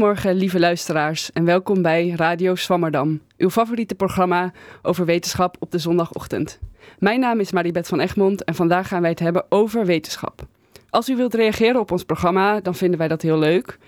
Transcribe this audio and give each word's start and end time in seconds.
Goedemorgen, 0.00 0.34
lieve 0.34 0.58
luisteraars, 0.58 1.32
en 1.32 1.44
welkom 1.44 1.82
bij 1.82 2.12
Radio 2.16 2.54
Swammerdam, 2.54 3.20
uw 3.36 3.50
favoriete 3.50 3.94
programma 3.94 4.52
over 4.82 5.04
wetenschap 5.04 5.56
op 5.58 5.70
de 5.70 5.78
zondagochtend. 5.78 6.58
Mijn 6.98 7.20
naam 7.20 7.40
is 7.40 7.52
Maribeth 7.52 7.88
van 7.88 8.00
Egmond 8.00 8.44
en 8.44 8.54
vandaag 8.54 8.88
gaan 8.88 9.00
wij 9.00 9.10
het 9.10 9.18
hebben 9.18 9.44
over 9.48 9.86
wetenschap. 9.86 10.46
Als 10.90 11.08
u 11.08 11.16
wilt 11.16 11.34
reageren 11.34 11.80
op 11.80 11.90
ons 11.90 12.04
programma, 12.04 12.60
dan 12.60 12.74
vinden 12.74 12.98
wij 12.98 13.08
dat 13.08 13.22
heel 13.22 13.38
leuk. 13.38 13.78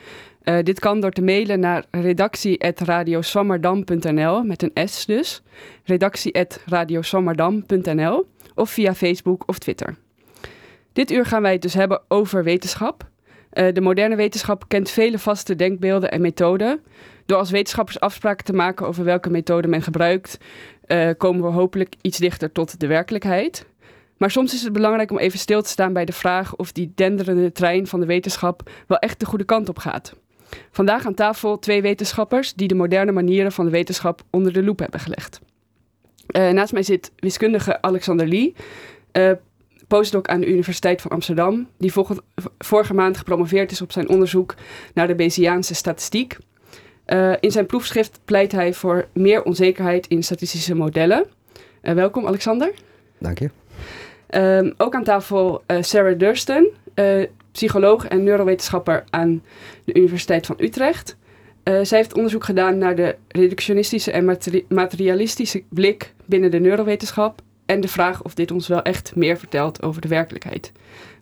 Uh, 0.45 0.59
dit 0.63 0.81
kan 0.81 1.01
door 1.01 1.13
te 1.13 1.23
mailen 1.23 1.61
naar 1.61 1.85
redactie.radioswammerdam.nl 1.91 4.43
met 4.43 4.63
een 4.63 4.89
S 4.89 5.07
dus. 5.07 5.43
redactie.radioswammerdam.nl 5.85 8.27
of 8.55 8.71
via 8.71 8.95
Facebook 8.95 9.43
of 9.47 9.59
Twitter. 9.59 9.97
Dit 10.93 11.11
uur 11.11 11.27
gaan 11.27 11.43
wij 11.43 11.53
het 11.53 11.63
dus 11.63 11.75
hebben 11.75 12.03
over 12.09 12.45
wetenschap. 12.45 13.11
Uh, 13.55 13.73
de 13.73 13.81
moderne 13.81 14.17
wetenschap 14.17 14.65
kent 14.69 14.91
vele 14.91 15.19
vaste 15.19 15.57
denkbeelden 15.57 16.11
en 16.11 16.21
methoden. 16.21 16.81
Door 17.27 17.39
als 17.39 17.51
wetenschappers 17.51 18.01
afspraken 18.01 18.45
te 18.45 18.53
maken 18.53 18.87
over 18.87 19.05
welke 19.05 19.31
methode 19.31 19.69
men 19.69 19.83
gebruikt, 19.83 20.39
uh, 20.87 21.11
komen 21.17 21.43
we 21.43 21.49
hopelijk 21.49 21.95
iets 22.01 22.19
dichter 22.19 22.53
tot 22.53 22.81
de 22.81 22.87
werkelijkheid. 22.87 23.67
Maar 24.17 24.31
soms 24.31 24.55
is 24.55 24.63
het 24.63 24.73
belangrijk 24.73 25.11
om 25.11 25.19
even 25.19 25.39
stil 25.39 25.63
te 25.63 25.69
staan 25.69 25.93
bij 25.93 26.05
de 26.05 26.13
vraag 26.13 26.57
of 26.57 26.73
die 26.73 26.93
denderende 26.95 27.53
trein 27.53 27.87
van 27.87 28.01
de 28.01 28.07
wetenschap 28.07 28.71
wel 28.87 28.99
echt 28.99 29.21
de 29.21 29.27
goede 29.27 29.45
kant 29.45 29.69
op 29.69 29.79
gaat. 29.79 30.17
Vandaag 30.71 31.07
aan 31.07 31.15
tafel 31.15 31.59
twee 31.59 31.83
wetenschappers 31.83 32.55
die 32.55 32.69
de 32.69 32.75
moderne 32.75 33.13
manieren 33.13 33.53
van 33.53 33.65
de 33.65 33.71
wetenschap 33.71 34.23
onder 34.31 34.53
de 34.53 34.63
loep 34.63 34.79
hebben 34.79 35.01
gelegd. 35.01 35.41
Uh, 36.37 36.51
naast 36.51 36.73
mij 36.73 36.83
zit 36.83 37.11
wiskundige 37.17 37.83
Alexander 37.83 38.27
Lee, 38.27 38.55
postdoc 39.99 40.29
aan 40.29 40.41
de 40.41 40.49
Universiteit 40.49 41.01
van 41.01 41.11
Amsterdam, 41.11 41.69
die 41.79 41.93
vorige 42.59 42.95
maand 42.95 43.17
gepromoveerd 43.17 43.71
is 43.71 43.83
op 43.83 43.93
zijn 43.93 44.09
onderzoek 44.09 44.55
naar 44.95 45.07
de 45.07 45.15
Bayesiaanse 45.15 45.75
statistiek. 45.75 46.37
Uh, 47.07 47.33
in 47.41 47.51
zijn 47.51 47.67
proefschrift 47.67 48.21
pleit 48.25 48.53
hij 48.53 48.73
voor 48.75 49.07
meer 49.13 49.43
onzekerheid 49.43 50.07
in 50.07 50.23
statistische 50.23 50.75
modellen. 50.75 51.27
welkom 51.81 52.27
Alexander. 52.27 52.73
Dank 53.19 53.39
je. 53.39 53.51
Um, 54.31 54.75
ook 54.77 54.95
aan 54.95 55.05
tafel 55.05 55.63
Sarah 55.81 56.19
Durston, 56.19 56.71
psycholoog 57.53 58.07
en 58.07 58.23
neurowetenschapper 58.23 59.05
aan 59.11 59.43
de 59.85 59.95
Universiteit 59.95 60.47
van 60.47 60.57
Utrecht. 60.59 61.17
Zij 61.65 61.99
heeft 61.99 62.15
onderzoek 62.15 62.45
gedaan 62.45 62.79
naar 62.79 62.97
de 62.97 63.17
reductionistische 63.29 64.11
en 64.11 64.25
materi 64.25 64.65
materialistische 64.69 65.63
blik 65.69 66.15
binnen 66.25 66.51
de 66.51 66.61
neurowetenschap 66.61 67.43
en 67.67 67.81
de 67.81 67.89
vraag 67.89 68.23
of 68.23 68.35
dit 68.35 68.51
ons 68.51 68.69
wel 68.69 68.83
echt 68.83 69.17
meer 69.17 69.39
vertelt 69.39 69.83
over 69.83 70.01
de 70.01 70.09
werkelijkheid. 70.09 70.73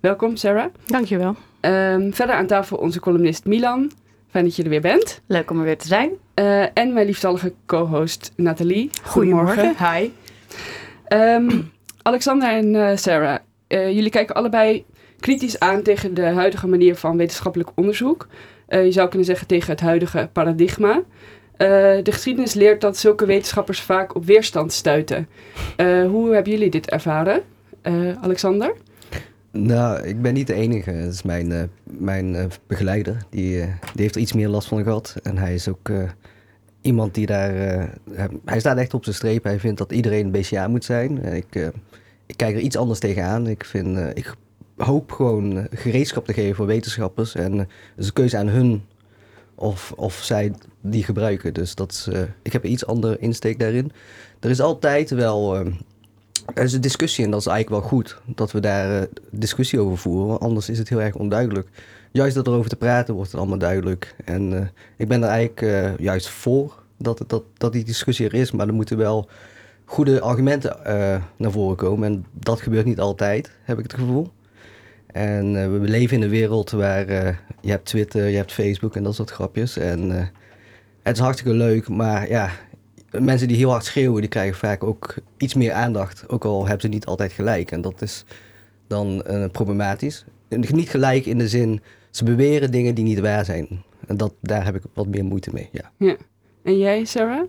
Welkom, 0.01 0.37
Sarah. 0.37 0.73
Dankjewel. 0.87 1.37
Um, 1.61 2.15
verder 2.15 2.35
aan 2.35 2.47
tafel 2.47 2.77
onze 2.77 3.01
columnist 3.01 3.45
Milan. 3.45 3.91
Fijn 4.31 4.45
dat 4.45 4.57
je 4.57 4.63
er 4.63 4.69
weer 4.69 4.81
bent. 4.81 5.21
Leuk 5.27 5.51
om 5.51 5.59
er 5.59 5.65
weer 5.65 5.79
te 5.79 5.87
zijn. 5.87 6.11
Uh, 6.35 6.63
en 6.63 6.93
mijn 6.93 7.07
liefstallige 7.07 7.53
co-host 7.67 8.33
Nathalie. 8.37 8.91
Goedemorgen. 9.03 9.55
Goedemorgen. 9.55 9.95
Hi. 9.95 10.11
Um, 11.09 11.71
Alexander 12.03 12.49
en 12.49 12.75
uh, 12.75 12.97
Sarah, 12.97 13.39
jullie 13.69 14.11
kijken 14.11 14.35
allebei 14.35 14.85
kritisch 15.21 15.59
aan 15.59 15.83
tegen 15.83 16.15
de 16.15 16.23
huidige 16.23 16.67
manier 16.67 16.97
van 16.97 17.17
wetenschappelijk 17.17 17.71
onderzoek. 17.75 18.27
Uh, 18.69 18.85
je 18.85 18.93
zou 18.93 19.09
kunnen 19.09 19.27
zeggen 19.27 19.47
tegen 19.47 19.71
het 19.71 19.81
huidige 19.81 20.29
paradigma. 20.33 21.03
Uh, 21.63 21.67
de 22.03 22.13
geschiedenis 22.13 22.55
leert 22.55 22.81
dat 22.81 22.97
zulke 22.97 23.27
wetenschappers 23.27 23.81
vaak 23.81 24.15
op 24.15 24.25
weerstand 24.25 24.73
stuiten. 24.73 25.29
Uh, 25.77 26.07
hoe 26.07 26.35
hebben 26.35 26.53
jullie 26.53 26.71
dit 26.71 26.91
ervaren, 26.91 27.43
Alexander? 28.21 28.75
Nou, 29.51 30.03
ik 30.03 30.23
ben 30.23 30.35
niet 30.35 30.47
de 30.47 30.55
enige. 30.55 30.91
Het 30.91 31.13
is 31.13 31.23
mijn, 31.23 31.71
mijn 31.85 32.51
begeleider. 32.67 33.17
Die, 33.31 33.57
die 33.61 34.03
heeft 34.03 34.15
er 34.15 34.21
iets 34.21 34.33
meer 34.33 34.49
last 34.49 34.69
van 34.69 34.83
gehad. 34.83 35.17
En 35.23 35.39
hij 35.39 35.55
is 35.55 35.69
ook 35.69 35.91
iemand 36.81 37.15
die 37.15 37.27
daar... 37.27 37.53
hij 38.45 38.61
staat 38.61 38.77
echt 38.77 38.95
op 38.95 39.05
zijn 39.05 39.17
streep. 39.17 39.45
Hij 39.45 39.59
vindt 39.59 39.79
dat 39.79 39.93
iedereen 39.93 40.25
een 40.25 40.31
BCA 40.31 40.69
moet 40.69 40.85
zijn. 40.85 41.25
ik, 41.25 41.71
ik 42.27 42.37
kijk 42.37 42.55
er 42.55 42.61
iets 42.61 42.77
anders 42.77 42.99
tegenaan. 42.99 43.47
Ik 43.47 43.65
vind... 43.65 43.99
ik 44.15 44.35
hoop 44.85 45.13
gewoon 45.13 45.57
eh, 45.57 45.65
gereedschap 45.71 46.27
te 46.27 46.33
geven 46.33 46.55
voor 46.55 46.67
wetenschappers. 46.67 47.35
En 47.35 47.59
het 47.59 47.69
is 47.97 48.07
een 48.07 48.13
keuze 48.13 48.37
aan 48.37 48.49
hun 48.49 48.83
of, 49.61 49.93
of 49.97 50.15
zij 50.15 50.53
die 50.81 51.05
gebruiken. 51.05 51.55
Dus 51.55 51.75
dat 51.75 52.09
uh, 52.13 52.21
ik 52.43 52.53
heb 52.53 52.65
een 52.65 52.73
iets 52.73 52.87
andere 52.87 53.19
insteek 53.19 53.59
daarin. 53.59 53.93
Er 54.41 54.51
is 54.51 54.61
altijd 54.61 55.11
wel. 55.11 55.61
Uh, 55.61 55.73
er 56.55 56.63
is 56.63 56.73
een 56.73 56.81
discussie 56.81 57.25
en 57.25 57.31
dat 57.31 57.41
is 57.41 57.47
eigenlijk 57.47 57.83
wel 57.83 57.91
goed 57.91 58.21
dat 58.27 58.53
we 58.53 58.61
daar 58.61 59.01
uh, 59.01 59.07
discussie 59.31 59.81
over 59.81 59.99
voeren. 59.99 60.27
Want 60.27 60.41
anders 60.41 60.69
is 60.69 60.79
het 60.79 60.89
heel 60.89 61.03
erg 61.03 61.15
onduidelijk. 61.15 61.69
Juist 62.13 62.35
dat 62.35 62.47
erover 62.47 62.71
te 62.71 62.77
praten 62.77 63.15
wordt 63.15 63.31
het 63.31 63.41
allemaal 63.41 63.59
duidelijk. 63.59 64.15
En 64.25 64.73
ik 64.97 65.09
ben 65.09 65.23
er 65.23 65.29
eigenlijk 65.29 65.99
juist 66.01 66.29
voor 66.29 66.83
dat, 66.97 67.25
dat, 67.27 67.43
dat 67.57 67.73
die 67.73 67.85
discussie 67.85 68.27
er 68.27 68.35
is. 68.35 68.51
Maar 68.51 68.67
er 68.67 68.75
moeten 68.75 68.97
wel 68.97 69.29
goede 69.85 70.21
argumenten 70.21 70.77
naar 71.37 71.51
voren 71.51 71.77
komen. 71.77 72.09
En 72.09 72.27
dat 72.33 72.61
gebeurt 72.61 72.87
niet 72.87 73.01
altijd, 73.01 73.51
heb 73.63 73.79
ik 73.79 73.83
het 73.83 73.95
gevoel. 73.95 74.31
En 75.13 75.55
uh, 75.55 75.67
we 75.67 75.89
leven 75.89 76.17
in 76.17 76.23
een 76.23 76.31
wereld 76.31 76.71
waar 76.71 77.09
uh, 77.09 77.29
je 77.61 77.71
hebt 77.71 77.85
Twitter, 77.85 78.29
je 78.29 78.37
hebt 78.37 78.53
Facebook 78.53 78.97
en 78.97 79.03
dat 79.03 79.15
soort 79.15 79.31
grapjes. 79.31 79.77
En 79.77 80.11
uh, 80.11 80.25
het 81.03 81.17
is 81.17 81.23
hartstikke 81.23 81.57
leuk, 81.57 81.89
maar 81.89 82.29
ja, 82.29 82.51
mensen 83.11 83.49
die 83.49 83.57
heel 83.57 83.71
hard 83.71 83.85
schreeuwen, 83.85 84.21
die 84.21 84.31
krijgen 84.31 84.57
vaak 84.57 84.85
ook 84.85 85.15
iets 85.37 85.55
meer 85.55 85.73
aandacht. 85.73 86.29
Ook 86.29 86.45
al 86.45 86.63
hebben 86.63 86.81
ze 86.81 86.89
niet 86.89 87.07
altijd 87.07 87.33
gelijk. 87.33 87.71
En 87.71 87.81
dat 87.81 88.03
is 88.03 88.25
dan 88.87 89.25
problematisch. 89.53 90.25
Niet 90.49 90.91
gelijk 90.91 91.27
in 91.27 91.39
de 91.39 91.49
zin, 91.49 91.81
ze 92.11 92.25
beweren 92.25 92.71
dingen 92.71 92.95
die 92.95 93.05
niet 93.05 93.21
waar 93.21 93.45
zijn. 93.45 93.83
En 94.07 94.17
dat, 94.17 94.35
daar 94.41 94.65
heb 94.65 94.75
ik 94.75 94.83
wat 94.95 95.07
meer 95.07 95.25
moeite 95.25 95.51
mee, 95.53 95.69
ja. 95.73 95.91
ja. 95.97 96.17
En 96.63 96.79
jij, 96.79 97.05
Sarah? 97.05 97.49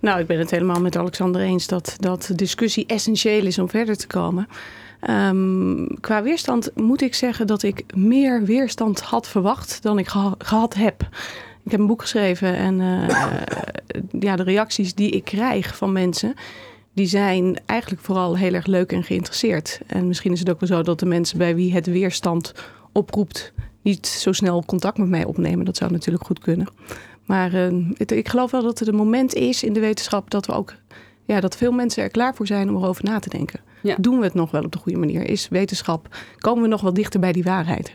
Nou, 0.00 0.20
ik 0.20 0.26
ben 0.26 0.38
het 0.38 0.50
helemaal 0.50 0.80
met 0.80 0.96
Alexander 0.96 1.40
eens 1.40 1.66
dat, 1.66 1.96
dat 1.98 2.32
discussie 2.36 2.86
essentieel 2.86 3.46
is 3.46 3.58
om 3.58 3.68
verder 3.68 3.96
te 3.96 4.06
komen. 4.06 4.48
Um, 5.10 6.00
qua 6.00 6.22
weerstand 6.22 6.70
moet 6.74 7.02
ik 7.02 7.14
zeggen 7.14 7.46
dat 7.46 7.62
ik 7.62 7.84
meer 7.94 8.44
weerstand 8.44 9.00
had 9.00 9.28
verwacht 9.28 9.82
dan 9.82 9.98
ik 9.98 10.08
gehad 10.38 10.74
heb. 10.74 11.08
Ik 11.64 11.70
heb 11.70 11.80
een 11.80 11.86
boek 11.86 12.00
geschreven 12.00 12.56
en 12.56 12.80
uh, 12.80 13.08
ja, 14.20 14.36
de 14.36 14.42
reacties 14.42 14.94
die 14.94 15.10
ik 15.10 15.24
krijg 15.24 15.76
van 15.76 15.92
mensen, 15.92 16.34
die 16.94 17.06
zijn 17.06 17.60
eigenlijk 17.66 18.02
vooral 18.02 18.36
heel 18.36 18.54
erg 18.54 18.66
leuk 18.66 18.92
en 18.92 19.04
geïnteresseerd. 19.04 19.80
En 19.86 20.06
misschien 20.06 20.32
is 20.32 20.38
het 20.38 20.50
ook 20.50 20.60
wel 20.60 20.68
zo 20.68 20.82
dat 20.82 20.98
de 20.98 21.06
mensen 21.06 21.38
bij 21.38 21.54
wie 21.54 21.72
het 21.72 21.86
weerstand 21.86 22.54
oproept, 22.92 23.52
niet 23.82 24.06
zo 24.06 24.32
snel 24.32 24.64
contact 24.64 24.98
met 24.98 25.08
mij 25.08 25.24
opnemen. 25.24 25.64
Dat 25.64 25.76
zou 25.76 25.92
natuurlijk 25.92 26.26
goed 26.26 26.38
kunnen. 26.38 26.68
Maar 27.26 27.52
het, 27.94 28.10
ik 28.10 28.28
geloof 28.28 28.50
wel 28.50 28.62
dat 28.62 28.78
het 28.78 28.88
een 28.88 28.94
moment 28.94 29.34
is 29.34 29.62
in 29.62 29.72
de 29.72 29.80
wetenschap 29.80 30.30
dat 30.30 30.46
we 30.46 30.52
ook 30.52 30.74
ja, 31.32 31.40
dat 31.40 31.56
veel 31.56 31.72
mensen 31.72 32.02
er 32.02 32.10
klaar 32.10 32.34
voor 32.34 32.46
zijn 32.46 32.68
om 32.68 32.76
erover 32.76 33.04
na 33.04 33.18
te 33.18 33.28
denken. 33.28 33.60
Ja. 33.80 33.96
Doen 33.98 34.18
we 34.18 34.24
het 34.24 34.34
nog 34.34 34.50
wel 34.50 34.62
op 34.62 34.72
de 34.72 34.78
goede 34.78 34.98
manier? 34.98 35.28
Is 35.28 35.48
wetenschap, 35.48 36.16
komen 36.38 36.62
we 36.62 36.68
nog 36.68 36.80
wel 36.80 36.92
dichter 36.92 37.20
bij 37.20 37.32
die 37.32 37.42
waarheid? 37.42 37.92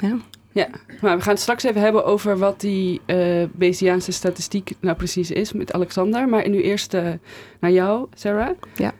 Ja. 0.00 0.16
Ja, 0.52 0.68
maar 1.00 1.16
we 1.16 1.22
gaan 1.22 1.32
het 1.32 1.42
straks 1.42 1.62
even 1.62 1.80
hebben 1.80 2.04
over 2.04 2.38
wat 2.38 2.60
die 2.60 3.00
uh, 3.06 3.44
Bayesiaanse 3.52 4.12
statistiek 4.12 4.72
nou 4.80 4.96
precies 4.96 5.30
is 5.30 5.52
met 5.52 5.72
Alexander. 5.72 6.28
Maar 6.28 6.48
nu 6.48 6.62
eerst 6.62 6.94
uh, 6.94 7.08
naar 7.60 7.70
jou, 7.70 8.06
Sarah. 8.14 8.50
Ja. 8.76 8.92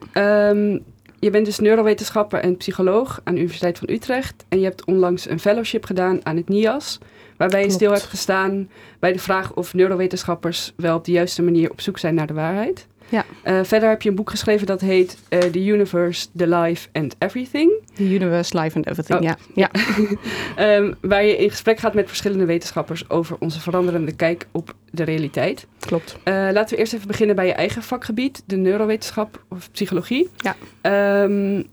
Um, 0.49 0.83
je 1.19 1.29
bent 1.29 1.45
dus 1.45 1.59
neurowetenschapper 1.59 2.39
en 2.39 2.57
psycholoog 2.57 3.21
aan 3.23 3.33
de 3.33 3.39
Universiteit 3.39 3.77
van 3.77 3.89
Utrecht. 3.89 4.45
En 4.49 4.59
je 4.59 4.63
hebt 4.63 4.85
onlangs 4.85 5.29
een 5.29 5.39
fellowship 5.39 5.85
gedaan 5.85 6.19
aan 6.23 6.35
het 6.35 6.49
NIAS. 6.49 6.99
Waarbij 7.37 7.63
je 7.63 7.69
stil 7.69 7.91
hebt 7.91 8.03
gestaan 8.03 8.69
bij 8.99 9.13
de 9.13 9.19
vraag 9.19 9.53
of 9.53 9.73
neurowetenschappers 9.73 10.73
wel 10.75 10.95
op 10.95 11.05
de 11.05 11.11
juiste 11.11 11.41
manier 11.41 11.71
op 11.71 11.81
zoek 11.81 11.97
zijn 11.97 12.15
naar 12.15 12.27
de 12.27 12.33
waarheid. 12.33 12.87
Ja. 13.09 13.25
Uh, 13.45 13.59
verder 13.63 13.89
heb 13.89 14.01
je 14.01 14.09
een 14.09 14.15
boek 14.15 14.29
geschreven 14.29 14.67
dat 14.67 14.81
heet 14.81 15.17
uh, 15.29 15.39
The 15.39 15.65
Universe, 15.65 16.27
The 16.35 16.47
Life 16.47 16.89
and 16.93 17.15
Everything. 17.19 17.71
The 17.93 18.13
Universe, 18.13 18.59
Life 18.59 18.75
and 18.75 18.87
Everything, 18.87 19.19
oh. 19.19 19.23
ja. 19.23 19.37
ja. 19.53 19.69
um, 20.77 20.95
waar 21.09 21.25
je 21.25 21.37
in 21.37 21.49
gesprek 21.49 21.79
gaat 21.79 21.93
met 21.93 22.07
verschillende 22.07 22.45
wetenschappers 22.45 23.09
over 23.09 23.35
onze 23.39 23.59
veranderende 23.59 24.15
kijk 24.15 24.47
op 24.51 24.73
de 24.91 25.03
realiteit. 25.03 25.67
Klopt. 25.79 26.17
Uh, 26.23 26.33
laten 26.33 26.75
we 26.75 26.81
eerst 26.81 26.93
even 26.93 27.07
beginnen 27.07 27.35
bij 27.35 27.45
je 27.45 27.53
eigen 27.53 27.83
vakgebied, 27.83 28.43
de 28.45 28.57
neurowetenschap 28.57 29.43
of 29.49 29.71
psychologie. 29.71 30.29
Ja. 30.37 30.55
Um, 31.23 31.67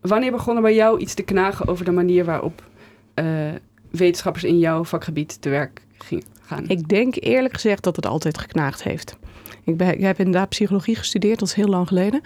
wanneer 0.00 0.30
begon 0.30 0.56
er 0.56 0.62
bij 0.62 0.74
jou 0.74 0.98
iets 0.98 1.14
te 1.14 1.22
knagen 1.22 1.68
over 1.68 1.84
de 1.84 1.90
manier 1.90 2.24
waarop 2.24 2.62
wetenschappers 3.90 4.44
in 4.44 4.58
jouw 4.58 4.84
vakgebied 4.84 5.42
te 5.42 5.48
werk 5.48 5.82
gingen? 5.98 6.33
Ik 6.66 6.88
denk 6.88 7.14
eerlijk 7.20 7.54
gezegd 7.54 7.82
dat 7.82 7.96
het 7.96 8.06
altijd 8.06 8.38
geknaagd 8.38 8.82
heeft. 8.82 9.16
Ik, 9.64 9.76
ben, 9.76 9.94
ik 9.94 10.00
heb 10.00 10.18
inderdaad 10.18 10.48
psychologie 10.48 10.96
gestudeerd, 10.96 11.38
dat 11.38 11.48
is 11.48 11.54
heel 11.54 11.68
lang 11.68 11.88
geleden. 11.88 12.20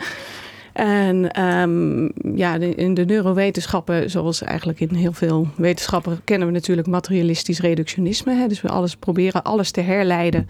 En 0.73 1.43
um, 1.45 2.13
ja, 2.35 2.55
in 2.55 2.95
de 2.95 3.05
neurowetenschappen, 3.05 4.11
zoals 4.11 4.43
eigenlijk 4.43 4.81
in 4.81 4.95
heel 4.95 5.13
veel 5.13 5.49
wetenschappen, 5.57 6.21
kennen 6.25 6.49
we 6.49 6.55
natuurlijk 6.55 6.87
materialistisch 6.87 7.61
reductionisme. 7.61 8.35
Hè? 8.35 8.47
Dus 8.47 8.61
we 8.61 8.69
alles 8.69 8.97
proberen 8.97 9.43
alles 9.43 9.71
te 9.71 9.81
herleiden 9.81 10.49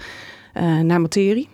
uh, 0.54 0.80
naar 0.80 1.00
materie. 1.00 1.48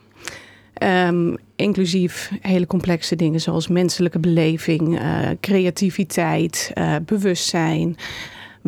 Um, 0.83 1.37
inclusief 1.57 2.31
hele 2.41 2.67
complexe 2.67 3.17
dingen 3.17 3.41
zoals 3.41 3.69
menselijke 3.69 4.19
beleving, 4.19 5.01
uh, 5.01 5.29
creativiteit, 5.41 6.71
uh, 6.75 6.97
bewustzijn. 7.07 7.97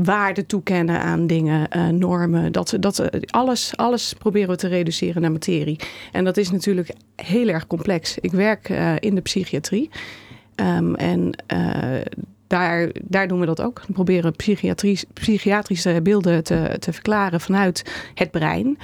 Waarde 0.05 0.47
toekennen 0.47 1.01
aan 1.01 1.27
dingen, 1.27 1.69
uh, 1.77 1.89
normen. 1.89 2.53
Dat, 2.53 2.77
dat, 2.81 3.27
alles, 3.31 3.77
alles 3.77 4.15
proberen 4.19 4.49
we 4.49 4.57
te 4.57 4.69
reduceren 4.69 5.23
naar 5.23 5.33
materie. 5.33 5.81
En 6.13 6.25
dat 6.25 6.37
is 6.37 6.51
natuurlijk 6.51 6.91
heel 7.17 7.49
erg 7.49 7.67
complex. 7.67 8.19
Ik 8.19 8.33
werk 8.33 8.69
uh, 8.69 8.95
in 8.99 9.15
de 9.15 9.21
psychiatrie. 9.21 9.91
Um, 10.57 10.95
en 10.95 11.31
daar, 12.47 12.91
daar 13.03 13.29
doen 13.29 13.41
we 13.41 13.47
dat 13.47 13.61
ook. 13.61 13.83
We 13.87 13.93
proberen 13.93 14.35
psychiatrische 15.13 16.03
beelden 16.03 16.45
te, 16.45 16.77
te 16.79 16.93
verklaren 16.93 17.41
vanuit 17.41 17.85
het 18.15 18.31
brein. 18.31 18.79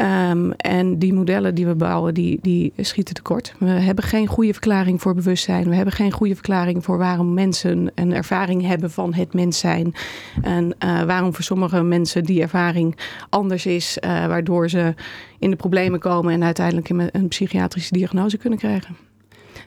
Um, 0.00 0.52
en 0.52 0.98
die 0.98 1.12
modellen 1.12 1.54
die 1.54 1.66
we 1.66 1.74
bouwen, 1.74 2.14
die, 2.14 2.38
die 2.42 2.72
schieten 2.76 3.14
tekort. 3.14 3.54
We 3.58 3.66
hebben 3.66 4.04
geen 4.04 4.26
goede 4.26 4.52
verklaring 4.52 5.02
voor 5.02 5.14
bewustzijn. 5.14 5.68
We 5.68 5.74
hebben 5.74 5.94
geen 5.94 6.12
goede 6.12 6.34
verklaring 6.34 6.84
voor 6.84 6.98
waarom 6.98 7.34
mensen 7.34 7.90
een 7.94 8.14
ervaring 8.14 8.66
hebben 8.66 8.90
van 8.90 9.14
het 9.14 9.34
mens 9.34 9.58
zijn. 9.58 9.94
En 10.42 10.74
uh, 10.84 11.02
waarom 11.02 11.34
voor 11.34 11.44
sommige 11.44 11.82
mensen 11.82 12.24
die 12.24 12.42
ervaring 12.42 12.96
anders 13.28 13.66
is, 13.66 13.98
uh, 14.04 14.26
waardoor 14.26 14.70
ze 14.70 14.94
in 15.38 15.50
de 15.50 15.56
problemen 15.56 16.00
komen 16.00 16.32
en 16.32 16.44
uiteindelijk 16.44 16.88
een 16.88 17.28
psychiatrische 17.28 17.92
diagnose 17.92 18.38
kunnen 18.38 18.58
krijgen. 18.58 18.96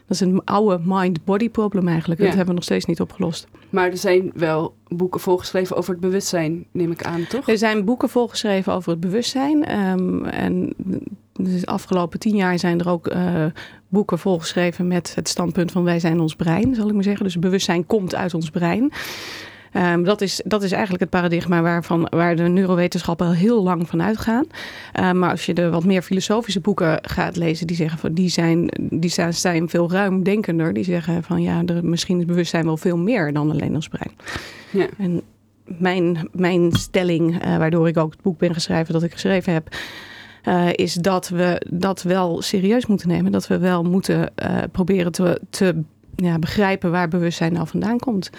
Dat 0.08 0.20
is 0.20 0.20
een 0.20 0.44
oude 0.44 0.80
mind-body 0.84 1.50
problem 1.50 1.88
eigenlijk. 1.88 2.20
Dat 2.20 2.28
hebben 2.28 2.46
we 2.46 2.54
nog 2.54 2.64
steeds 2.64 2.84
niet 2.84 3.00
opgelost. 3.00 3.46
Maar 3.70 3.90
er 3.90 3.96
zijn 3.96 4.30
wel 4.34 4.74
boeken 4.88 5.20
volgeschreven 5.20 5.76
over 5.76 5.90
het 5.90 6.00
bewustzijn, 6.00 6.66
neem 6.72 6.90
ik 6.90 7.04
aan, 7.04 7.26
toch? 7.26 7.48
Er 7.48 7.58
zijn 7.58 7.84
boeken 7.84 8.08
volgeschreven 8.08 8.72
over 8.72 8.90
het 8.90 9.00
bewustzijn. 9.00 9.78
Um, 9.78 10.24
en 10.24 10.74
de 11.32 11.60
afgelopen 11.64 12.18
tien 12.18 12.36
jaar 12.36 12.58
zijn 12.58 12.80
er 12.80 12.88
ook 12.88 13.12
uh, 13.12 13.44
boeken 13.88 14.18
volgeschreven 14.18 14.86
met 14.86 15.14
het 15.14 15.28
standpunt 15.28 15.70
van 15.70 15.84
wij 15.84 16.00
zijn 16.00 16.20
ons 16.20 16.36
brein, 16.36 16.74
zal 16.74 16.88
ik 16.88 16.94
maar 16.94 17.02
zeggen. 17.02 17.24
Dus 17.24 17.38
bewustzijn 17.38 17.86
komt 17.86 18.14
uit 18.14 18.34
ons 18.34 18.50
brein. 18.50 18.92
Um, 19.72 20.04
dat, 20.04 20.20
is, 20.20 20.40
dat 20.44 20.62
is 20.62 20.72
eigenlijk 20.72 21.02
het 21.02 21.10
paradigma 21.10 21.62
waarvan, 21.62 22.06
waar 22.10 22.36
de 22.36 22.42
neurowetenschappen 22.42 23.26
al 23.26 23.32
heel 23.32 23.62
lang 23.62 23.88
van 23.88 24.02
uitgaan. 24.02 24.44
Um, 25.00 25.18
maar 25.18 25.30
als 25.30 25.46
je 25.46 25.54
de 25.54 25.70
wat 25.70 25.84
meer 25.84 26.02
filosofische 26.02 26.60
boeken 26.60 26.98
gaat 27.02 27.36
lezen, 27.36 27.66
die 27.66 27.76
zeggen 27.76 27.98
van 27.98 28.12
die 28.12 28.28
zijn, 28.28 28.70
die 28.80 29.10
zijn, 29.10 29.34
zijn 29.34 29.68
veel 29.68 29.90
ruimdenkender. 29.90 30.72
Die 30.72 30.84
zeggen 30.84 31.22
van 31.22 31.42
ja, 31.42 31.62
er, 31.66 31.84
misschien 31.84 32.18
is 32.18 32.24
bewustzijn 32.24 32.64
wel 32.64 32.76
veel 32.76 32.98
meer 32.98 33.32
dan 33.32 33.50
alleen 33.50 33.74
ons 33.74 33.88
brein. 33.88 34.12
Ja. 34.70 34.86
En 34.98 35.22
mijn, 35.64 36.28
mijn 36.32 36.72
stelling, 36.72 37.44
uh, 37.44 37.56
waardoor 37.56 37.88
ik 37.88 37.96
ook 37.96 38.12
het 38.12 38.22
boek 38.22 38.38
ben 38.38 38.54
geschreven 38.54 38.92
dat 38.92 39.02
ik 39.02 39.12
geschreven 39.12 39.52
heb. 39.52 39.68
Uh, 40.44 40.68
is 40.72 40.94
dat 40.94 41.28
we 41.28 41.62
dat 41.70 42.02
wel 42.02 42.42
serieus 42.42 42.86
moeten 42.86 43.08
nemen. 43.08 43.32
Dat 43.32 43.46
we 43.46 43.58
wel 43.58 43.82
moeten 43.82 44.32
uh, 44.42 44.58
proberen 44.72 45.12
te, 45.12 45.40
te 45.50 45.82
ja, 46.22 46.38
begrijpen 46.38 46.90
waar 46.90 47.08
bewustzijn 47.08 47.52
nou 47.52 47.66
vandaan 47.66 47.98
komt. 47.98 48.30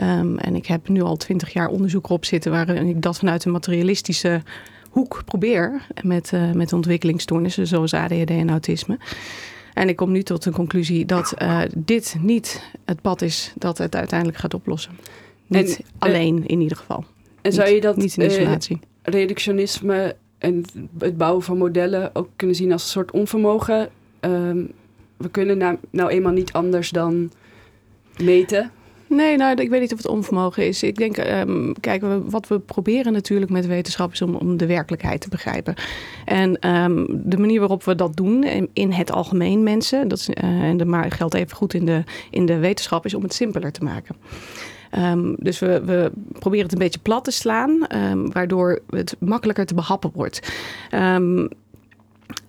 Um, 0.00 0.38
en 0.38 0.54
ik 0.54 0.66
heb 0.66 0.88
nu 0.88 1.00
al 1.02 1.16
twintig 1.16 1.52
jaar 1.52 1.68
onderzoek 1.68 2.04
erop 2.04 2.24
zitten 2.24 2.50
waarin 2.50 2.88
ik 2.88 3.02
dat 3.02 3.18
vanuit 3.18 3.44
een 3.44 3.52
materialistische 3.52 4.42
hoek 4.90 5.22
probeer 5.24 5.86
met, 6.02 6.32
uh, 6.32 6.52
met 6.52 6.72
ontwikkelingsstoornissen 6.72 7.66
zoals 7.66 7.94
ADHD 7.94 8.30
en 8.30 8.50
autisme. 8.50 8.98
En 9.74 9.88
ik 9.88 9.96
kom 9.96 10.12
nu 10.12 10.22
tot 10.22 10.42
de 10.42 10.50
conclusie 10.50 11.04
dat 11.04 11.34
uh, 11.42 11.60
dit 11.76 12.16
niet 12.20 12.70
het 12.84 13.00
pad 13.00 13.22
is 13.22 13.52
dat 13.56 13.78
het 13.78 13.96
uiteindelijk 13.96 14.38
gaat 14.38 14.54
oplossen. 14.54 14.92
Niet 15.46 15.76
en, 15.76 15.84
alleen 15.98 16.38
uh, 16.38 16.44
in 16.46 16.60
ieder 16.60 16.76
geval. 16.76 17.04
En 17.42 17.52
zou 17.52 17.68
je 17.68 17.80
dat 17.80 17.96
niet 17.96 18.16
in 18.16 18.26
isolatie. 18.26 18.80
reductionisme 19.02 20.16
en 20.38 20.64
het 20.98 21.16
bouwen 21.16 21.42
van 21.42 21.58
modellen 21.58 22.14
ook 22.14 22.28
kunnen 22.36 22.56
zien 22.56 22.72
als 22.72 22.82
een 22.82 22.88
soort 22.88 23.10
onvermogen? 23.10 23.88
Um, 24.20 24.72
we 25.18 25.28
kunnen 25.30 25.78
nou, 25.90 26.08
eenmaal 26.10 26.32
niet 26.32 26.52
anders 26.52 26.90
dan 26.90 27.30
meten. 28.22 28.70
Nee, 29.08 29.36
nou, 29.36 29.60
ik 29.60 29.70
weet 29.70 29.80
niet 29.80 29.92
of 29.92 29.96
het 29.98 30.08
onvermogen 30.08 30.66
is. 30.66 30.82
Ik 30.82 30.96
denk, 30.96 31.16
um, 31.16 31.74
kijk, 31.80 32.02
wat 32.24 32.48
we 32.48 32.58
proberen 32.58 33.12
natuurlijk 33.12 33.50
met 33.50 33.66
wetenschap 33.66 34.12
is 34.12 34.22
om, 34.22 34.34
om 34.34 34.56
de 34.56 34.66
werkelijkheid 34.66 35.20
te 35.20 35.28
begrijpen. 35.28 35.74
En 36.24 36.68
um, 36.70 37.06
de 37.10 37.38
manier 37.38 37.58
waarop 37.58 37.84
we 37.84 37.94
dat 37.94 38.16
doen 38.16 38.44
in 38.72 38.92
het 38.92 39.12
algemeen 39.12 39.62
mensen, 39.62 40.08
dat 40.08 40.18
is, 40.18 40.28
uh, 40.28 40.44
en 40.44 40.76
dat 40.76 41.12
geldt 41.12 41.34
even 41.34 41.56
goed 41.56 41.74
in 41.74 41.84
de, 41.84 42.02
in 42.30 42.46
de 42.46 42.58
wetenschap, 42.58 43.04
is 43.04 43.14
om 43.14 43.22
het 43.22 43.34
simpeler 43.34 43.72
te 43.72 43.84
maken. 43.84 44.16
Um, 44.98 45.36
dus 45.38 45.58
we, 45.58 45.84
we, 45.84 46.10
proberen 46.38 46.64
het 46.64 46.72
een 46.72 46.78
beetje 46.78 47.00
plat 47.00 47.24
te 47.24 47.30
slaan, 47.30 47.86
waardoor 48.32 48.80
het 48.90 49.16
makkelijker 49.18 49.66
te 49.66 49.74
behappen 49.74 50.10
wordt. 50.14 50.52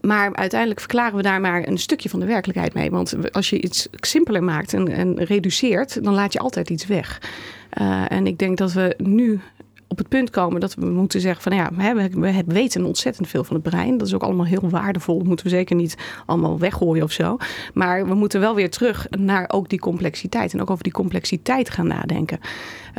Maar 0.02 0.36
uiteindelijk 0.36 0.80
verklaren 0.80 1.16
we 1.16 1.22
daar 1.22 1.42
maar 1.42 1.68
een 1.68 1.78
stukje 1.78 2.10
van 2.10 2.20
de 2.20 2.26
werkelijkheid 2.26 2.74
mee. 2.74 2.92
Want 2.92 3.34
als 3.34 3.50
je 3.50 3.62
iets 3.62 3.88
simpeler 3.92 4.44
maakt 4.44 4.74
en, 4.74 4.88
en 4.88 5.24
reduceert, 5.24 6.04
dan 6.04 6.14
laat 6.14 6.34
je 6.34 6.40
altijd 6.40 6.70
iets 6.70 6.86
weg. 6.86 7.22
Uh, 7.82 8.12
en 8.12 8.28
ik 8.28 8.40
denk 8.40 8.58
dat 8.58 8.74
we 8.74 8.96
nu 8.98 9.40
op 9.90 9.98
het 9.98 10.08
punt 10.08 10.30
komen 10.30 10.60
dat 10.60 10.76
we 10.76 10.86
moeten 10.86 11.22
zeggen 11.22 11.42
van 11.42 11.56
ja, 11.56 11.94
we, 11.94 12.10
we 12.10 12.44
weten 12.46 12.86
ontzettend 12.86 13.28
veel 13.28 13.44
van 13.44 13.56
het 13.56 13.64
brein. 13.64 13.98
Dat 13.98 14.08
is 14.08 14.14
ook 14.14 14.24
allemaal 14.24 14.46
heel 14.46 14.70
waardevol. 14.70 15.18
Dat 15.18 15.28
moeten 15.28 15.46
we 15.46 15.52
zeker 15.52 15.76
niet 15.76 15.98
allemaal 16.26 16.60
weggooien 16.60 17.04
of 17.04 17.12
zo. 17.12 17.38
Maar 17.74 18.08
we 18.08 18.14
moeten 18.14 18.40
wel 18.40 18.56
weer 18.56 18.70
terug 18.70 19.08
naar 19.10 19.50
ook 19.54 19.70
die 19.70 19.80
complexiteit. 19.80 20.54
En 20.54 20.62
ook 20.62 20.70
over 20.70 20.84
die 20.84 20.92
complexiteit 20.92 21.70
gaan 21.70 21.88
nadenken. 21.88 22.40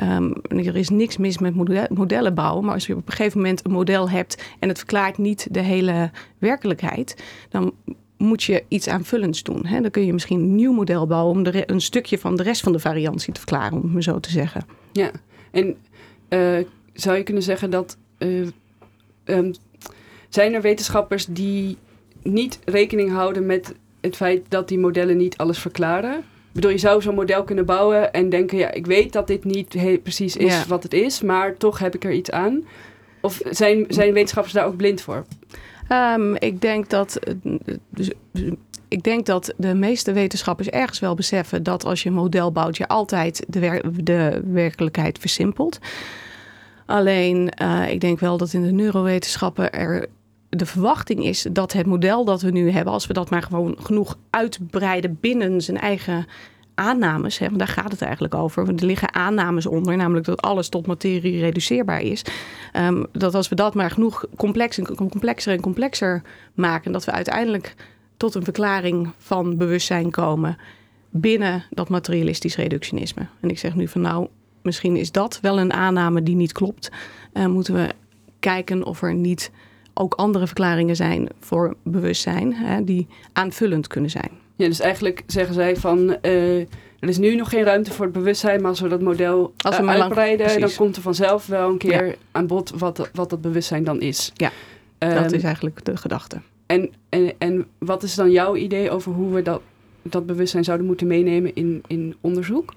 Um, 0.03 0.35
er 0.49 0.77
is 0.77 0.89
niks 0.89 1.17
mis 1.17 1.39
met 1.39 1.55
modellen 1.91 2.35
bouwen. 2.35 2.65
Maar 2.65 2.75
als 2.75 2.87
je 2.87 2.97
op 2.97 3.07
een 3.07 3.13
gegeven 3.13 3.39
moment 3.39 3.65
een 3.65 3.73
model 3.73 4.11
hebt 4.11 4.43
en 4.59 4.69
het 4.69 4.79
verklaart 4.79 5.19
niet 5.19 5.49
de 5.51 5.63
hele 5.63 6.11
werkelijkheid, 6.39 7.23
dan 7.49 7.73
moet 8.17 8.43
je 8.43 8.65
iets 8.69 8.89
aanvullends 8.89 9.43
doen. 9.43 9.67
Hè? 9.67 9.81
Dan 9.81 9.91
kun 9.91 10.07
je 10.07 10.13
misschien 10.13 10.41
een 10.41 10.55
nieuw 10.55 10.73
model 10.73 11.07
bouwen 11.07 11.37
om 11.37 11.63
een 11.67 11.81
stukje 11.81 12.19
van 12.19 12.37
de 12.37 12.43
rest 12.43 12.61
van 12.61 12.73
de 12.73 12.79
variantie 12.79 13.33
te 13.33 13.41
verklaren, 13.41 13.83
om 13.83 13.95
het 13.95 14.05
zo 14.05 14.21
te 14.21 14.31
zeggen. 14.31 14.65
Ja, 14.93 15.11
en 15.51 15.77
uh, 16.29 16.65
zou 16.93 17.17
je 17.17 17.23
kunnen 17.23 17.43
zeggen 17.43 17.71
dat. 17.71 17.97
Uh, 18.19 18.47
um, 19.25 19.53
zijn 20.29 20.55
er 20.55 20.61
wetenschappers 20.61 21.27
die 21.27 21.77
niet 22.23 22.59
rekening 22.65 23.11
houden 23.11 23.47
met 23.47 23.75
het 24.01 24.17
feit 24.17 24.43
dat 24.49 24.69
die 24.69 24.79
modellen 24.79 25.17
niet 25.17 25.37
alles 25.37 25.59
verklaren? 25.59 26.19
Ik 26.19 26.57
bedoel, 26.57 26.71
je 26.71 26.79
zou 26.79 27.03
zo'n 27.03 27.15
model 27.15 27.45
kunnen 27.45 27.67
bouwen 27.67 28.13
en 28.13 28.29
denken: 28.29 28.59
ja, 28.59 28.71
ik 28.71 28.87
weet 28.87 29.13
dat 29.13 29.27
dit 29.27 29.45
niet 29.45 30.03
precies 30.03 30.37
is 30.37 30.53
ja. 30.53 30.65
wat 30.69 30.83
het 30.83 30.93
is, 30.93 31.21
maar 31.21 31.57
toch 31.57 31.79
heb 31.79 31.95
ik 31.95 32.05
er 32.05 32.13
iets 32.13 32.31
aan. 32.31 32.65
Of 33.21 33.41
zijn, 33.51 33.85
zijn 33.89 34.13
wetenschappers 34.13 34.55
daar 34.55 34.67
ook 34.67 34.77
blind 34.77 35.01
voor? 35.01 35.25
Um, 35.93 36.37
ik 36.37 36.61
denk 36.61 36.91
dat. 36.91 37.19
Dus, 37.91 38.11
ik 38.89 39.03
denk 39.03 39.27
dat 39.27 39.55
de 39.57 39.75
meeste 39.75 40.13
wetenschappers 40.13 40.69
ergens 40.69 40.99
wel 40.99 41.15
beseffen 41.15 41.63
dat 41.63 41.85
als 41.85 42.03
je 42.03 42.09
een 42.09 42.15
model 42.15 42.53
bouwt, 42.53 42.77
je 42.77 42.89
altijd 42.89 43.45
de, 43.49 43.61
wer 43.61 44.05
de 44.05 44.43
werkelijkheid 44.45 45.19
versimpelt. 45.19 45.79
Alleen, 46.91 47.53
uh, 47.63 47.91
ik 47.91 48.01
denk 48.01 48.21
wel 48.21 48.37
dat 48.37 48.53
in 48.53 48.63
de 48.63 48.73
neurowetenschappen 48.73 49.73
er 49.73 50.07
de 50.49 50.67
verwachting 50.67 51.25
is 51.25 51.47
dat 51.53 51.73
het 51.73 51.87
model 51.87 52.25
dat 52.25 52.43
we 52.43 52.51
nu 52.51 52.71
hebben, 52.71 52.93
als 52.93 53.07
we 53.07 53.13
dat 53.13 53.31
maar 53.31 53.43
gewoon 53.43 53.77
genoeg 53.81 54.19
uitbreiden 54.31 55.19
binnen 55.21 55.61
zijn 55.61 55.79
eigen 55.79 56.27
aannames, 56.75 57.39
hè, 57.39 57.47
want 57.47 57.59
daar 57.59 57.69
gaat 57.69 57.91
het 57.91 58.03
eigenlijk 58.03 58.35
over. 58.35 58.69
Er 58.69 58.85
liggen 58.85 59.15
aannames 59.15 59.67
onder, 59.67 59.97
namelijk 59.97 60.27
dat 60.27 60.43
alles 60.43 60.69
tot 60.69 60.87
materie 60.87 61.41
reduceerbaar 61.41 62.01
is. 62.01 62.25
Um, 62.77 63.07
dat 63.13 63.35
als 63.35 63.49
we 63.49 63.55
dat 63.55 63.75
maar 63.75 63.91
genoeg 63.91 64.25
complex 64.37 64.79
en 64.79 64.95
complexer 64.95 65.53
en 65.53 65.61
complexer 65.61 66.23
maken, 66.55 66.93
dat 66.93 67.05
we 67.05 67.13
uiteindelijk 67.13 67.75
tot 68.17 68.35
een 68.35 68.45
verklaring 68.45 69.13
van 69.19 69.57
bewustzijn 69.57 70.11
komen 70.11 70.57
binnen 71.11 71.65
dat 71.71 71.89
materialistisch 71.89 72.57
reductionisme. 72.57 73.27
En 73.41 73.49
ik 73.49 73.59
zeg 73.59 73.75
nu 73.75 73.89
van 73.89 74.01
nou, 74.01 74.29
misschien 74.63 74.97
is 74.97 75.13
dat 75.13 75.39
wel 75.43 75.59
een 75.59 75.73
aanname 75.73 76.23
die 76.23 76.37
niet 76.37 76.53
klopt. 76.53 76.91
Uh, 77.35 77.47
moeten 77.47 77.75
we 77.75 77.89
kijken 78.41 78.85
of 78.85 79.03
er 79.03 79.15
niet 79.15 79.51
ook 79.95 80.15
andere 80.15 80.47
verklaringen 80.47 80.97
zijn 80.97 81.29
voor 81.39 81.77
bewustzijn 81.83 82.55
hè, 82.55 82.85
die 82.85 83.07
aanvullend 83.33 83.87
kunnen 83.87 84.11
zijn. 84.11 84.31
Ja, 84.57 84.67
dus 84.67 84.81
eigenlijk 84.81 85.23
zeggen 85.27 85.55
zij 85.55 85.77
van 85.77 86.17
uh, 86.23 86.59
er 87.01 87.09
is 87.09 87.19
nu 87.19 87.35
nog 87.35 87.49
geen 87.49 87.63
ruimte 87.63 87.93
voor 87.93 88.05
het 88.05 88.15
bewustzijn, 88.15 88.61
maar 88.61 88.71
als 88.71 88.81
we 88.81 88.89
dat 88.89 89.01
model 89.01 89.53
als 89.57 89.77
we 89.77 89.83
uh, 89.83 89.89
uitbreiden, 89.89 90.47
lang, 90.47 90.61
dan 90.61 90.75
komt 90.77 90.97
er 90.97 91.03
vanzelf 91.03 91.47
wel 91.47 91.71
een 91.71 91.79
keer 91.79 92.07
ja. 92.07 92.15
aan 92.33 92.47
bod 92.47 92.73
wat, 92.79 93.11
wat 93.13 93.31
dat 93.31 93.41
bewustzijn 93.41 93.85
dan 93.85 94.01
is. 94.01 94.33
Ja, 94.35 94.51
um, 94.99 95.15
dat 95.15 95.33
is 95.33 95.43
eigenlijk 95.43 95.85
de 95.85 95.97
gedachte. 95.97 96.41
En, 96.67 96.91
en, 97.09 97.33
en 97.39 97.67
wat 97.79 98.03
is 98.03 98.15
dan 98.15 98.31
jouw 98.31 98.57
idee 98.57 98.91
over 98.91 99.13
hoe 99.13 99.35
we 99.35 99.43
dat, 99.43 99.61
dat 100.03 100.27
bewustzijn 100.27 100.65
zouden 100.65 100.87
moeten 100.87 101.07
meenemen 101.07 101.55
in, 101.55 101.83
in 101.87 102.17
onderzoek? 102.21 102.75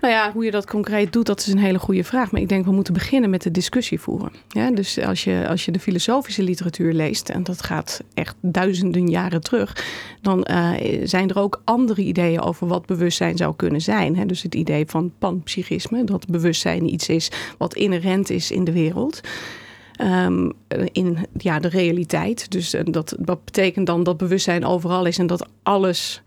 Nou 0.00 0.12
ja, 0.14 0.32
hoe 0.32 0.44
je 0.44 0.50
dat 0.50 0.66
concreet 0.66 1.12
doet, 1.12 1.26
dat 1.26 1.40
is 1.40 1.46
een 1.46 1.58
hele 1.58 1.78
goede 1.78 2.04
vraag. 2.04 2.30
Maar 2.30 2.40
ik 2.40 2.48
denk 2.48 2.64
we 2.64 2.72
moeten 2.72 2.92
beginnen 2.92 3.30
met 3.30 3.42
de 3.42 3.50
discussie 3.50 4.00
voeren. 4.00 4.32
Ja, 4.48 4.70
dus 4.70 4.98
als 4.98 5.24
je, 5.24 5.46
als 5.48 5.64
je 5.64 5.72
de 5.72 5.78
filosofische 5.78 6.42
literatuur 6.42 6.92
leest, 6.92 7.28
en 7.28 7.42
dat 7.42 7.62
gaat 7.62 8.00
echt 8.14 8.36
duizenden 8.40 9.08
jaren 9.08 9.40
terug, 9.40 9.84
dan 10.22 10.46
uh, 10.50 10.72
zijn 11.04 11.30
er 11.30 11.38
ook 11.38 11.60
andere 11.64 12.02
ideeën 12.02 12.40
over 12.40 12.66
wat 12.66 12.86
bewustzijn 12.86 13.36
zou 13.36 13.56
kunnen 13.56 13.80
zijn. 13.80 14.16
Hè? 14.16 14.26
Dus 14.26 14.42
het 14.42 14.54
idee 14.54 14.86
van 14.86 15.12
panpsychisme, 15.18 16.04
dat 16.04 16.26
bewustzijn 16.26 16.92
iets 16.92 17.08
is 17.08 17.30
wat 17.58 17.74
inherent 17.74 18.30
is 18.30 18.50
in 18.50 18.64
de 18.64 18.72
wereld. 18.72 19.20
Um, 20.02 20.52
in 20.92 21.18
ja, 21.36 21.58
de 21.58 21.68
realiteit. 21.68 22.50
Dus 22.50 22.74
uh, 22.74 22.80
dat, 22.84 23.16
dat 23.18 23.44
betekent 23.44 23.86
dan 23.86 24.02
dat 24.02 24.16
bewustzijn 24.16 24.64
overal 24.64 25.06
is 25.06 25.18
en 25.18 25.26
dat 25.26 25.48
alles 25.62 26.22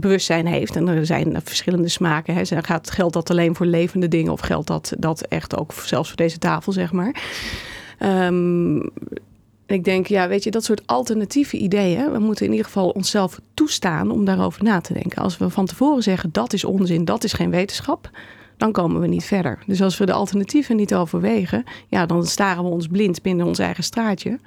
bewustzijn 0.00 0.46
heeft. 0.46 0.76
En 0.76 0.88
er 0.88 1.06
zijn 1.06 1.40
verschillende 1.44 1.88
smaken. 1.88 2.34
Hè. 2.34 2.62
Gaat, 2.62 2.90
geldt 2.90 3.14
dat 3.14 3.30
alleen 3.30 3.54
voor 3.54 3.66
levende 3.66 4.08
dingen 4.08 4.32
of 4.32 4.40
geldt 4.40 4.66
dat, 4.66 4.92
dat 4.98 5.20
echt 5.20 5.56
ook 5.56 5.72
zelfs 5.72 6.08
voor 6.08 6.16
deze 6.16 6.38
tafel, 6.38 6.72
zeg 6.72 6.92
maar? 6.92 7.22
Um, 7.98 8.90
ik 9.66 9.84
denk, 9.84 10.06
ja, 10.06 10.28
weet 10.28 10.44
je, 10.44 10.50
dat 10.50 10.64
soort 10.64 10.86
alternatieve 10.86 11.56
ideeën, 11.56 12.12
we 12.12 12.18
moeten 12.18 12.44
in 12.44 12.50
ieder 12.50 12.66
geval 12.66 12.88
onszelf 12.88 13.40
toestaan 13.54 14.10
om 14.10 14.24
daarover 14.24 14.64
na 14.64 14.80
te 14.80 14.92
denken. 14.92 15.22
Als 15.22 15.38
we 15.38 15.50
van 15.50 15.66
tevoren 15.66 16.02
zeggen 16.02 16.28
dat 16.32 16.52
is 16.52 16.64
onzin, 16.64 17.04
dat 17.04 17.24
is 17.24 17.32
geen 17.32 17.50
wetenschap, 17.50 18.10
dan 18.56 18.72
komen 18.72 19.00
we 19.00 19.06
niet 19.06 19.24
verder. 19.24 19.58
Dus 19.66 19.82
als 19.82 19.98
we 19.98 20.06
de 20.06 20.12
alternatieven 20.12 20.76
niet 20.76 20.94
overwegen, 20.94 21.64
ja, 21.88 22.06
dan 22.06 22.26
staren 22.26 22.64
we 22.64 22.70
ons 22.70 22.86
blind 22.86 23.22
binnen 23.22 23.46
ons 23.46 23.58
eigen 23.58 23.84
straatje. 23.84 24.38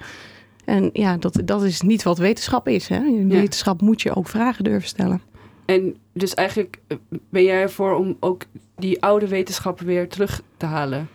En 0.64 0.90
ja, 0.92 1.16
dat, 1.16 1.40
dat 1.44 1.62
is 1.62 1.80
niet 1.80 2.02
wat 2.02 2.18
wetenschap 2.18 2.68
is. 2.68 2.88
Hè? 2.88 3.26
Wetenschap 3.26 3.80
moet 3.80 4.02
je 4.02 4.14
ook 4.14 4.28
vragen 4.28 4.64
durven 4.64 4.88
stellen. 4.88 5.20
En 5.64 5.96
dus 6.12 6.34
eigenlijk 6.34 6.78
eh, 6.86 6.96
ben 7.28 7.42
jij 7.42 7.60
ervoor 7.60 7.94
om 7.94 8.16
ook 8.20 8.44
die 8.76 9.02
oude 9.02 9.28
wetenschappen 9.28 9.86
weer 9.86 10.08
terug 10.08 10.42
te 10.56 10.66
halen? 10.66 11.08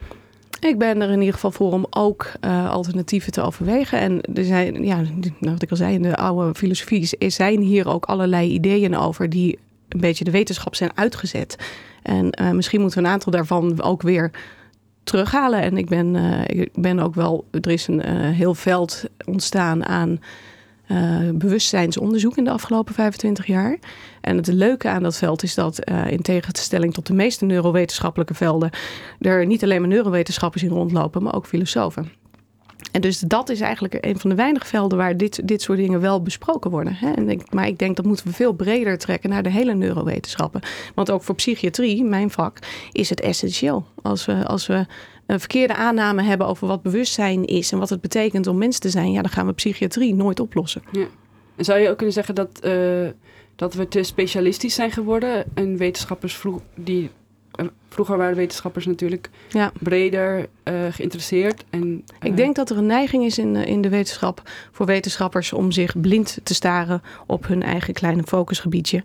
Ik 0.59 0.77
ben 0.77 1.01
er 1.01 1.09
in 1.09 1.19
ieder 1.19 1.33
geval 1.33 1.51
voor 1.51 1.71
om 1.71 1.85
ook 1.89 2.31
uh, 2.45 2.69
alternatieven 2.69 3.31
te 3.31 3.41
overwegen. 3.41 3.99
En 3.99 4.21
er 4.33 4.43
zijn, 4.43 4.83
ja, 4.83 5.01
nou, 5.21 5.33
wat 5.39 5.61
ik 5.61 5.71
al 5.71 5.77
zei, 5.77 5.93
in 5.93 6.01
de 6.01 6.15
oude 6.15 6.55
filosofie 6.55 7.09
zijn 7.31 7.61
hier 7.61 7.87
ook 7.87 8.05
allerlei 8.05 8.49
ideeën 8.49 8.97
over 8.97 9.29
die 9.29 9.59
een 9.89 9.99
beetje 9.99 10.23
de 10.23 10.31
wetenschap 10.31 10.75
zijn 10.75 10.91
uitgezet. 10.95 11.55
En 12.03 12.39
uh, 12.41 12.51
misschien 12.51 12.81
moeten 12.81 13.01
we 13.01 13.07
een 13.07 13.13
aantal 13.13 13.31
daarvan 13.31 13.81
ook 13.81 14.01
weer 14.01 14.31
terughalen. 15.03 15.61
En 15.61 15.77
ik 15.77 15.89
ben, 15.89 16.15
ik 16.45 16.71
ben 16.73 16.99
ook 16.99 17.15
wel, 17.15 17.45
er 17.51 17.71
is 17.71 17.87
een 17.87 18.01
heel 18.33 18.55
veld 18.55 19.03
ontstaan 19.25 19.85
aan 19.85 20.19
uh, 20.91 21.29
bewustzijnsonderzoek 21.33 22.37
in 22.37 22.43
de 22.43 22.51
afgelopen 22.51 22.93
25 22.93 23.45
jaar. 23.45 23.79
En 24.21 24.37
het 24.37 24.47
leuke 24.47 24.89
aan 24.89 25.03
dat 25.03 25.17
veld 25.17 25.43
is 25.43 25.55
dat, 25.55 25.89
uh, 25.89 26.11
in 26.11 26.21
tegenstelling 26.21 26.93
tot 26.93 27.07
de 27.07 27.13
meeste 27.13 27.45
neurowetenschappelijke 27.45 28.33
velden, 28.33 28.69
er 29.19 29.45
niet 29.45 29.63
alleen 29.63 29.79
maar 29.79 29.89
neurowetenschappers 29.89 30.63
in 30.63 30.69
rondlopen, 30.69 31.23
maar 31.23 31.35
ook 31.35 31.47
filosofen. 31.47 32.11
En 32.91 33.01
dus 33.01 33.19
dat 33.19 33.49
is 33.49 33.61
eigenlijk 33.61 33.97
een 34.01 34.19
van 34.19 34.29
de 34.29 34.35
weinige 34.35 34.65
velden 34.65 34.97
waar 34.97 35.17
dit, 35.17 35.47
dit 35.47 35.61
soort 35.61 35.77
dingen 35.77 36.01
wel 36.01 36.21
besproken 36.21 36.71
worden. 36.71 36.93
Hè? 36.95 37.11
En 37.11 37.41
maar 37.49 37.67
ik 37.67 37.77
denk 37.77 37.95
dat 37.95 38.05
moeten 38.05 38.27
we 38.27 38.33
veel 38.33 38.53
breder 38.53 38.97
trekken 38.97 39.29
naar 39.29 39.43
de 39.43 39.49
hele 39.49 39.73
neurowetenschappen. 39.73 40.61
Want 40.95 41.11
ook 41.11 41.23
voor 41.23 41.35
psychiatrie, 41.35 42.03
mijn 42.03 42.29
vak, 42.29 42.57
is 42.91 43.09
het 43.09 43.21
essentieel. 43.21 43.85
Als 44.01 44.25
we, 44.25 44.45
als 44.45 44.67
we 44.67 44.85
een 45.29 45.39
verkeerde 45.39 45.75
aanname 45.75 46.23
hebben 46.23 46.47
over 46.47 46.67
wat 46.67 46.81
bewustzijn 46.81 47.45
is 47.45 47.71
en 47.71 47.79
wat 47.79 47.89
het 47.89 48.01
betekent 48.01 48.47
om 48.47 48.57
mens 48.57 48.79
te 48.79 48.89
zijn, 48.89 49.11
ja, 49.11 49.21
dan 49.21 49.31
gaan 49.31 49.45
we 49.45 49.53
psychiatrie 49.53 50.15
nooit 50.15 50.39
oplossen. 50.39 50.81
Ja. 50.91 51.05
En 51.55 51.65
zou 51.65 51.79
je 51.79 51.89
ook 51.89 51.97
kunnen 51.97 52.13
zeggen 52.13 52.35
dat, 52.35 52.61
uh, 52.65 53.09
dat 53.55 53.73
we 53.73 53.87
te 53.87 54.03
specialistisch 54.03 54.75
zijn 54.75 54.91
geworden 54.91 55.45
en 55.53 55.77
wetenschappers 55.77 56.35
vroeg, 56.35 56.61
die 56.75 57.09
eh, 57.51 57.65
vroeger 57.89 58.17
waren 58.17 58.35
wetenschappers 58.35 58.85
natuurlijk 58.85 59.29
ja. 59.49 59.71
breder 59.79 60.39
uh, 60.39 60.73
geïnteresseerd. 60.91 61.63
En, 61.69 62.03
Ik 62.21 62.37
denk 62.37 62.55
dat 62.55 62.69
er 62.69 62.77
een 62.77 62.85
neiging 62.85 63.25
is 63.25 63.37
in, 63.37 63.55
in 63.55 63.81
de 63.81 63.89
wetenschap 63.89 64.41
voor 64.71 64.85
wetenschappers 64.85 65.53
om 65.53 65.71
zich 65.71 66.01
blind 66.01 66.39
te 66.43 66.53
staren 66.53 67.01
op 67.25 67.47
hun 67.47 67.63
eigen 67.63 67.93
kleine 67.93 68.23
focusgebiedje. 68.23 69.03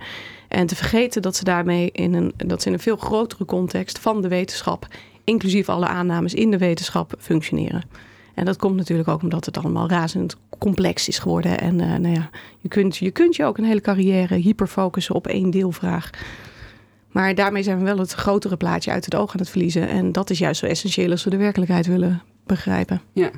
En 0.48 0.66
te 0.66 0.76
vergeten 0.76 1.22
dat 1.22 1.36
ze 1.36 1.44
daarmee 1.44 1.90
in 1.92 2.14
een, 2.14 2.32
dat 2.36 2.62
ze 2.62 2.68
in 2.68 2.74
een 2.74 2.80
veel 2.80 2.96
grotere 2.96 3.44
context 3.44 3.98
van 3.98 4.22
de 4.22 4.28
wetenschap 4.28 4.86
inclusief 5.24 5.68
alle 5.68 5.86
aannames 5.86 6.34
in 6.34 6.50
de 6.50 6.58
wetenschap, 6.58 7.14
functioneren. 7.18 7.82
En 8.34 8.44
dat 8.44 8.56
komt 8.56 8.76
natuurlijk 8.76 9.08
ook 9.08 9.22
omdat 9.22 9.44
het 9.44 9.58
allemaal 9.58 9.88
razend 9.88 10.36
complex 10.58 11.08
is 11.08 11.18
geworden. 11.18 11.60
En 11.60 11.74
uh, 11.80 11.86
nou 11.86 12.14
ja, 12.14 12.30
je 12.58 12.68
kunt, 12.68 12.96
je 12.96 13.10
kunt 13.10 13.36
je 13.36 13.44
ook 13.44 13.58
een 13.58 13.64
hele 13.64 13.80
carrière 13.80 14.34
hyperfocussen 14.34 15.14
op 15.14 15.26
één 15.26 15.50
deelvraag. 15.50 16.10
Maar 17.10 17.34
daarmee 17.34 17.62
zijn 17.62 17.78
we 17.78 17.84
wel 17.84 17.98
het 17.98 18.12
grotere 18.12 18.56
plaatje 18.56 18.90
uit 18.90 19.04
het 19.04 19.14
oog 19.14 19.32
aan 19.32 19.40
het 19.40 19.50
verliezen. 19.50 19.88
En 19.88 20.12
dat 20.12 20.30
is 20.30 20.38
juist 20.38 20.60
zo 20.60 20.66
essentieel 20.66 21.10
als 21.10 21.24
we 21.24 21.30
de 21.30 21.36
werkelijkheid 21.36 21.86
willen 21.86 22.22
begrijpen. 22.46 23.00
Ja. 23.12 23.30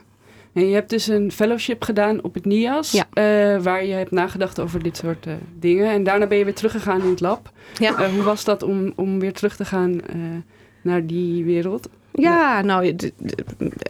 En 0.52 0.68
je 0.68 0.74
hebt 0.74 0.90
dus 0.90 1.06
een 1.06 1.32
fellowship 1.32 1.82
gedaan 1.82 2.22
op 2.22 2.34
het 2.34 2.44
NIAS, 2.44 2.92
ja. 2.92 3.06
uh, 3.14 3.62
waar 3.62 3.84
je 3.84 3.92
hebt 3.92 4.10
nagedacht 4.10 4.60
over 4.60 4.82
dit 4.82 4.96
soort 4.96 5.26
uh, 5.26 5.34
dingen. 5.58 5.90
En 5.90 6.04
daarna 6.04 6.26
ben 6.26 6.38
je 6.38 6.44
weer 6.44 6.54
teruggegaan 6.54 7.02
in 7.02 7.10
het 7.10 7.20
lab. 7.20 7.52
Ja. 7.78 8.10
hoe 8.10 8.22
was 8.22 8.44
dat 8.44 8.62
om, 8.62 8.92
om 8.94 9.20
weer 9.20 9.32
terug 9.32 9.56
te 9.56 9.64
gaan 9.64 10.00
naar 10.86 11.06
die 11.06 11.44
wereld? 11.44 11.88
Ja, 12.18 12.60
nou, 12.60 12.96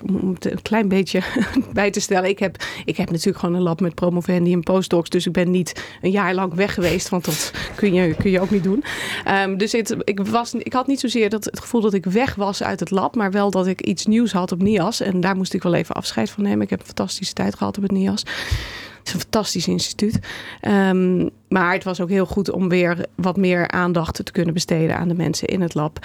om 0.06 0.32
het 0.34 0.50
een 0.50 0.62
klein 0.62 0.88
beetje 0.88 1.22
bij 1.72 1.90
te 1.90 2.00
stellen. 2.00 2.28
Ik 2.28 2.38
heb, 2.38 2.56
ik 2.84 2.96
heb 2.96 3.10
natuurlijk 3.10 3.38
gewoon 3.38 3.54
een 3.54 3.62
lab 3.62 3.80
met 3.80 3.94
promovendi 3.94 4.52
en 4.52 4.62
postdocs. 4.62 5.10
Dus 5.10 5.26
ik 5.26 5.32
ben 5.32 5.50
niet 5.50 5.84
een 6.02 6.10
jaar 6.10 6.34
lang 6.34 6.54
weg 6.54 6.74
geweest. 6.74 7.08
Want 7.08 7.24
dat 7.24 7.52
kun 7.76 7.94
je, 7.94 8.14
kun 8.14 8.30
je 8.30 8.40
ook 8.40 8.50
niet 8.50 8.64
doen. 8.64 8.84
Um, 9.28 9.58
dus 9.58 9.72
het, 9.72 9.96
ik, 10.04 10.20
was, 10.20 10.54
ik 10.54 10.72
had 10.72 10.86
niet 10.86 11.00
zozeer 11.00 11.30
dat, 11.30 11.44
het 11.44 11.60
gevoel 11.60 11.80
dat 11.80 11.94
ik 11.94 12.04
weg 12.04 12.34
was 12.34 12.62
uit 12.62 12.80
het 12.80 12.90
lab. 12.90 13.14
Maar 13.14 13.30
wel 13.30 13.50
dat 13.50 13.66
ik 13.66 13.80
iets 13.80 14.06
nieuws 14.06 14.32
had 14.32 14.52
op 14.52 14.62
NIAS. 14.62 15.00
En 15.00 15.20
daar 15.20 15.36
moest 15.36 15.54
ik 15.54 15.62
wel 15.62 15.74
even 15.74 15.94
afscheid 15.94 16.30
van 16.30 16.42
nemen. 16.42 16.62
Ik 16.62 16.70
heb 16.70 16.80
een 16.80 16.86
fantastische 16.86 17.34
tijd 17.34 17.54
gehad 17.54 17.76
op 17.76 17.82
het 17.82 17.92
NIAS. 17.92 18.20
Het 18.20 19.06
is 19.06 19.12
een 19.12 19.20
fantastisch 19.20 19.68
instituut. 19.68 20.18
Um, 20.62 21.30
maar 21.48 21.72
het 21.72 21.84
was 21.84 22.00
ook 22.00 22.08
heel 22.08 22.26
goed 22.26 22.50
om 22.50 22.68
weer 22.68 23.06
wat 23.14 23.36
meer 23.36 23.68
aandacht 23.68 24.24
te 24.24 24.32
kunnen 24.32 24.54
besteden 24.54 24.96
aan 24.96 25.08
de 25.08 25.14
mensen 25.14 25.48
in 25.48 25.60
het 25.60 25.74
lab. 25.74 25.98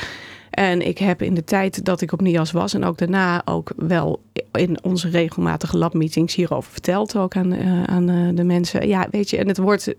En 0.51 0.87
ik 0.87 0.97
heb 0.97 1.21
in 1.21 1.33
de 1.33 1.43
tijd 1.43 1.85
dat 1.85 2.01
ik 2.01 2.11
op 2.11 2.21
NIAS 2.21 2.51
was 2.51 2.73
en 2.73 2.83
ook 2.83 2.97
daarna 2.97 3.41
ook 3.45 3.71
wel 3.75 4.21
in 4.51 4.83
onze 4.83 5.09
regelmatige 5.09 5.77
labmeetings 5.77 6.35
hierover 6.35 6.71
verteld. 6.71 7.17
Ook 7.17 7.35
aan, 7.35 7.53
uh, 7.53 7.83
aan 7.83 8.09
uh, 8.09 8.35
de 8.35 8.43
mensen. 8.43 8.87
Ja, 8.87 9.07
weet 9.11 9.29
je, 9.29 9.37
en 9.37 9.47
het 9.47 9.57
wordt 9.57 9.93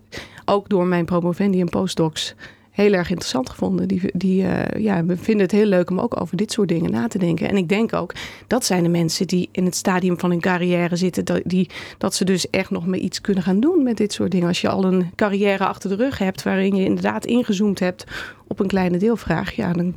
ook 0.45 0.69
door 0.69 0.85
mijn 0.85 1.05
promovendi 1.05 1.59
en 1.59 1.69
postdocs 1.69 2.35
heel 2.73 2.93
erg 2.93 3.09
interessant 3.09 3.49
gevonden. 3.49 3.87
Die, 3.87 4.01
die 4.13 4.43
uh, 4.43 4.61
ja, 4.77 5.05
we 5.05 5.17
vinden 5.17 5.45
het 5.45 5.51
heel 5.51 5.65
leuk 5.65 5.89
om 5.89 5.99
ook 5.99 6.21
over 6.21 6.37
dit 6.37 6.51
soort 6.51 6.67
dingen 6.67 6.91
na 6.91 7.07
te 7.07 7.17
denken. 7.17 7.49
En 7.49 7.57
ik 7.57 7.69
denk 7.69 7.93
ook, 7.93 8.13
dat 8.47 8.65
zijn 8.65 8.83
de 8.83 8.89
mensen 8.89 9.27
die 9.27 9.49
in 9.51 9.65
het 9.65 9.75
stadium 9.75 10.19
van 10.19 10.29
hun 10.29 10.39
carrière 10.39 10.95
zitten. 10.95 11.25
Dat, 11.25 11.41
die, 11.45 11.69
dat 11.97 12.15
ze 12.15 12.25
dus 12.25 12.49
echt 12.49 12.69
nog 12.69 12.85
maar 12.85 12.97
iets 12.97 13.21
kunnen 13.21 13.43
gaan 13.43 13.59
doen 13.59 13.83
met 13.83 13.97
dit 13.97 14.13
soort 14.13 14.31
dingen. 14.31 14.47
Als 14.47 14.61
je 14.61 14.69
al 14.69 14.83
een 14.83 15.11
carrière 15.15 15.65
achter 15.65 15.89
de 15.89 15.95
rug 15.95 16.17
hebt 16.17 16.43
waarin 16.43 16.75
je 16.75 16.85
inderdaad 16.85 17.25
ingezoomd 17.25 17.79
hebt 17.79 18.03
op 18.47 18.59
een 18.59 18.67
kleine 18.67 18.97
deelvraag. 18.97 19.55
Ja, 19.55 19.73
dan 19.73 19.95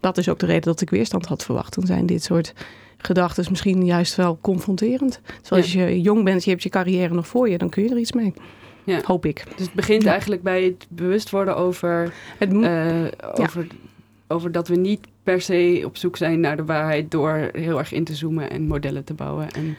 dat 0.00 0.18
is 0.18 0.28
ook 0.28 0.38
de 0.38 0.46
reden 0.46 0.62
dat 0.62 0.80
ik 0.80 0.90
weerstand 0.90 1.26
had 1.26 1.44
verwacht. 1.44 1.74
Dan 1.74 1.86
zijn 1.86 2.06
dit 2.06 2.22
soort 2.22 2.52
gedachten 2.96 3.46
misschien 3.50 3.84
juist 3.84 4.14
wel 4.14 4.38
confronterend. 4.40 5.20
Zoals 5.42 5.62
als 5.62 5.72
je 5.72 6.00
jong 6.00 6.24
bent, 6.24 6.44
je 6.44 6.50
hebt 6.50 6.62
je 6.62 6.68
carrière 6.68 7.14
nog 7.14 7.26
voor 7.26 7.48
je, 7.48 7.58
dan 7.58 7.68
kun 7.68 7.82
je 7.82 7.90
er 7.90 7.98
iets 7.98 8.12
mee. 8.12 8.34
Ja. 8.84 9.00
Hoop 9.04 9.26
ik. 9.26 9.44
Dus 9.56 9.66
het 9.66 9.74
begint 9.74 10.06
eigenlijk 10.06 10.42
bij 10.42 10.62
het 10.62 10.86
bewust 10.88 11.30
worden 11.30 11.56
over, 11.56 12.14
het 12.38 12.52
uh, 12.52 13.04
over, 13.34 13.66
over 14.28 14.52
dat 14.52 14.68
we 14.68 14.76
niet 14.76 15.06
per 15.22 15.40
se 15.40 15.82
op 15.84 15.96
zoek 15.96 16.16
zijn 16.16 16.40
naar 16.40 16.56
de 16.56 16.64
waarheid 16.64 17.10
door 17.10 17.48
heel 17.52 17.78
erg 17.78 17.92
in 17.92 18.04
te 18.04 18.14
zoomen 18.14 18.50
en 18.50 18.66
modellen 18.66 19.04
te 19.04 19.14
bouwen. 19.14 19.50
En... 19.50 19.76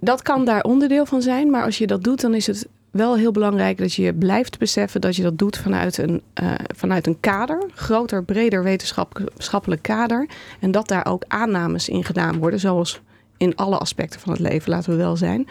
Dat 0.00 0.22
kan 0.22 0.44
daar 0.44 0.62
onderdeel 0.62 1.06
van 1.06 1.22
zijn, 1.22 1.50
maar 1.50 1.64
als 1.64 1.78
je 1.78 1.86
dat 1.86 2.04
doet, 2.04 2.20
dan 2.20 2.34
is 2.34 2.46
het 2.46 2.68
wel 2.94 3.16
heel 3.16 3.32
belangrijk 3.32 3.78
dat 3.78 3.94
je 3.94 4.14
blijft 4.14 4.58
beseffen 4.58 5.00
dat 5.00 5.16
je 5.16 5.22
dat 5.22 5.38
doet 5.38 5.56
vanuit 5.56 5.98
een, 5.98 6.22
uh, 6.42 6.52
vanuit 6.74 7.06
een 7.06 7.20
kader, 7.20 7.70
groter, 7.74 8.24
breder 8.24 8.62
wetenschappelijk 8.62 9.82
kader. 9.82 10.28
En 10.60 10.70
dat 10.70 10.88
daar 10.88 11.06
ook 11.06 11.24
aannames 11.28 11.88
in 11.88 12.04
gedaan 12.04 12.38
worden, 12.38 12.60
zoals 12.60 13.00
in 13.36 13.56
alle 13.56 13.78
aspecten 13.78 14.20
van 14.20 14.32
het 14.32 14.40
leven, 14.40 14.70
laten 14.70 14.90
we 14.90 14.96
wel 14.96 15.16
zijn. 15.16 15.46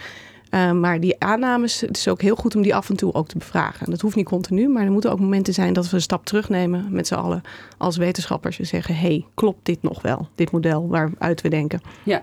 Uh, 0.49 0.71
maar 0.71 0.99
die 0.99 1.19
aannames, 1.19 1.81
het 1.81 1.97
is 1.97 2.07
ook 2.07 2.21
heel 2.21 2.35
goed 2.35 2.55
om 2.55 2.61
die 2.61 2.75
af 2.75 2.89
en 2.89 2.95
toe 2.95 3.13
ook 3.13 3.27
te 3.27 3.37
bevragen. 3.37 3.89
Dat 3.89 4.01
hoeft 4.01 4.15
niet 4.15 4.25
continu, 4.25 4.67
maar 4.67 4.83
er 4.83 4.91
moeten 4.91 5.11
ook 5.11 5.19
momenten 5.19 5.53
zijn 5.53 5.73
dat 5.73 5.89
we 5.89 5.95
een 5.95 6.01
stap 6.01 6.25
terugnemen 6.25 6.87
met 6.89 7.07
z'n 7.07 7.13
allen 7.13 7.41
als 7.77 7.97
wetenschappers 7.97 8.59
en 8.59 8.65
zeggen: 8.65 8.95
hey, 8.95 9.25
klopt 9.33 9.65
dit 9.65 9.81
nog 9.81 10.01
wel, 10.01 10.27
dit 10.35 10.51
model 10.51 10.87
waaruit 10.87 11.41
we 11.41 11.49
denken? 11.49 11.81
Ja. 12.03 12.21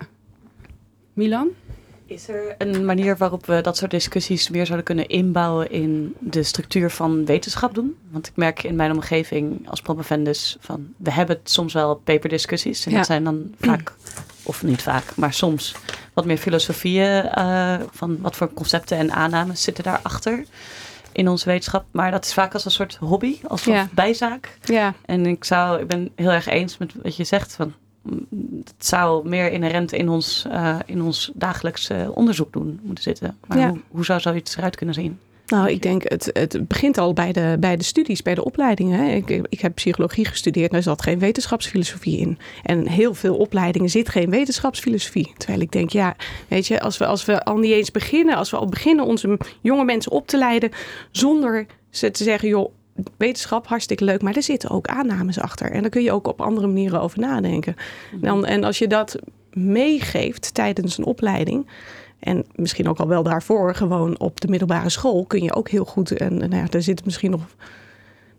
Milan? 1.13 1.49
Is 2.11 2.29
er 2.29 2.55
een 2.59 2.85
manier 2.85 3.17
waarop 3.17 3.47
we 3.47 3.61
dat 3.61 3.77
soort 3.77 3.91
discussies 3.91 4.49
meer 4.49 4.65
zouden 4.67 4.87
kunnen 4.87 5.09
inbouwen 5.09 5.71
in 5.71 6.15
de 6.19 6.43
structuur 6.43 6.91
van 6.91 7.25
wetenschap 7.25 7.75
doen? 7.75 7.97
Want 8.11 8.27
ik 8.27 8.37
merk 8.37 8.63
in 8.63 8.77
mijn 8.77 8.93
omgeving 8.93 9.69
als 9.69 9.81
promovendus 9.81 10.57
van 10.61 10.95
we 10.97 11.13
hebben 11.13 11.41
soms 11.45 11.73
wel 11.73 11.95
paperdiscussies. 11.95 12.87
En 12.87 12.93
dat 12.93 13.07
zijn 13.07 13.25
dan 13.25 13.55
vaak, 13.61 13.93
of 14.43 14.63
niet 14.63 14.83
vaak, 14.83 15.17
maar 15.17 15.33
soms 15.33 15.75
wat 16.13 16.25
meer 16.25 16.39
filosofieën 16.39 17.31
uh, 17.39 17.75
van 17.91 18.21
wat 18.21 18.37
voor 18.37 18.53
concepten 18.53 18.97
en 18.97 19.13
aannames 19.13 19.63
zitten 19.63 19.85
daarachter 19.85 20.45
in 21.13 21.29
onze 21.29 21.49
wetenschap. 21.49 21.85
Maar 21.91 22.11
dat 22.11 22.25
is 22.25 22.33
vaak 22.33 22.55
als 22.55 22.65
een 22.65 22.71
soort 22.71 22.97
hobby, 22.97 23.39
als 23.49 23.65
ja. 23.65 23.89
bijzaak. 23.93 24.59
Ja. 24.65 24.95
En 25.05 25.27
ik 25.27 25.45
zou, 25.45 25.81
ik 25.81 25.87
ben 25.87 26.11
heel 26.15 26.31
erg 26.31 26.47
eens 26.47 26.79
met 26.79 26.93
wat 27.03 27.17
je 27.17 27.25
zegt 27.25 27.55
van 27.55 27.75
het 28.65 28.87
zou 28.87 29.29
meer 29.29 29.53
inherent 29.53 29.93
in 29.93 30.09
ons, 30.09 30.45
uh, 30.49 30.79
in 30.87 31.03
ons 31.03 31.31
dagelijks 31.35 31.91
uh, 31.91 32.09
onderzoek 32.15 32.53
doen 32.53 32.81
moeten 32.83 33.05
zitten. 33.05 33.39
Maar 33.47 33.59
ja. 33.59 33.69
hoe, 33.69 33.81
hoe, 33.91 34.05
zou 34.05 34.21
zoiets 34.21 34.57
eruit 34.57 34.77
kunnen 34.77 34.95
zien? 34.95 35.19
Nou, 35.47 35.71
ik 35.71 35.83
denk 35.83 36.03
het, 36.09 36.31
het 36.33 36.69
begint 36.69 36.99
al 36.99 37.13
bij 37.13 37.33
de, 37.33 37.57
bij 37.61 37.77
de 37.77 37.85
studies, 37.85 38.23
bij 38.23 38.35
de 38.35 38.45
opleidingen. 38.45 38.99
Hè. 38.99 39.15
Ik, 39.15 39.47
ik 39.49 39.61
heb 39.61 39.75
psychologie 39.75 40.25
gestudeerd, 40.25 40.71
daar 40.71 40.83
zat 40.83 41.03
geen 41.03 41.19
wetenschapsfilosofie 41.19 42.19
in. 42.19 42.39
En 42.63 42.89
heel 42.89 43.15
veel 43.15 43.37
opleidingen 43.37 43.91
zit 43.91 44.09
geen 44.09 44.31
wetenschapsfilosofie. 44.31 45.33
Terwijl 45.37 45.61
ik 45.61 45.73
denk, 45.73 45.91
ja, 45.91 46.17
weet 46.49 46.67
je, 46.67 46.81
als 46.81 46.99
we, 46.99 47.07
als 47.07 47.25
we 47.25 47.45
al 47.45 47.57
niet 47.57 47.73
eens 47.73 47.91
beginnen, 47.91 48.37
als 48.37 48.51
we 48.51 48.57
al 48.57 48.67
beginnen 48.67 49.05
onze 49.05 49.39
jonge 49.61 49.85
mensen 49.85 50.13
op 50.13 50.27
te 50.27 50.39
leiden 50.39 50.71
zonder 51.11 51.67
ze 51.91 52.11
te 52.11 52.25
zeggen, 52.25 52.49
joh, 52.49 52.73
wetenschap, 53.17 53.67
hartstikke 53.67 54.05
leuk, 54.05 54.23
maar 54.23 54.37
er 54.37 54.43
zitten 54.43 54.71
ook 54.71 54.87
aannames 54.87 55.39
achter. 55.39 55.71
En 55.71 55.81
daar 55.81 55.91
kun 55.91 56.03
je 56.03 56.13
ook 56.13 56.29
op 56.29 56.41
andere 56.41 56.67
manieren 56.67 57.01
over 57.01 57.19
nadenken. 57.19 57.75
Dan, 58.21 58.47
en 58.47 58.65
als 58.65 58.79
je 58.79 58.87
dat 58.87 59.19
meegeeft 59.53 60.55
tijdens 60.55 60.99
een 60.99 61.05
opleiding. 61.05 61.67
En 62.19 62.45
misschien 62.55 62.89
ook 62.89 62.99
al 62.99 63.09
wel 63.09 63.23
daarvoor, 63.23 63.75
gewoon 63.75 64.19
op 64.19 64.41
de 64.41 64.49
middelbare 64.49 64.89
school, 64.89 65.25
kun 65.25 65.43
je 65.43 65.55
ook 65.55 65.69
heel 65.69 65.85
goed. 65.85 66.11
En 66.11 66.37
nou 66.37 66.57
ja, 66.57 66.65
daar 66.65 66.83
zit 66.83 67.05
misschien 67.05 67.31
nog 67.31 67.47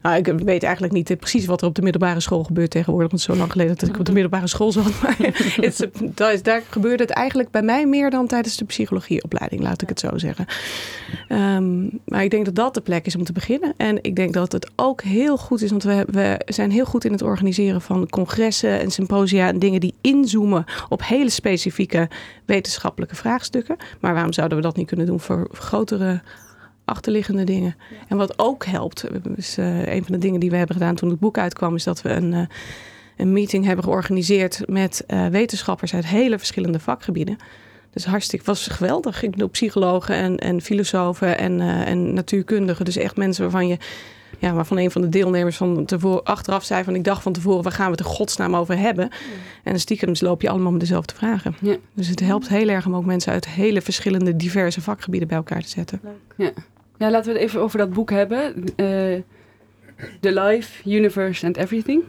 nou, 0.02 0.18
ik 0.18 0.26
weet 0.26 0.64
eigenlijk 0.64 0.94
niet 0.94 1.20
precies 1.20 1.46
wat 1.46 1.62
er 1.62 1.68
op 1.68 1.76
de 1.76 1.82
middelbare 1.82 2.20
school 2.20 2.44
gebeurt 2.44 2.72
tegenwoordig. 2.72 3.10
Want 3.12 3.22
het 3.22 3.30
is 3.30 3.36
zo 3.36 3.42
lang 3.42 3.52
geleden 3.52 3.76
dat 3.78 3.90
ik 3.90 4.00
op 4.00 4.06
de 4.06 4.12
middelbare 4.12 4.48
school 4.48 4.72
zat. 4.72 5.02
Maar 5.02 5.16
het, 5.56 6.44
daar 6.44 6.62
gebeurde 6.70 7.04
het 7.04 7.12
eigenlijk 7.12 7.52
bij 7.52 7.62
mij 7.62 7.86
meer 7.86 8.10
dan 8.10 8.28
tijdens 8.28 8.58
de 8.58 8.66
psychologieopleiding, 8.66 9.62
laat 9.62 9.82
ik 9.82 9.90
het 9.90 10.00
zo 10.00 10.18
zeggen. 10.18 10.46
Um, 11.30 12.00
maar 12.06 12.24
ik 12.24 12.30
denk 12.30 12.46
dat 12.46 12.56
dat 12.56 12.74
de 12.74 12.82
plek 12.82 13.06
is 13.06 13.16
om 13.16 13.24
te 13.24 13.34
beginnen. 13.34 13.74
En 13.78 13.98
ik 14.02 14.16
denk 14.16 14.34
dat 14.34 14.52
het 14.52 14.72
ook 14.76 15.02
heel 15.02 15.38
goed 15.38 15.62
is, 15.62 15.70
want 15.70 15.84
we, 15.84 16.06
we 16.12 16.40
zijn 16.46 16.72
heel 16.72 16.86
goed 16.86 17.06
in 17.06 17.12
het 17.12 17.22
organiseren 17.22 17.82
van 17.82 18.10
congressen 18.10 18.80
en 18.80 18.92
symposia 18.92 19.48
en 19.48 19.60
dingen 19.60 19.80
die 19.80 19.94
inzoomen 20.02 20.66
op 20.90 21.06
hele 21.06 21.30
specifieke 21.30 22.10
wetenschappelijke 22.46 23.16
vraagstukken. 23.16 23.76
Maar 24.00 24.14
waarom 24.14 24.34
zouden 24.34 24.58
we 24.58 24.64
dat 24.64 24.76
niet 24.76 24.88
kunnen 24.88 25.06
doen 25.06 25.20
voor 25.20 25.48
grotere 25.52 26.22
achterliggende 26.92 27.44
dingen. 27.44 27.76
En 28.08 28.18
wat 28.18 28.40
ook 28.40 28.66
helpt, 28.66 29.06
is 29.36 29.58
uh, 29.58 29.94
een 29.94 30.04
van 30.04 30.14
de 30.14 30.18
dingen 30.18 30.40
die 30.40 30.50
we 30.50 30.56
hebben 30.56 30.76
gedaan 30.76 30.96
toen 30.96 31.10
het 31.10 31.20
boek 31.20 31.38
uitkwam, 31.38 31.76
is 31.76 31.84
dat 31.84 32.02
we 32.02 32.10
een, 32.10 32.32
uh, 32.32 32.42
een 33.18 33.32
meeting 33.32 33.66
hebben 33.66 33.84
georganiseerd 33.84 34.62
met 34.66 35.04
uh, 35.08 35.28
wetenschappers 35.28 35.94
uit 35.94 36.06
hele 36.06 36.38
verschillende 36.38 36.80
vakgebieden. 36.80 37.38
Dus 37.94 38.06
hartstikke, 38.06 38.46
was 38.46 38.68
geweldig. 38.68 39.24
Ik 39.24 39.32
bedoel, 39.32 39.50
psychologen 39.50 40.16
en, 40.16 40.38
en 40.38 40.62
filosofen 40.62 41.38
en, 41.38 41.62
en 41.62 42.14
natuurkundigen. 42.14 42.86
Dus 42.86 42.98
echt 42.98 43.18
mensen 43.18 43.42
waarvan 43.44 43.68
je 43.68 43.78
ja, 44.40 44.54
waarvan 44.54 44.78
een 44.78 44.92
van 44.92 45.02
de 45.02 45.10
deelnemers 45.10 45.58
van 45.58 45.86
tevoren, 45.86 46.24
achteraf 46.24 46.64
zei 46.64 46.84
van 46.84 46.96
ik 46.96 47.04
dacht 47.04 47.22
van 47.22 47.34
tevoren, 47.34 47.64
waar 47.64 47.72
gaan 47.72 47.86
we 47.86 47.92
het 47.92 48.00
er 48.00 48.06
godsnaam 48.06 48.56
over 48.56 48.78
hebben? 48.78 49.10
En 49.64 49.80
stiekem 49.80 50.14
loop 50.20 50.42
je 50.42 50.50
allemaal 50.50 50.72
met 50.72 50.80
dezelfde 50.80 51.16
vragen. 51.16 51.56
Ja. 51.62 51.76
Dus 51.94 52.08
het 52.08 52.20
helpt 52.20 52.48
heel 52.48 52.68
erg 52.68 52.86
om 52.86 52.96
ook 52.96 53.06
mensen 53.06 53.32
uit 53.32 53.48
hele 53.48 53.82
verschillende 53.82 54.36
diverse 54.36 54.82
vakgebieden 54.82 55.28
bij 55.28 55.38
elkaar 55.38 55.62
te 55.62 55.70
zetten. 55.70 56.02
Ja. 56.38 56.52
Ja, 57.02 57.12
laten 57.12 57.34
we 57.34 57.40
het 57.40 57.48
even 57.48 57.62
over 57.62 57.78
dat 57.78 57.94
boek 57.94 58.10
hebben. 58.10 58.58
Uh, 58.58 59.22
The 60.20 60.34
Life, 60.34 60.90
Universe 60.90 61.46
and 61.46 61.58
Everything. 61.58 62.04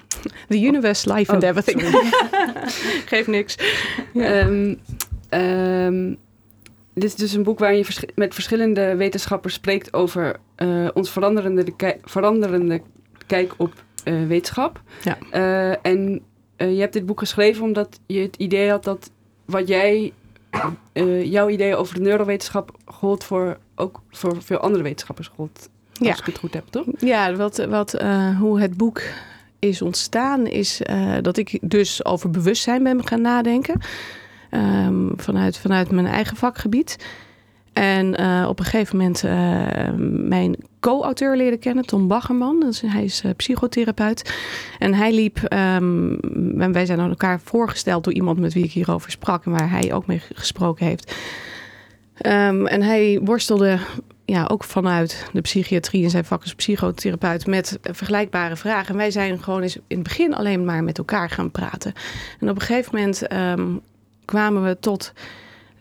The 0.48 0.60
Universe, 0.60 1.12
Life 1.12 1.32
and 1.32 1.42
oh, 1.42 1.48
Everything. 1.48 1.80
Geeft 3.10 3.26
niks. 3.26 3.58
Ehm, 4.14 4.74
ehm, 5.28 6.14
dit 6.94 7.04
is 7.04 7.14
dus 7.14 7.32
een 7.32 7.42
boek 7.42 7.58
waarin 7.58 7.78
je 7.78 8.08
met 8.14 8.34
verschillende 8.34 8.96
wetenschappers 8.96 9.54
spreekt 9.54 9.92
over 9.92 10.36
uh, 10.56 10.88
ons 10.94 11.10
veranderende, 11.10 11.64
veranderende 12.02 12.80
kijk 13.26 13.54
op 13.56 13.84
uh, 14.04 14.26
wetenschap. 14.26 14.80
Ja. 15.02 15.18
en 15.82 16.22
je 16.56 16.80
hebt 16.80 16.92
dit 16.92 17.06
boek 17.06 17.18
geschreven 17.18 17.62
omdat 17.62 18.00
je 18.06 18.20
het 18.20 18.36
idee 18.36 18.70
had 18.70 18.84
dat 18.84 19.10
wat 19.44 19.68
jij, 19.68 20.12
jouw 21.22 21.48
idee 21.48 21.76
over 21.76 21.94
de 21.94 22.00
neurowetenschap 22.00 22.76
gold 22.84 23.24
voor 23.24 23.58
ook 23.74 24.00
voor 24.10 24.42
veel 24.42 24.58
andere 24.58 24.82
wetenschappers 24.82 25.30
gold. 25.36 25.68
Als 25.88 26.08
ja. 26.08 26.16
ik 26.16 26.26
het 26.26 26.38
goed 26.38 26.54
heb, 26.54 26.66
toch? 26.70 26.86
Ja, 26.98 27.34
wat, 27.34 27.56
wat, 27.56 28.02
uh, 28.02 28.38
hoe 28.38 28.60
het 28.60 28.76
boek 28.76 29.02
is 29.58 29.82
ontstaan, 29.82 30.46
is 30.46 30.80
uh, 30.90 31.16
dat 31.20 31.36
ik 31.36 31.58
dus 31.60 32.04
over 32.04 32.30
bewustzijn 32.30 32.82
ben 32.82 33.06
gaan 33.06 33.20
nadenken. 33.20 33.80
Um, 34.50 35.12
vanuit, 35.16 35.58
vanuit 35.58 35.90
mijn 35.90 36.06
eigen 36.06 36.36
vakgebied. 36.36 36.96
En 37.72 38.20
uh, 38.20 38.46
op 38.48 38.58
een 38.58 38.64
gegeven 38.64 38.96
moment 38.96 39.22
mijn 40.28 40.56
co-auteur 40.80 41.36
leren 41.36 41.58
kennen, 41.58 41.86
Tom 41.86 42.08
Baggerman. 42.08 42.72
Hij 42.86 43.04
is 43.04 43.22
psychotherapeut. 43.36 44.34
En 44.78 44.94
hij 44.94 45.12
liep, 45.12 45.36
um, 45.52 46.60
en 46.60 46.72
wij 46.72 46.86
zijn 46.86 47.00
aan 47.00 47.08
elkaar 47.08 47.40
voorgesteld 47.40 48.04
door 48.04 48.12
iemand 48.12 48.38
met 48.38 48.52
wie 48.52 48.64
ik 48.64 48.72
hierover 48.72 49.10
sprak 49.10 49.44
en 49.44 49.50
waar 49.50 49.70
hij 49.70 49.92
ook 49.92 50.06
mee 50.06 50.22
gesproken 50.34 50.86
heeft. 50.86 51.14
Um, 52.26 52.66
en 52.66 52.82
hij 52.82 53.20
worstelde 53.24 53.78
ja, 54.24 54.46
ook 54.50 54.64
vanuit 54.64 55.26
de 55.32 55.40
psychiatrie 55.40 56.04
en 56.04 56.10
zijn 56.10 56.24
vak 56.24 56.42
als 56.42 56.54
psychotherapeut 56.54 57.46
met 57.46 57.78
vergelijkbare 57.82 58.56
vragen. 58.56 58.88
En 58.88 58.96
wij 58.96 59.10
zijn 59.10 59.42
gewoon 59.42 59.62
eens 59.62 59.76
in 59.76 59.82
het 59.98 60.02
begin 60.02 60.34
alleen 60.34 60.64
maar 60.64 60.84
met 60.84 60.98
elkaar 60.98 61.30
gaan 61.30 61.50
praten. 61.50 61.92
En 62.40 62.48
op 62.48 62.54
een 62.54 62.62
gegeven 62.62 62.94
moment 62.94 63.32
um, 63.32 63.80
kwamen 64.24 64.64
we 64.64 64.78
tot 64.80 65.12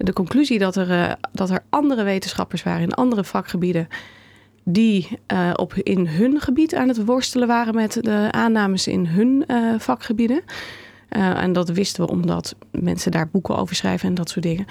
de 0.04 0.14
conclusie 0.14 0.60
dat 0.60 0.76
er, 0.76 0.90
uh, 0.90 1.12
dat 1.32 1.50
er 1.50 1.64
andere 1.70 2.04
wetenschappers 2.04 2.64
waren 2.64 2.82
in 2.82 2.94
andere 2.94 3.24
vakgebieden. 3.24 3.88
Die 4.64 5.20
uh, 5.34 5.50
op 5.56 5.74
in 5.74 6.08
hun 6.08 6.40
gebied 6.40 6.76
aan 6.76 6.88
het 6.88 7.06
worstelen 7.06 7.48
waren 7.48 7.76
met 7.76 7.98
de 8.02 8.28
aannames 8.32 8.88
in 8.88 9.06
hun 9.06 9.44
uh, 9.48 9.80
vakgebieden. 9.80 10.42
en 11.10 11.54
dat 11.54 11.70
wisten 11.70 12.06
we 12.06 12.12
omdat 12.12 12.56
mensen 12.72 13.12
daar 13.12 13.30
boeken 13.30 13.58
over 13.58 13.76
schrijven 13.76 14.08
en 14.08 14.16
dat 14.16 14.30
soort 14.30 14.46
dingen. 14.46 14.66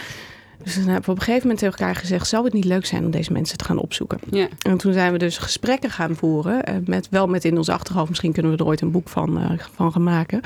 Dus 0.62 0.74
dan 0.74 0.84
hebben 0.84 1.04
we 1.04 1.10
op 1.10 1.16
een 1.16 1.22
gegeven 1.22 1.42
moment 1.42 1.58
tegen 1.58 1.78
elkaar 1.78 1.94
gezegd: 1.94 2.26
zou 2.26 2.44
het 2.44 2.52
niet 2.52 2.64
leuk 2.64 2.86
zijn 2.86 3.04
om 3.04 3.10
deze 3.10 3.32
mensen 3.32 3.58
te 3.58 3.64
gaan 3.64 3.78
opzoeken? 3.78 4.18
Ja. 4.30 4.48
En 4.62 4.76
toen 4.76 4.92
zijn 4.92 5.12
we 5.12 5.18
dus 5.18 5.38
gesprekken 5.38 5.90
gaan 5.90 6.16
voeren. 6.16 6.64
Eh, 6.64 6.74
met, 6.84 7.08
wel 7.10 7.26
met 7.26 7.44
in 7.44 7.56
ons 7.56 7.68
achterhoofd, 7.68 8.08
misschien 8.08 8.32
kunnen 8.32 8.52
we 8.52 8.58
er 8.58 8.66
ooit 8.66 8.80
een 8.80 8.90
boek 8.90 9.08
van, 9.08 9.58
van 9.74 9.92
gaan 9.92 10.02
maken. 10.02 10.40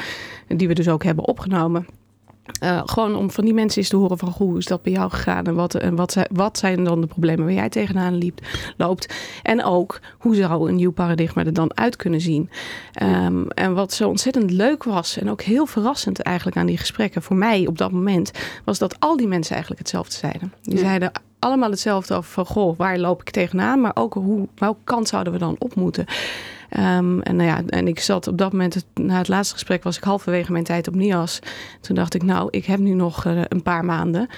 Die 0.48 0.68
we 0.68 0.74
dus 0.74 0.88
ook 0.88 1.04
hebben 1.04 1.24
opgenomen. 1.24 1.86
Uh, 2.62 2.80
gewoon 2.84 3.16
om 3.16 3.30
van 3.30 3.44
die 3.44 3.54
mensen 3.54 3.78
eens 3.80 3.88
te 3.88 3.96
horen 3.96 4.18
van 4.18 4.34
hoe 4.36 4.58
is 4.58 4.66
dat 4.66 4.82
bij 4.82 4.92
jou 4.92 5.10
gegaan 5.10 5.44
en 5.44 5.54
wat, 5.54 5.74
en 5.74 5.94
wat, 5.94 6.16
wat 6.32 6.58
zijn 6.58 6.84
dan 6.84 7.00
de 7.00 7.06
problemen 7.06 7.44
waar 7.44 7.54
jij 7.54 7.68
tegenaan 7.68 8.14
liep, 8.14 8.40
loopt. 8.76 9.14
En 9.42 9.64
ook 9.64 10.00
hoe 10.18 10.34
zou 10.34 10.68
een 10.68 10.74
nieuw 10.74 10.92
paradigma 10.92 11.44
er 11.44 11.52
dan 11.52 11.76
uit 11.76 11.96
kunnen 11.96 12.20
zien. 12.20 12.50
Um, 13.02 13.48
en 13.48 13.74
wat 13.74 13.92
zo 13.92 14.08
ontzettend 14.08 14.50
leuk 14.50 14.84
was 14.84 15.18
en 15.18 15.30
ook 15.30 15.42
heel 15.42 15.66
verrassend 15.66 16.20
eigenlijk 16.20 16.56
aan 16.56 16.66
die 16.66 16.78
gesprekken 16.78 17.22
voor 17.22 17.36
mij 17.36 17.66
op 17.66 17.78
dat 17.78 17.92
moment, 17.92 18.30
was 18.64 18.78
dat 18.78 19.00
al 19.00 19.16
die 19.16 19.28
mensen 19.28 19.52
eigenlijk 19.52 19.82
hetzelfde 19.82 20.14
zeiden. 20.14 20.52
Die 20.62 20.78
zeiden 20.78 21.12
allemaal 21.38 21.70
hetzelfde 21.70 22.14
over 22.14 22.30
van 22.30 22.46
goh, 22.46 22.76
waar 22.76 22.98
loop 22.98 23.20
ik 23.20 23.30
tegenaan, 23.30 23.80
maar 23.80 23.92
ook 23.94 24.14
hoe, 24.14 24.48
welke 24.54 24.80
kant 24.84 25.08
zouden 25.08 25.32
we 25.32 25.38
dan 25.38 25.56
op 25.58 25.74
moeten. 25.74 26.06
Um, 26.76 27.22
en, 27.22 27.36
nou 27.36 27.48
ja, 27.48 27.62
en 27.66 27.88
ik 27.88 28.00
zat 28.00 28.26
op 28.26 28.38
dat 28.38 28.52
moment, 28.52 28.84
na 28.94 29.18
het 29.18 29.28
laatste 29.28 29.54
gesprek, 29.54 29.82
was 29.82 29.96
ik 29.96 30.04
halverwege 30.04 30.52
mijn 30.52 30.64
tijd 30.64 30.88
op 30.88 30.94
NIAS. 30.94 31.38
Toen 31.80 31.96
dacht 31.96 32.14
ik, 32.14 32.22
nou, 32.22 32.48
ik 32.50 32.64
heb 32.64 32.78
nu 32.78 32.94
nog 32.94 33.24
uh, 33.24 33.40
een 33.48 33.62
paar 33.62 33.84
maanden. 33.84 34.28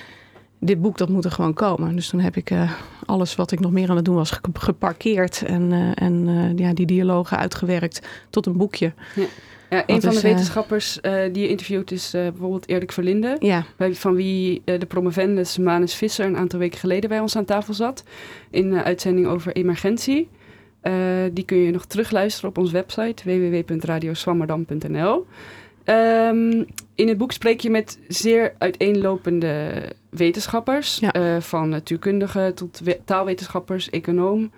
Dit 0.60 0.80
boek, 0.80 0.98
dat 0.98 1.08
moet 1.08 1.24
er 1.24 1.30
gewoon 1.30 1.54
komen. 1.54 1.94
Dus 1.94 2.08
toen 2.08 2.20
heb 2.20 2.36
ik 2.36 2.50
uh, 2.50 2.72
alles 3.06 3.34
wat 3.34 3.52
ik 3.52 3.60
nog 3.60 3.72
meer 3.72 3.90
aan 3.90 3.96
het 3.96 4.04
doen 4.04 4.14
was 4.14 4.40
geparkeerd. 4.52 5.42
En, 5.46 5.70
uh, 5.70 5.90
en 5.94 6.52
ja, 6.56 6.74
die 6.74 6.86
dialogen 6.86 7.38
uitgewerkt 7.38 8.06
tot 8.30 8.46
een 8.46 8.56
boekje. 8.56 8.92
Ja. 9.14 9.24
Ja, 9.70 9.82
een 9.86 10.00
van 10.00 10.14
de 10.14 10.20
wetenschappers 10.20 10.98
uh, 11.02 11.12
die 11.32 11.42
je 11.42 11.48
interviewt 11.48 11.90
is 11.90 12.14
uh, 12.14 12.22
bijvoorbeeld 12.22 12.68
Erik 12.68 12.92
Verlinde. 12.92 13.36
Ja. 13.38 13.64
Van 13.92 14.14
wie 14.14 14.62
uh, 14.64 14.78
de 14.78 14.86
promovendus 14.86 15.58
Manus 15.58 15.94
Visser 15.94 16.26
een 16.26 16.36
aantal 16.36 16.58
weken 16.58 16.78
geleden 16.78 17.08
bij 17.08 17.20
ons 17.20 17.36
aan 17.36 17.44
tafel 17.44 17.74
zat. 17.74 18.04
In 18.50 18.72
een 18.72 18.82
uitzending 18.82 19.26
over 19.26 19.52
emergentie. 19.52 20.28
Uh, 20.86 20.92
die 21.32 21.44
kun 21.44 21.56
je 21.56 21.70
nog 21.70 21.84
terugluisteren 21.84 22.50
op 22.50 22.58
onze 22.58 22.72
website 22.72 23.22
www.radioswammerdam.nl. 23.24 25.14
Um, 25.16 25.24
ehm, 25.84 26.64
in 26.94 27.08
het 27.08 27.18
boek 27.18 27.32
spreek 27.32 27.60
je 27.60 27.70
met 27.70 27.98
zeer 28.08 28.54
uiteenlopende 28.58 29.82
wetenschappers, 30.10 30.98
ja. 30.98 31.16
uh, 31.16 31.40
van 31.40 31.68
natuurkundigen 31.68 32.54
tot 32.54 32.82
taalwetenschappers, 33.04 33.90
econoom 33.90 34.50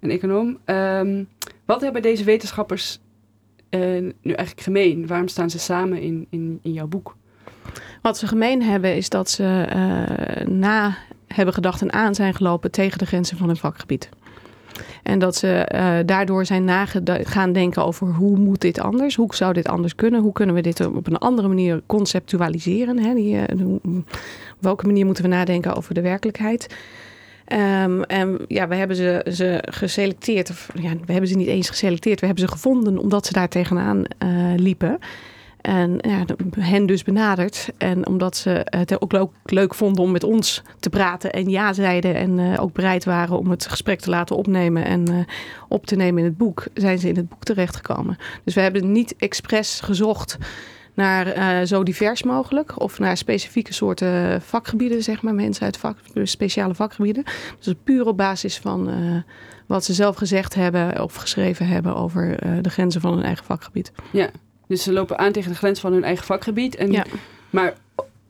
en 0.00 0.10
econoom. 0.10 0.58
Um, 0.64 1.28
wat 1.64 1.80
hebben 1.80 2.02
deze 2.02 2.24
wetenschappers 2.24 3.00
uh, 3.70 3.80
nu 4.00 4.32
eigenlijk 4.32 4.60
gemeen? 4.60 5.06
Waarom 5.06 5.28
staan 5.28 5.50
ze 5.50 5.58
samen 5.58 6.00
in, 6.00 6.26
in, 6.30 6.58
in 6.62 6.72
jouw 6.72 6.86
boek? 6.86 7.16
Wat 8.02 8.18
ze 8.18 8.26
gemeen 8.26 8.62
hebben 8.62 8.96
is 8.96 9.08
dat 9.08 9.30
ze 9.30 9.66
na 10.48 10.96
hebben 11.26 11.54
gedacht 11.54 11.80
en 11.80 11.92
aan 11.92 12.14
zijn 12.14 12.34
gelopen 12.34 12.70
tegen 12.70 12.98
de 12.98 13.06
grenzen 13.06 13.36
van 13.36 13.46
hun 13.46 13.56
vakgebied. 13.56 14.08
En 15.04 15.18
dat 15.18 15.36
ze 15.36 15.68
uh, 15.74 15.96
daardoor 16.06 16.46
zijn 16.46 16.70
gaan 17.22 17.52
denken 17.52 17.84
over 17.84 18.06
hoe 18.06 18.36
moet 18.38 18.60
dit 18.60 18.80
anders? 18.80 19.14
Hoe 19.14 19.34
zou 19.34 19.52
dit 19.52 19.68
anders 19.68 19.94
kunnen? 19.94 20.20
Hoe 20.20 20.32
kunnen 20.32 20.54
we 20.54 20.60
dit 20.60 20.86
op 20.86 21.06
een 21.06 21.18
andere 21.18 21.48
manier 21.48 21.82
conceptualiseren? 21.86 22.98
Hè? 22.98 23.14
Die, 23.14 23.34
uh, 23.34 23.74
op 23.84 24.60
welke 24.60 24.86
manier 24.86 25.06
moeten 25.06 25.24
we 25.24 25.30
nadenken 25.30 25.74
over 25.76 25.94
de 25.94 26.00
werkelijkheid? 26.00 26.76
Um, 27.52 28.02
en 28.02 28.38
ja, 28.48 28.68
we 28.68 28.74
hebben 28.74 28.96
ze, 28.96 29.26
ze 29.32 29.62
geselecteerd. 29.70 30.50
Of, 30.50 30.70
ja, 30.74 30.90
we 31.06 31.12
hebben 31.12 31.30
ze 31.30 31.36
niet 31.36 31.46
eens 31.46 31.68
geselecteerd. 31.68 32.20
We 32.20 32.26
hebben 32.26 32.44
ze 32.44 32.52
gevonden 32.52 32.98
omdat 32.98 33.26
ze 33.26 33.32
daar 33.32 33.48
tegenaan 33.48 33.98
uh, 33.98 34.54
liepen. 34.56 34.98
En 35.64 35.98
ja, 36.00 36.24
hen 36.58 36.86
dus 36.86 37.02
benaderd. 37.02 37.68
En 37.78 38.06
omdat 38.06 38.36
ze 38.36 38.60
het 38.64 39.00
ook 39.00 39.32
leuk, 39.44 39.74
vonden 39.74 40.02
om 40.02 40.10
met 40.10 40.24
ons 40.24 40.62
te 40.80 40.90
praten 40.90 41.32
en 41.32 41.48
ja 41.48 41.72
zeiden. 41.72 42.14
En 42.14 42.38
uh, 42.38 42.62
ook 42.62 42.72
bereid 42.72 43.04
waren 43.04 43.38
om 43.38 43.50
het 43.50 43.66
gesprek 43.66 44.00
te 44.00 44.10
laten 44.10 44.36
opnemen 44.36 44.84
en 44.84 45.10
uh, 45.10 45.18
op 45.68 45.86
te 45.86 45.96
nemen 45.96 46.18
in 46.18 46.28
het 46.28 46.36
boek, 46.36 46.66
zijn 46.74 46.98
ze 46.98 47.08
in 47.08 47.16
het 47.16 47.28
boek 47.28 47.44
terechtgekomen. 47.44 48.16
Dus 48.44 48.54
we 48.54 48.60
hebben 48.60 48.92
niet 48.92 49.16
expres 49.16 49.80
gezocht 49.80 50.38
naar 50.94 51.26
eh, 51.26 51.66
zo 51.66 51.82
divers 51.82 52.22
mogelijk. 52.22 52.80
Of 52.80 52.98
naar 52.98 53.16
specifieke 53.16 53.72
soorten 53.72 54.42
vakgebieden, 54.42 55.02
zeg 55.02 55.22
maar. 55.22 55.34
Mensen 55.34 55.64
uit 55.64 55.76
vak, 55.76 55.98
speciale 56.22 56.74
vakgebieden. 56.74 57.24
Dus 57.58 57.74
puur 57.84 58.06
op 58.06 58.16
basis 58.16 58.58
van 58.58 58.88
eh, 58.88 58.96
wat 59.66 59.84
ze 59.84 59.92
zelf 59.92 60.16
gezegd 60.16 60.54
hebben 60.54 61.02
of 61.02 61.14
geschreven 61.14 61.66
hebben 61.66 61.96
over 61.96 62.38
eh, 62.38 62.50
de 62.60 62.70
grenzen 62.70 63.00
van 63.00 63.14
hun 63.14 63.24
eigen 63.24 63.44
vakgebied. 63.44 63.92
Ja, 64.12 64.30
dus 64.74 64.82
ze 64.84 64.92
lopen 64.92 65.18
aan 65.18 65.32
tegen 65.32 65.50
de 65.50 65.56
grens 65.56 65.80
van 65.80 65.92
hun 65.92 66.04
eigen 66.04 66.24
vakgebied. 66.24 66.76
En, 66.76 66.92
Ja. 66.92 67.04
Maar 67.50 67.74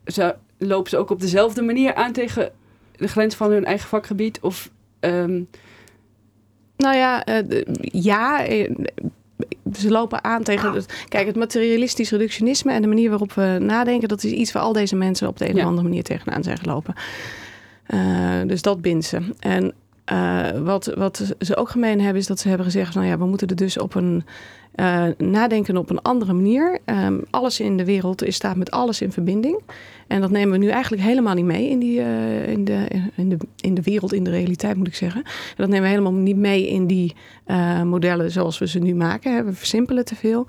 ze 0.07 0.35
lopen 0.59 0.90
ze 0.90 0.96
ook 0.96 1.11
op 1.11 1.20
dezelfde 1.20 1.62
manier 1.62 1.94
aan 1.94 2.12
tegen 2.12 2.50
de 2.96 3.09
grens 3.09 3.35
van 3.35 3.50
hun 3.50 3.64
eigen 3.64 3.88
vakgebied? 3.88 4.38
Of 4.40 4.70
ehm, 5.00 5.42
Nou 6.76 6.96
ja, 6.96 7.24
eh, 7.24 7.62
ja. 7.80 8.44
eh, 8.46 8.70
Ze 9.72 9.90
lopen 9.90 10.24
aan 10.24 10.42
tegen. 10.42 10.72
Het, 10.72 11.04
kijk, 11.09 11.26
het 11.26 11.37
materialistisch 11.37 12.11
reductionisme 12.11 12.72
en 12.72 12.83
de 12.83 12.88
manier 12.88 13.09
waarop 13.11 13.33
we 13.33 13.57
nadenken, 13.61 14.09
dat 14.09 14.24
is 14.24 14.30
iets 14.33 14.52
waar 14.52 14.62
al 14.62 14.72
deze 14.72 14.96
mensen 14.96 15.28
op 15.28 15.38
de 15.38 15.48
een 15.48 15.54
Ja. 15.54 15.62
of 15.62 15.68
andere 15.68 15.88
manier 15.88 16.02
tegenaan 16.02 16.42
zijn 16.42 16.59
gelopen. 16.59 16.94
Eh, 17.87 18.40
dus 18.46 18.62
dat 18.62 18.80
bindt 18.80 19.04
ze. 19.07 19.18
En 19.38 19.74
wat, 20.64 20.92
wat 20.96 21.35
ze 21.38 21.57
ook 21.57 21.68
gemeen 21.68 22.00
hebben, 22.00 22.20
is 22.20 22.26
dat 22.26 22.38
ze 22.40 22.48
hebben 22.48 22.66
gezegd: 22.66 22.94
nou 22.94 23.07
ja, 23.07 23.18
we 23.18 23.24
moeten 23.26 23.48
er 23.48 23.57
dus 23.57 23.78
op 23.78 23.94
een 23.94 24.24
eh, 24.74 25.06
nadenken 25.18 25.76
op 25.76 25.90
een 25.90 26.02
andere 26.02 26.32
manier. 26.32 26.78
Ehm, 26.84 27.18
alles 27.30 27.60
in 27.60 27.76
de 27.76 27.84
wereld 27.84 28.24
is, 28.24 28.34
staat 28.34 28.56
met 28.56 28.70
alles 28.70 29.00
in 29.00 29.12
verbinding. 29.12 29.60
En 30.06 30.20
dat 30.20 30.30
nemen 30.30 30.52
we 30.52 30.64
nu 30.64 30.68
eigenlijk 30.68 31.02
helemaal 31.02 31.34
niet 31.34 31.44
mee 31.44 31.68
in, 31.68 31.78
die, 31.78 32.00
eh, 32.00 32.48
in, 32.48 32.64
de, 32.64 32.87
in, 33.16 33.28
de, 33.28 33.37
in 33.60 33.74
de 33.74 33.82
wereld, 33.82 34.12
in 34.12 34.24
de 34.24 34.30
realiteit 34.30 34.76
moet 34.76 34.87
ik 34.87 34.94
zeggen. 34.94 35.22
En 35.24 35.54
dat 35.56 35.68
nemen 35.68 35.82
we 35.82 35.88
helemaal 35.88 36.12
niet 36.12 36.37
mee 36.37 36.68
in 36.68 36.87
die 36.87 37.14
eh, 37.44 37.82
modellen 37.82 38.30
zoals 38.30 38.58
we 38.58 38.68
ze 38.68 38.78
nu 38.78 38.94
maken. 38.94 39.34
hè. 39.34 39.44
We 39.44 39.52
versimpelen 39.52 40.04
te 40.04 40.14
veel. 40.14 40.46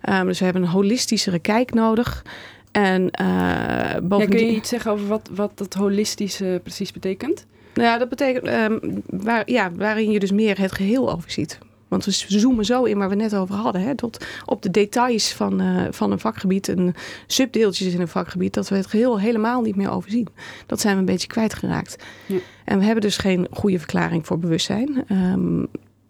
Ehm, 0.00 0.26
dus 0.26 0.38
we 0.38 0.44
hebben 0.44 0.62
een 0.62 0.68
holistischere 0.68 1.38
kijk 1.38 1.74
nodig. 1.74 2.24
En 2.72 3.08
ja, 3.10 4.00
bovendien... 4.02 4.38
kun 4.38 4.46
je 4.46 4.54
iets 4.54 4.68
zeggen 4.68 4.90
over 4.90 5.06
wat, 5.06 5.30
wat 5.34 5.58
dat 5.58 5.74
holistische 5.74 6.60
precies 6.62 6.92
betekent? 6.92 7.46
Nou 7.74 7.88
ja, 7.88 7.98
dat 7.98 8.08
betekent 8.08 8.46
ehm, 8.46 8.78
waar, 9.06 9.50
ja, 9.50 9.72
waarin 9.72 10.10
je 10.10 10.18
dus 10.18 10.32
meer 10.32 10.58
het 10.58 10.72
geheel 10.72 11.12
overziet. 11.12 11.58
Want 11.92 12.04
we 12.04 12.38
zoomen 12.38 12.64
zo 12.64 12.84
in 12.84 12.98
waar 12.98 13.08
we 13.08 13.14
net 13.14 13.34
over 13.34 13.54
hadden, 13.54 13.82
hè, 13.82 13.94
tot 13.94 14.24
op 14.44 14.62
de 14.62 14.70
details 14.70 15.32
van, 15.32 15.60
eh, 15.60 15.84
van 15.90 16.12
een 16.12 16.18
vakgebied 16.18 16.68
en 16.68 16.94
subdeeltjes 17.26 17.94
in 17.94 18.00
een 18.00 18.08
vakgebied, 18.08 18.54
dat 18.54 18.68
we 18.68 18.76
het 18.76 18.86
geheel 18.86 19.20
helemaal 19.20 19.62
niet 19.62 19.76
meer 19.76 19.90
overzien. 19.90 20.28
Dat 20.66 20.80
zijn 20.80 20.94
we 20.94 21.00
een 21.00 21.06
beetje 21.06 21.26
kwijtgeraakt. 21.28 21.96
Ja. 22.26 22.38
En 22.64 22.78
we 22.78 22.84
hebben 22.84 23.02
dus 23.02 23.16
geen 23.16 23.46
goede 23.50 23.78
verklaring 23.78 24.26
voor 24.26 24.38
bewustzijn. 24.38 25.04
Ehm, 25.08 25.64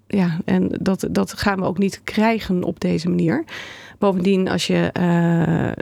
ja, 0.07 0.38
en 0.45 0.79
dat, 0.81 1.07
dat 1.11 1.33
gaan 1.33 1.59
we 1.59 1.64
ook 1.64 1.79
niet 1.79 2.01
krijgen 2.05 2.64
op 2.64 2.81
deze 2.81 3.09
manier. 3.09 3.45
Bovendien, 3.99 4.49
als 4.49 4.66
je. 4.66 4.90
eh, 4.92 5.73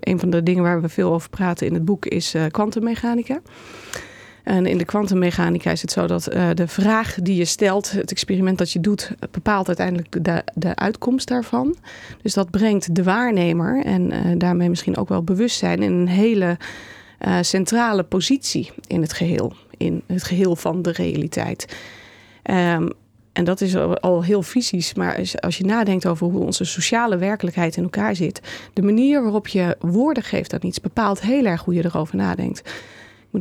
een 0.00 0.18
van 0.18 0.30
de 0.30 0.42
dingen 0.42 0.62
waar 0.62 0.82
we 0.82 0.88
veel 0.88 1.12
over 1.12 1.30
praten 1.30 1.66
in 1.66 1.74
het 1.74 1.84
boek 1.84 2.06
is 2.06 2.34
eh, 2.34 2.44
kwantummechanica. 2.50 3.40
En 4.46 4.66
in 4.66 4.78
de 4.78 4.84
kwantummechanica 4.84 5.70
is 5.70 5.82
het 5.82 5.90
zo 5.90 6.06
dat 6.06 6.26
eh, 6.26 6.48
de 6.54 6.68
vraag 6.68 7.14
die 7.22 7.36
je 7.36 7.44
stelt, 7.44 7.90
het 7.90 8.10
experiment 8.10 8.58
dat 8.58 8.72
je 8.72 8.80
doet, 8.80 9.10
bepaalt 9.30 9.66
uiteindelijk 9.66 10.24
de, 10.24 10.42
de 10.54 10.76
uitkomst 10.76 11.28
daarvan. 11.28 11.76
Dus 12.22 12.34
dat 12.34 12.50
brengt 12.50 12.94
de 12.94 13.02
waarnemer 13.02 13.84
en 13.84 14.12
eh, 14.12 14.20
daarmee 14.38 14.68
misschien 14.68 14.96
ook 14.96 15.08
wel 15.08 15.22
bewustzijn 15.22 15.82
in 15.82 15.92
een 15.92 16.08
hele 16.08 16.56
eh, 17.18 17.38
centrale 17.40 18.02
positie 18.02 18.70
in 18.86 19.00
het 19.00 19.12
geheel. 19.12 19.52
In 19.76 20.02
het 20.06 20.24
geheel 20.24 20.56
van 20.56 20.82
de 20.82 20.92
realiteit. 20.92 21.76
Ehm, 22.42 22.88
en 23.32 23.44
dat 23.44 23.60
is 23.60 23.76
al, 23.76 24.24
heel 24.24 24.42
fysisch, 24.42 24.94
maar 24.94 25.20
als 25.40 25.58
je 25.58 25.64
nadenkt 25.64 26.06
over 26.06 26.26
hoe 26.26 26.44
onze 26.44 26.64
sociale 26.64 27.16
werkelijkheid 27.16 27.76
in 27.76 27.82
elkaar 27.82 28.16
zit, 28.16 28.40
de 28.72 28.82
manier 28.82 29.22
waarop 29.22 29.48
je 29.48 29.76
woorden 29.80 30.22
geeft 30.22 30.52
aan 30.52 30.60
iets 30.62 30.80
bepaalt 30.80 31.20
heel 31.20 31.44
erg 31.44 31.64
hoe 31.64 31.74
je 31.74 31.84
erover 31.84 32.16
nadenkt. 32.16 32.62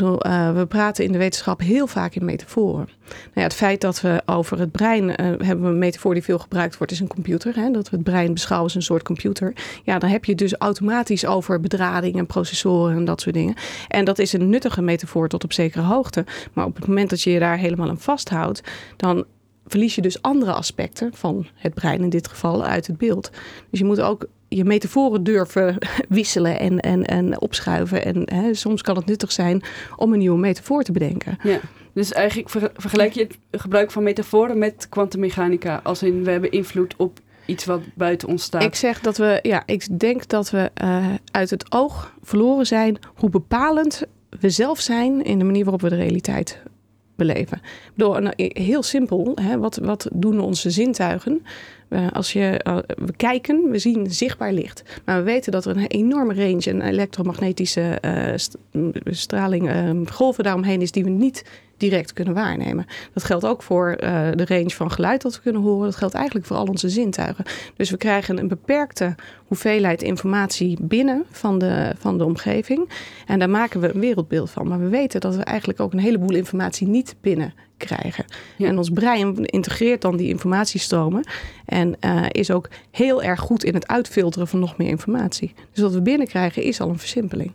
Eh, 0.01 0.53
we 0.55 0.65
praten 0.65 1.03
in 1.03 1.11
de 1.11 1.17
wetenschap 1.17 1.59
heel 1.59 1.87
vaak 1.87 2.15
in 2.15 2.25
metaforen. 2.25 2.89
Nou 3.07 3.31
ja, 3.33 3.41
het 3.41 3.53
feit 3.53 3.81
dat 3.81 4.01
we 4.01 4.21
over 4.25 4.59
het 4.59 4.71
brein 4.71 5.15
eh, 5.15 5.25
hebben 5.25 5.61
we 5.61 5.67
een 5.67 5.77
metafoor 5.77 6.13
die 6.13 6.23
veel 6.23 6.39
gebruikt 6.39 6.77
wordt, 6.77 6.91
is 6.91 6.99
een 6.99 7.07
computer. 7.07 7.55
Hè? 7.55 7.71
Dat 7.71 7.89
we 7.89 7.95
het 7.95 8.05
brein 8.05 8.33
beschouwen 8.33 8.67
als 8.67 8.75
een 8.75 8.81
soort 8.81 9.03
computer. 9.03 9.53
Ja, 9.83 9.99
dan 9.99 10.09
heb 10.09 10.25
je 10.25 10.35
dus 10.35 10.55
automatisch 10.55 11.25
over 11.25 11.59
bedrading 11.59 12.15
en 12.15 12.25
processoren 12.25 12.95
en 12.95 13.05
dat 13.05 13.21
soort 13.21 13.35
dingen. 13.35 13.55
En 13.87 14.05
dat 14.05 14.19
is 14.19 14.33
een 14.33 14.49
nuttige 14.49 14.81
metafoor 14.81 15.27
tot 15.27 15.43
op 15.43 15.53
zekere 15.53 15.83
hoogte. 15.83 16.25
Maar 16.53 16.65
op 16.65 16.75
het 16.75 16.87
moment 16.87 17.09
dat 17.09 17.21
je 17.21 17.31
je 17.31 17.39
daar 17.39 17.57
helemaal 17.57 17.89
aan 17.89 17.99
vasthoudt, 17.99 18.61
dan 18.95 19.25
verlies 19.67 19.95
je 19.95 20.01
dus 20.01 20.21
andere 20.21 20.53
aspecten 20.53 21.13
van 21.13 21.47
het 21.55 21.73
brein 21.73 22.01
in 22.01 22.09
dit 22.09 22.27
geval 22.27 22.63
uit 22.63 22.87
het 22.87 22.97
beeld. 22.97 23.31
Dus 23.69 23.79
je 23.79 23.85
moet 23.85 24.01
ook 24.01 24.27
je 24.55 24.65
metaforen 24.65 25.23
durven 25.23 25.77
wisselen 26.09 26.59
en, 26.59 26.79
en, 26.79 27.05
en 27.05 27.41
opschuiven. 27.41 28.05
En 28.05 28.21
hè, 28.25 28.53
soms 28.53 28.81
kan 28.81 28.95
het 28.95 29.05
nuttig 29.05 29.31
zijn 29.31 29.63
om 29.95 30.13
een 30.13 30.19
nieuwe 30.19 30.37
metafoor 30.39 30.83
te 30.83 30.91
bedenken. 30.91 31.37
Ja. 31.43 31.59
Dus 31.93 32.11
eigenlijk 32.11 32.49
ver- 32.49 32.71
vergelijk 32.75 33.13
je 33.13 33.21
het 33.21 33.61
gebruik 33.61 33.91
van 33.91 34.03
metaforen 34.03 34.57
met 34.57 34.89
kwantummechanica. 34.89 35.79
Als 35.83 36.03
in 36.03 36.23
we 36.23 36.31
hebben 36.31 36.51
invloed 36.51 36.95
op 36.97 37.19
iets 37.45 37.65
wat 37.65 37.81
buiten 37.93 38.27
ons 38.27 38.43
staat. 38.43 38.63
Ik 38.63 38.75
zeg 38.75 38.99
dat 38.99 39.17
we, 39.17 39.39
ja, 39.41 39.63
ik 39.65 39.99
denk 39.99 40.27
dat 40.27 40.49
we 40.49 40.71
eh, 40.73 41.05
uit 41.31 41.49
het 41.49 41.71
oog 41.71 42.13
verloren 42.21 42.65
zijn 42.65 42.97
hoe 43.15 43.29
bepalend 43.29 44.03
we 44.39 44.49
zelf 44.49 44.79
zijn 44.79 45.23
in 45.23 45.39
de 45.39 45.45
manier 45.45 45.63
waarop 45.63 45.81
we 45.81 45.89
de 45.89 45.95
realiteit 45.95 46.61
beleven. 47.15 47.61
Ik 47.95 47.97
nou, 47.97 48.33
heel 48.37 48.83
simpel, 48.83 49.31
hè, 49.41 49.57
wat, 49.57 49.77
wat 49.77 50.07
doen 50.13 50.39
onze 50.39 50.69
zintuigen? 50.69 51.41
Als 52.13 52.33
je, 52.33 52.59
eh, 52.63 52.77
we 52.87 53.15
kijken, 53.15 53.69
we 53.69 53.79
zien 53.79 54.11
zichtbaar 54.11 54.53
licht. 54.53 54.83
Maar 55.05 55.17
we 55.17 55.23
weten 55.23 55.51
dat 55.51 55.65
er 55.65 55.77
een 55.77 55.87
enorme 55.87 56.33
range 56.33 56.63
en 56.65 56.81
elektromagnetische 56.81 57.81
eh, 57.81 58.33
st- 58.35 58.57
straling, 59.05 59.69
eh, 59.69 59.89
golven 60.05 60.43
daaromheen 60.43 60.81
is 60.81 60.91
die 60.91 61.03
we 61.03 61.09
niet 61.09 61.45
direct 61.77 62.13
kunnen 62.13 62.33
waarnemen. 62.33 62.85
Dat 63.13 63.23
geldt 63.23 63.45
ook 63.45 63.63
voor 63.63 63.89
eh, 63.89 64.27
de 64.35 64.45
range 64.45 64.69
van 64.69 64.91
geluid 64.91 65.21
dat 65.21 65.35
we 65.35 65.41
kunnen 65.41 65.61
horen. 65.61 65.85
Dat 65.85 65.95
geldt 65.95 66.13
eigenlijk 66.13 66.45
voor 66.45 66.57
al 66.57 66.65
onze 66.65 66.89
zintuigen. 66.89 67.45
Dus 67.75 67.89
we 67.89 67.97
krijgen 67.97 68.37
een 68.37 68.47
beperkte 68.47 69.15
hoeveelheid 69.47 70.01
informatie 70.01 70.77
binnen 70.81 71.25
van 71.31 71.59
de, 71.59 71.93
van 71.97 72.17
de 72.17 72.25
omgeving. 72.25 72.89
En 73.25 73.39
daar 73.39 73.49
maken 73.49 73.79
we 73.79 73.93
een 73.93 73.99
wereldbeeld 73.99 74.49
van. 74.49 74.67
Maar 74.67 74.79
we 74.79 74.87
weten 74.87 75.21
dat 75.21 75.35
we 75.35 75.43
eigenlijk 75.43 75.79
ook 75.79 75.93
een 75.93 75.99
heleboel 75.99 76.35
informatie 76.35 76.87
niet 76.87 77.15
binnen 77.21 77.53
krijgen. 77.77 78.25
Ja. 78.57 78.67
En 78.67 78.77
ons 78.77 78.89
brein 78.89 79.45
integreert 79.45 80.01
dan 80.01 80.17
die 80.17 80.29
informatiestromen. 80.29 81.27
En 81.65 81.95
eh, 81.99 82.25
is 82.31 82.51
ook 82.51 82.69
heel 82.91 83.23
erg 83.23 83.39
goed 83.39 83.63
in 83.63 83.73
het 83.73 83.87
uitfilteren 83.87 84.47
van 84.47 84.59
nog 84.59 84.77
meer 84.77 84.87
informatie. 84.87 85.53
Dus 85.71 85.83
wat 85.83 85.93
we 85.93 86.01
binnenkrijgen 86.01 86.63
is 86.63 86.81
al 86.81 86.89
een 86.89 86.99
versimpeling. 86.99 87.51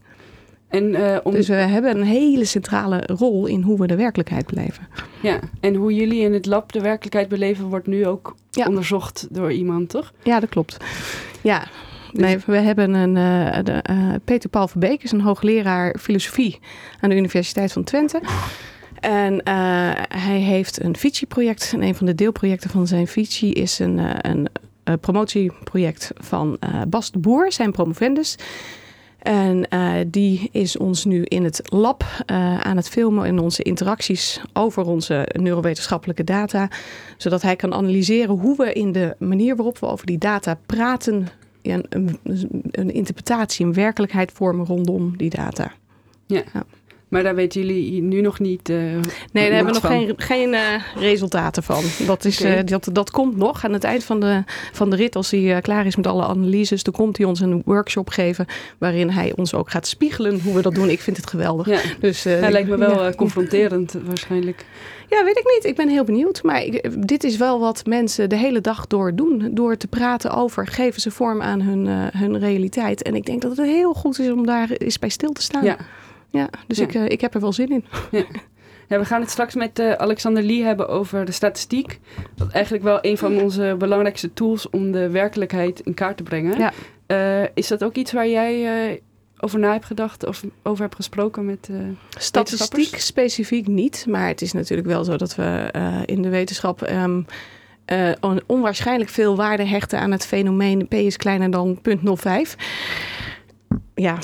En, 0.71 0.95
eh, 0.95 1.19
om, 1.23 1.33
Dus 1.33 1.49
we 1.49 1.55
hebben 1.55 1.97
een 1.97 2.03
hele 2.07 2.45
centrale 2.45 3.03
rol 3.07 3.47
in 3.47 3.63
hoe 3.63 3.79
we 3.79 3.87
de 3.87 3.97
werkelijkheid 3.97 4.47
beleven. 4.47 4.87
ja. 5.23 5.39
en 5.61 5.75
hoe 5.75 5.95
jullie 5.95 6.21
in 6.21 6.33
het 6.33 6.47
lab 6.47 6.73
de 6.73 6.81
werkelijkheid 6.81 7.29
beleven, 7.29 7.65
wordt 7.65 7.87
nu 7.87 8.07
ook 8.07 8.35
Ja. 8.51 8.67
onderzocht 8.67 9.27
door 9.31 9.53
iemand, 9.53 9.89
toch? 9.89 10.13
Ja, 10.23 10.41
dat 10.41 10.49
klopt. 10.49 10.77
Ja. 11.41 11.67
Nee, 12.13 12.39
we 12.47 12.57
hebben 12.57 12.95
een. 12.95 13.17
eh, 13.17 13.65
de, 13.65 13.73
eh, 13.73 13.97
Peter 14.25 14.51
Paul 14.51 14.69
Verbeek 14.69 15.03
is 15.03 15.13
een 15.13 15.21
hoogleraar 15.21 15.97
filosofie 16.01 16.59
aan 17.01 17.09
de 17.11 17.17
Universiteit 17.17 17.73
van 17.73 17.85
Twente. 17.85 18.21
En 19.01 19.41
hij 20.09 20.39
heeft 20.39 20.83
een 20.83 20.97
Fici-project. 20.97 21.71
En 21.75 21.83
een 21.83 21.95
van 21.95 22.07
de 22.07 22.15
deelprojecten 22.15 22.71
van 22.71 22.87
zijn 22.87 23.07
Fici 23.07 23.53
is 23.53 23.79
een, 23.79 24.01
een 24.31 24.49
promotieproject 25.01 26.11
van 26.15 26.59
Bas 26.89 27.11
de 27.11 27.19
Boer, 27.19 27.53
zijn 27.53 27.73
promovendus. 27.73 28.37
En 29.23 29.69
eh, 29.69 29.93
die 30.07 30.49
is 30.53 30.77
ons 30.77 31.05
nu 31.05 31.23
in 31.25 31.45
het 31.45 31.63
lab 31.65 32.05
eh, 32.27 32.61
aan 32.61 32.77
het 32.77 32.89
filmen 32.89 33.27
in 33.27 33.39
onze 33.39 33.63
interacties 33.63 34.41
over 34.53 34.87
onze 34.87 35.29
neurowetenschappelijke 35.33 36.25
data. 36.25 36.69
Zodat 37.17 37.43
hij 37.43 37.57
kan 37.57 37.75
analyseren 37.75 38.39
hoe 38.39 38.57
we 38.57 38.73
in 38.73 38.93
de 38.93 39.15
manier 39.19 39.57
waarop 39.57 39.79
we 39.79 39.87
over 39.87 40.07
die 40.07 40.19
data 40.19 40.59
praten, 40.67 41.29
ja, 41.63 41.81
een, 41.89 42.19
een, 42.23 42.49
een 42.71 42.93
interpretatie, 42.93 43.67
een 43.67 43.75
werkelijkheid 43.75 44.33
vormen 44.33 44.67
rondom 44.67 45.17
die 45.17 45.31
data. 45.31 45.73
Maar 47.11 47.23
daar 47.23 47.35
weten 47.35 47.61
jullie 47.67 48.03
nu 48.03 48.21
nog 48.21 48.39
niet. 48.39 48.69
eh, 48.69 48.77
Nee, 48.77 49.01
daar 49.33 49.43
hebben 49.43 49.65
we 49.65 49.73
nog 49.73 49.81
van. 49.81 49.91
geen, 49.91 50.15
geen 50.17 50.55
eh, 50.55 50.61
resultaten 50.97 51.63
van. 51.63 51.83
Dat, 52.07 52.25
is, 52.25 52.41
eh, 52.43 52.61
dat, 52.65 52.89
dat 52.93 53.11
komt 53.11 53.37
nog 53.37 53.65
aan 53.65 53.73
het 53.73 53.85
eind 53.85 54.05
van 54.05 54.21
de, 54.21 54.43
van 54.73 54.91
de 54.91 54.97
rit. 54.97 55.17
Als 55.17 55.31
hij 55.31 55.61
klaar 55.61 55.87
is 55.87 55.97
met 55.97 56.07
alle 56.07 56.25
analyses, 56.25 56.83
dan 56.83 56.93
komt 56.95 57.17
hij 57.17 57.27
ons 57.27 57.41
een 57.41 57.63
workshop 57.65 58.09
geven. 58.09 58.47
Waarin 58.79 59.11
hij 59.11 59.33
ons 59.37 59.55
ook 59.55 59.71
gaat 59.71 59.87
spiegelen 59.87 60.41
hoe 60.41 60.55
we 60.55 60.63
dat 60.63 60.75
doen. 60.75 60.89
Ik 60.91 61.01
vind 61.01 61.17
het 61.17 61.27
geweldig. 61.27 61.67
Ja, 61.69 61.81
Dus, 62.01 62.25
hij 62.25 62.51
lijkt 62.53 62.69
me 62.69 62.77
wel 62.77 63.05
ja. 63.05 63.13
confronterend 63.13 63.95
waarschijnlijk. 64.05 64.65
Ja, 65.09 65.25
weet 65.25 65.39
ik 65.39 65.53
niet. 65.55 65.65
Ik 65.65 65.77
ben 65.77 65.89
heel 65.89 66.05
benieuwd. 66.05 66.43
Maar 66.43 66.63
ik- 66.65 67.07
dit 67.07 67.25
is 67.25 67.37
wel 67.37 67.61
wat 67.61 67.87
mensen 67.87 68.29
de 68.29 68.37
hele 68.37 68.61
dag 68.61 68.87
door 68.87 69.15
doen. 69.15 69.49
Door 69.53 69.77
te 69.77 69.87
praten 69.87 70.31
over, 70.31 70.67
geven 70.67 71.01
ze 71.01 71.11
vorm 71.11 71.43
aan 71.43 71.61
hun, 71.61 71.87
hun 72.17 72.39
realiteit. 72.39 73.03
En 73.03 73.15
ik 73.15 73.25
denk 73.27 73.43
dat 73.43 73.57
het 73.57 73.67
heel 73.67 73.93
goed 73.95 74.19
is 74.19 74.31
om 74.31 74.47
daar 74.47 74.71
eens 74.71 74.99
bij 74.99 75.09
stil 75.09 75.33
te 75.33 75.43
staan. 75.43 75.65
Ja. 75.65 75.77
Ja, 76.31 76.49
dus 76.67 76.79
Ja. 76.79 76.85
Ik, 76.85 76.95
eh, 76.95 77.09
ik 77.09 77.21
heb 77.21 77.35
er 77.35 77.41
wel 77.41 77.53
zin 77.53 77.69
in. 77.69 77.85
Ja, 78.89 78.99
we 78.99 79.05
gaan 79.05 79.21
het 79.21 79.31
straks 79.31 79.55
met 79.55 79.79
uh, 79.79 79.93
Alexander 79.93 80.43
Lee 80.43 80.63
hebben 80.63 80.89
over 80.89 81.25
de 81.25 81.33
statistiek. 81.33 82.01
Dat 82.35 82.47
is 82.47 82.53
eigenlijk 82.53 82.85
wel 82.85 82.99
een 83.01 83.19
van 83.19 83.41
onze 83.41 83.75
belangrijkste 83.79 84.33
tools 84.33 84.71
om 84.71 84.93
de 84.93 85.11
werkelijkheid 85.11 85.81
in 85.81 85.95
kaart 85.95 86.17
te 86.17 86.23
brengen. 86.23 86.59
Ja. 86.59 86.73
Uh, 87.43 87.49
is 87.55 87.69
dat 87.69 87.85
ook 87.85 87.95
iets 87.95 88.13
waar 88.13 88.29
jij 88.29 88.91
uh, 88.93 88.99
over 89.39 89.59
na 89.59 89.73
hebt 89.73 89.85
gedacht 89.85 90.27
of 90.27 90.45
over 90.63 90.83
hebt 90.83 90.95
gesproken 90.95 91.45
met 91.45 91.71
Statistiek 92.19 92.99
specifiek 92.99 93.67
niet, 93.67 94.07
maar 94.09 94.29
het 94.29 94.43
is 94.43 94.53
natuurlijk 94.53 94.89
wel 94.89 95.05
zo 95.05 95.17
dat 95.17 95.35
we 95.35 95.71
in 96.07 96.23
de 96.23 96.29
wetenschap... 96.29 96.91
Um, 96.91 97.27
uh, 97.93 98.11
onwaarschijnlijk 98.47 99.11
veel 99.11 99.37
waarde 99.37 99.65
hechten 99.65 99.99
aan 99.99 100.11
het 100.11 100.27
fenomeen 100.27 100.89
P 100.89 100.95
is 100.95 101.17
kleiner 101.17 101.51
dan 101.51 101.79
0,05 101.89 102.55
ja, 103.95 104.19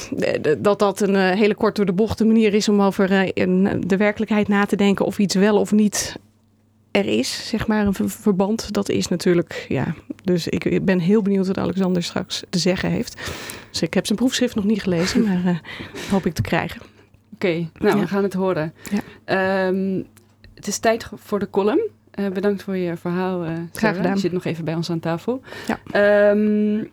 dat 0.59 0.79
dat 0.79 1.01
een 1.01 1.15
uh, 1.15 1.31
hele 1.31 1.55
kort 1.55 1.77
door 1.77 1.87
de 1.87 1.93
bocht 1.93 2.25
manier 2.25 2.55
is 2.55 2.69
om 2.69 2.83
over 2.83 3.11
uh, 3.11 3.71
de 3.87 3.97
werkelijkheid 3.97 4.49
na 4.49 4.65
te 4.65 4.77
denken 4.77 5.05
of 5.05 5.19
iets 5.19 5.35
wel 5.35 5.61
of 5.61 5.73
niet 5.73 6.17
er 6.91 7.07
is, 7.07 7.49
zeg 7.49 7.67
maar, 7.67 7.87
een 7.87 8.09
verband. 8.09 8.73
Dat 8.73 8.89
is 8.89 9.09
natuurlijk, 9.09 9.67
ja. 9.69 9.95
Dus 10.25 10.49
ik 10.49 10.85
ben 10.85 10.99
heel 10.99 11.23
benieuwd 11.23 11.47
wat 11.47 11.59
Alexander 11.59 12.03
straks 12.03 12.43
te 12.51 12.59
zeggen 12.59 12.91
heeft. 12.91 13.33
Dus 13.71 13.83
ik 13.83 13.95
heb 13.95 14.07
zijn 14.07 14.19
proefschrift 14.19 14.55
nog 14.55 14.65
niet 14.65 14.83
gelezen, 14.83 15.25
maar 15.25 15.43
uh, 15.45 15.59
hoop 16.11 16.27
ik 16.27 16.33
te 16.33 16.43
krijgen. 16.43 16.81
Oké, 17.35 17.47
okay, 17.47 17.71
nou, 17.79 17.97
ja. 17.97 18.03
we 18.03 18.09
gaan 18.09 18.23
het 18.23 18.35
horen. 18.35 18.73
Ja. 19.27 19.67
Um, 19.67 20.07
het 20.55 20.67
is 20.67 20.79
tijd 20.79 21.09
voor 21.15 21.39
de 21.39 21.51
column. 21.51 21.91
Uh, 22.19 22.29
bedankt 22.29 22.63
voor 22.63 22.77
je 22.77 22.97
verhaal. 22.97 23.45
Uh, 23.45 23.51
Graag 23.73 23.97
gedaan. 23.97 24.15
Je 24.15 24.21
zit 24.21 24.33
nog 24.33 24.45
even 24.45 24.65
bij 24.65 24.75
ons 24.75 24.91
aan 24.91 25.01
tafel. 25.01 25.41
Ja. 25.67 26.31
Um, 26.31 26.91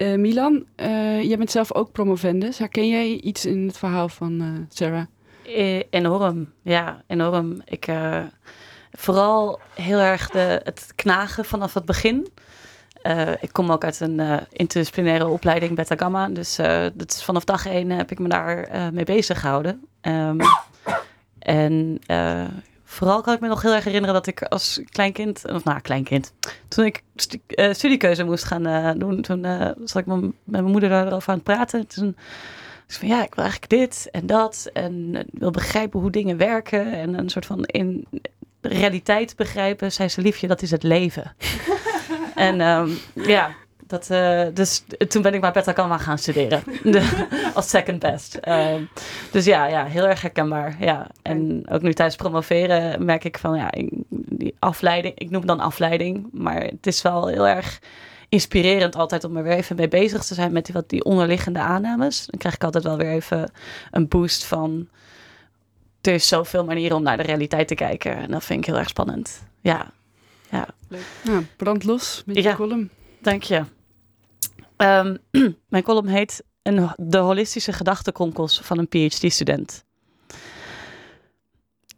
uh, 0.00 0.18
Milan, 0.18 0.64
jij 1.22 1.36
bent 1.36 1.50
zelf 1.50 1.74
ook 1.74 1.92
promovendus. 1.92 2.58
Herken 2.58 2.88
jij 2.88 3.08
iets 3.08 3.44
in 3.46 3.66
het 3.66 3.78
verhaal 3.78 4.08
van 4.08 4.66
Sarah? 4.68 5.04
enorm, 5.90 6.52
ja, 6.62 7.02
enorm. 7.06 7.62
Ik, 7.64 7.86
vooral 8.92 9.60
heel 9.74 9.98
erg 9.98 10.30
de, 10.30 10.60
het 10.64 10.92
knagen 10.94 11.44
vanaf 11.44 11.74
het 11.74 11.84
begin. 11.84 12.28
ik 13.40 13.52
kom 13.52 13.70
ook 13.70 13.84
uit 13.84 14.00
een 14.00 14.20
interdisciplinaire 14.52 15.26
opleiding 15.26 15.74
Beta 15.74 15.96
Gamma. 15.96 16.28
Dus 16.28 16.56
dat 16.94 17.12
is, 17.12 17.24
vanaf 17.24 17.44
dag 17.44 17.66
één 17.66 17.90
heb 17.90 18.10
ik 18.10 18.18
me 18.18 18.28
daar 18.28 18.68
mee 18.92 19.04
bezig 19.04 19.40
gehouden. 19.40 19.84
Um, 20.02 20.38
en 21.38 21.98
Vooral 22.90 23.20
kan 23.20 23.34
ik 23.34 23.40
me 23.40 23.48
nog 23.48 23.62
heel 23.62 23.74
erg 23.74 23.84
herinneren 23.84 24.14
dat 24.14 24.26
ik 24.26 24.42
als 24.42 24.80
kleinkind, 24.90 25.50
of 25.50 25.64
nou, 25.64 25.80
kleinkind, 25.80 26.32
toen 26.68 26.84
ik 26.84 27.02
uh, 27.48 27.72
studiekeuze 27.72 28.24
moest 28.24 28.44
gaan 28.44 28.66
uh, 28.66 28.90
doen, 28.96 29.22
toen 29.22 29.44
uh, 29.44 29.70
zat 29.84 30.02
ik 30.02 30.06
met 30.06 30.32
mijn 30.44 30.64
moeder 30.64 30.88
daarover 30.88 31.28
aan 31.28 31.34
het 31.34 31.44
praten. 31.44 31.86
Toen 31.86 32.08
ik 32.88 32.94
van 32.94 33.08
ja, 33.08 33.22
ik 33.22 33.34
wil 33.34 33.44
eigenlijk 33.44 33.72
dit 33.72 34.08
en 34.10 34.26
dat 34.26 34.70
en 34.72 35.26
wil 35.32 35.50
begrijpen 35.50 36.00
hoe 36.00 36.10
dingen 36.10 36.36
werken 36.36 36.92
en 36.92 37.18
een 37.18 37.28
soort 37.28 37.46
van 37.46 37.64
in 37.64 38.06
realiteit 38.60 39.36
begrijpen. 39.36 39.92
Zei 39.92 40.08
ze, 40.08 40.20
liefje, 40.20 40.46
dat 40.46 40.62
is 40.62 40.70
het 40.70 40.82
leven. 40.82 41.34
en 42.34 42.60
um, 42.60 42.98
ja, 43.14 43.54
dat, 43.90 44.08
uh, 44.10 44.42
dus 44.54 44.84
toen 45.08 45.22
ben 45.22 45.34
ik 45.34 45.40
maar 45.40 45.52
Beta 45.52 45.72
Gamma 45.72 45.98
gaan 45.98 46.18
studeren. 46.18 46.62
De, 46.82 47.26
als 47.54 47.68
second 47.68 47.98
best. 47.98 48.38
Uh, 48.48 48.74
dus 49.30 49.44
ja, 49.44 49.66
ja, 49.66 49.84
heel 49.84 50.06
erg 50.06 50.20
herkenbaar. 50.20 50.76
Ja. 50.80 51.06
En 51.22 51.62
ook 51.70 51.82
nu 51.82 51.92
tijdens 51.92 52.16
promoveren 52.16 53.04
merk 53.04 53.24
ik 53.24 53.38
van 53.38 53.56
ja, 53.56 53.72
die 54.08 54.54
afleiding. 54.58 55.18
Ik 55.18 55.30
noem 55.30 55.38
het 55.38 55.48
dan 55.48 55.60
afleiding. 55.60 56.28
Maar 56.32 56.60
het 56.60 56.86
is 56.86 57.02
wel 57.02 57.26
heel 57.26 57.46
erg 57.46 57.80
inspirerend 58.28 58.96
altijd 58.96 59.24
om 59.24 59.36
er 59.36 59.42
weer 59.42 59.56
even 59.56 59.76
mee 59.76 59.88
bezig 59.88 60.24
te 60.24 60.34
zijn 60.34 60.52
met 60.52 60.64
die, 60.64 60.74
wat 60.74 60.88
die 60.88 61.04
onderliggende 61.04 61.58
aannames. 61.58 62.26
Dan 62.26 62.38
krijg 62.38 62.54
ik 62.54 62.64
altijd 62.64 62.84
wel 62.84 62.96
weer 62.96 63.10
even 63.10 63.52
een 63.90 64.08
boost 64.08 64.44
van... 64.44 64.88
Er 66.00 66.12
is 66.12 66.28
zoveel 66.28 66.64
manieren 66.64 66.96
om 66.96 67.02
naar 67.02 67.16
de 67.16 67.22
realiteit 67.22 67.68
te 67.68 67.74
kijken. 67.74 68.16
En 68.16 68.30
dat 68.30 68.44
vind 68.44 68.60
ik 68.60 68.66
heel 68.66 68.78
erg 68.78 68.88
spannend. 68.88 69.42
Ja, 69.60 69.90
ja. 70.50 70.66
Leuk. 70.88 71.04
Nou, 71.24 71.44
brand 71.56 71.84
los 71.84 72.22
met 72.26 72.36
je 72.36 72.42
ja, 72.42 72.54
column. 72.54 72.90
Dank 73.22 73.42
je. 73.42 73.64
Um, 74.82 75.18
mijn 75.68 75.82
column 75.82 76.08
heet 76.08 76.44
een, 76.62 76.90
De 76.96 77.18
holistische 77.18 77.72
gedachtenkronkels 77.72 78.60
van 78.60 78.78
een 78.78 78.88
PhD-student. 78.88 79.84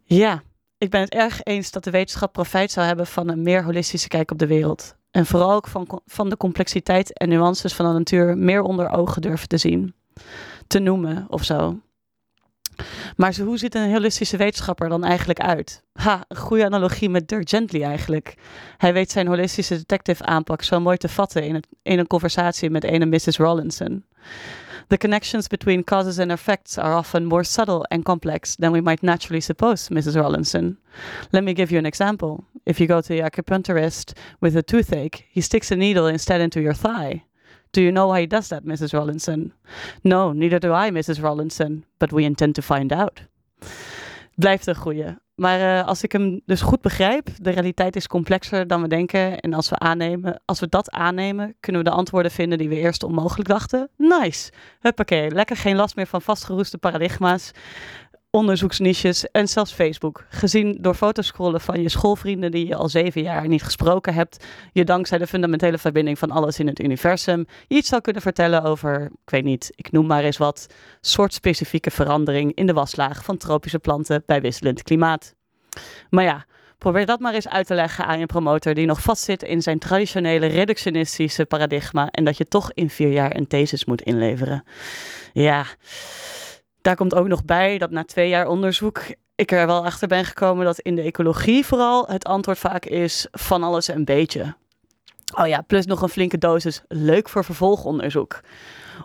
Ja, 0.03 0.43
ik 0.77 0.89
ben 0.89 1.01
het 1.01 1.13
erg 1.13 1.43
eens 1.43 1.71
dat 1.71 1.83
de 1.83 1.91
wetenschap 1.91 2.33
profijt 2.33 2.71
zou 2.71 2.87
hebben 2.87 3.07
van 3.07 3.29
een 3.29 3.41
meer 3.41 3.63
holistische 3.63 4.07
kijk 4.07 4.31
op 4.31 4.39
de 4.39 4.47
wereld. 4.47 4.95
En 5.11 5.25
vooral 5.25 5.51
ook 5.51 5.67
van, 5.67 6.01
van 6.05 6.29
de 6.29 6.37
complexiteit 6.37 7.17
en 7.17 7.29
nuances 7.29 7.73
van 7.73 7.85
de 7.85 7.97
natuur 7.97 8.37
meer 8.37 8.61
onder 8.61 8.89
ogen 8.89 9.21
durven 9.21 9.47
te 9.47 9.57
zien. 9.57 9.95
Te 10.67 10.79
noemen 10.79 11.25
of 11.29 11.43
zo. 11.43 11.79
Maar 13.15 13.35
hoe 13.35 13.57
ziet 13.57 13.75
een 13.75 13.93
holistische 13.93 14.37
wetenschapper 14.37 14.89
dan 14.89 15.03
eigenlijk 15.03 15.39
uit? 15.39 15.83
Ha, 15.93 16.25
een 16.27 16.37
goede 16.37 16.65
analogie 16.65 17.09
met 17.09 17.27
Dirk 17.27 17.49
Gently 17.49 17.83
eigenlijk. 17.83 18.35
Hij 18.77 18.93
weet 18.93 19.11
zijn 19.11 19.27
holistische 19.27 19.75
detective 19.75 20.23
aanpak 20.23 20.61
zo 20.61 20.79
mooi 20.79 20.97
te 20.97 21.09
vatten 21.09 21.43
in, 21.43 21.99
een 21.99 22.07
conversatie 22.07 22.69
met 22.69 22.83
een 22.83 23.09
Mrs. 23.09 23.37
Rollinson. 23.37 24.05
The 24.87 24.97
connections 24.97 25.47
between 25.47 25.83
causes 25.83 26.19
and 26.19 26.31
effects 26.31 26.77
are 26.77 26.97
often 26.97 27.25
more 27.25 27.43
subtle 27.43 27.85
and 27.89 28.03
complex 28.03 28.55
than 28.55 28.71
we 28.71 28.81
might 28.81 29.01
naturally 29.01 29.39
suppose, 29.41 29.89
Mrs. 29.89 30.15
Rollinson. 30.15 30.77
Let 31.31 31.43
me 31.43 31.53
give 31.53 31.71
you 31.71 31.79
an 31.79 31.85
example. 31.85 32.43
If 32.65 32.79
you 32.79 32.87
go 32.87 33.01
to 33.01 33.07
the 33.07 33.21
acupuncturist 33.21 34.13
with 34.39 34.55
a 34.55 34.61
toothache, 34.61 35.25
he 35.29 35.41
sticks 35.41 35.71
a 35.71 35.75
needle 35.75 36.07
instead 36.07 36.41
into 36.41 36.61
your 36.61 36.75
thigh. 36.75 37.23
Do 37.73 37.81
you 37.81 37.91
know 37.91 38.07
why 38.07 38.19
he 38.19 38.27
does 38.27 38.47
that, 38.47 38.63
Mrs. 38.63 38.91
Rollinson? 38.91 39.51
No, 40.01 40.31
neither 40.31 40.59
do 40.59 40.71
I, 40.73 40.91
Mrs. 40.91 41.19
Rollinson, 41.19 41.85
but 41.97 42.11
we 42.11 42.21
intend 42.21 42.53
to 42.53 42.61
find 42.61 42.91
out. 42.91 43.27
Blijft 44.35 44.67
een 44.67 44.75
goeie. 44.75 45.21
Maar 45.35 45.59
uh, 45.59 45.87
als 45.87 46.03
ik 46.03 46.11
hem 46.11 46.41
dus 46.45 46.61
goed 46.61 46.81
begrijp, 46.81 47.27
de 47.41 47.49
realiteit 47.49 47.95
is 47.95 48.07
complexer 48.07 48.67
dan 48.67 48.81
we 48.81 48.87
denken. 48.87 49.39
En 49.39 49.53
als 49.53 49.69
we, 49.69 49.77
aannemen, 49.77 50.41
als 50.45 50.59
we 50.59 50.69
dat 50.69 50.91
aannemen, 50.91 51.55
kunnen 51.59 51.83
we 51.83 51.89
de 51.89 51.95
antwoorden 51.95 52.31
vinden 52.31 52.57
die 52.57 52.69
we 52.69 52.75
eerst 52.75 53.03
onmogelijk 53.03 53.49
dachten. 53.49 53.89
Nice. 53.97 54.51
Huppakee, 54.79 55.31
lekker 55.31 55.57
geen 55.57 55.75
last 55.75 55.95
meer 55.95 56.07
van 56.07 56.21
vastgeroeste 56.21 56.77
paradigma's 56.77 57.51
onderzoeksniches 58.35 59.31
en 59.31 59.47
zelfs 59.47 59.73
Facebook. 59.73 60.25
Gezien 60.29 60.77
door 60.81 60.93
fotoscrollen 60.93 61.61
van 61.61 61.81
je 61.81 61.89
schoolvrienden 61.89 62.51
die 62.51 62.67
je 62.67 62.75
al 62.75 62.89
zeven 62.89 63.21
jaar 63.21 63.47
niet 63.47 63.63
gesproken 63.63 64.13
hebt, 64.13 64.45
je 64.71 64.83
dankzij 64.83 65.17
de 65.17 65.27
fundamentele 65.27 65.77
verbinding 65.77 66.19
van 66.19 66.31
alles 66.31 66.59
in 66.59 66.67
het 66.67 66.79
universum 66.79 67.45
iets 67.67 67.89
zou 67.89 68.01
kunnen 68.01 68.21
vertellen 68.21 68.63
over, 68.63 69.03
ik 69.03 69.29
weet 69.29 69.43
niet, 69.43 69.71
ik 69.75 69.91
noem 69.91 70.05
maar 70.05 70.23
eens 70.23 70.37
wat, 70.37 70.67
soortspecifieke 71.01 71.91
verandering 71.91 72.53
in 72.53 72.65
de 72.65 72.73
waslaag 72.73 73.23
van 73.23 73.37
tropische 73.37 73.79
planten 73.79 74.23
bij 74.25 74.41
wisselend 74.41 74.83
klimaat. 74.83 75.35
Maar 76.09 76.23
ja, 76.23 76.45
probeer 76.77 77.05
dat 77.05 77.19
maar 77.19 77.33
eens 77.33 77.47
uit 77.47 77.67
te 77.67 77.73
leggen 77.73 78.05
aan 78.05 78.19
je 78.19 78.25
promotor 78.25 78.73
die 78.73 78.85
nog 78.85 79.01
vastzit 79.01 79.43
in 79.43 79.61
zijn 79.61 79.79
traditionele 79.79 80.45
reductionistische 80.45 81.45
paradigma 81.45 82.09
en 82.11 82.23
dat 82.23 82.37
je 82.37 82.45
toch 82.45 82.71
in 82.73 82.89
vier 82.89 83.11
jaar 83.11 83.35
een 83.35 83.47
thesis 83.47 83.85
moet 83.85 84.01
inleveren. 84.01 84.63
Ja. 85.33 85.65
Daar 86.83 86.95
komt 86.95 87.15
ook 87.15 87.27
nog 87.27 87.45
bij 87.45 87.77
dat 87.77 87.91
na 87.91 88.03
twee 88.03 88.29
jaar 88.29 88.47
onderzoek 88.47 89.01
ik 89.35 89.51
er 89.51 89.67
wel 89.67 89.85
achter 89.85 90.07
ben 90.07 90.25
gekomen 90.25 90.65
dat 90.65 90.79
in 90.79 90.95
de 90.95 91.01
ecologie 91.01 91.65
vooral 91.65 92.07
het 92.07 92.25
antwoord 92.25 92.59
vaak 92.59 92.85
is 92.85 93.27
van 93.31 93.63
alles 93.63 93.87
een 93.87 94.05
beetje. 94.05 94.55
Oh 95.35 95.47
ja, 95.47 95.61
plus 95.61 95.85
nog 95.85 96.01
een 96.01 96.09
flinke 96.09 96.37
dosis 96.37 96.81
leuk 96.87 97.29
voor 97.29 97.45
vervolgonderzoek. 97.45 98.41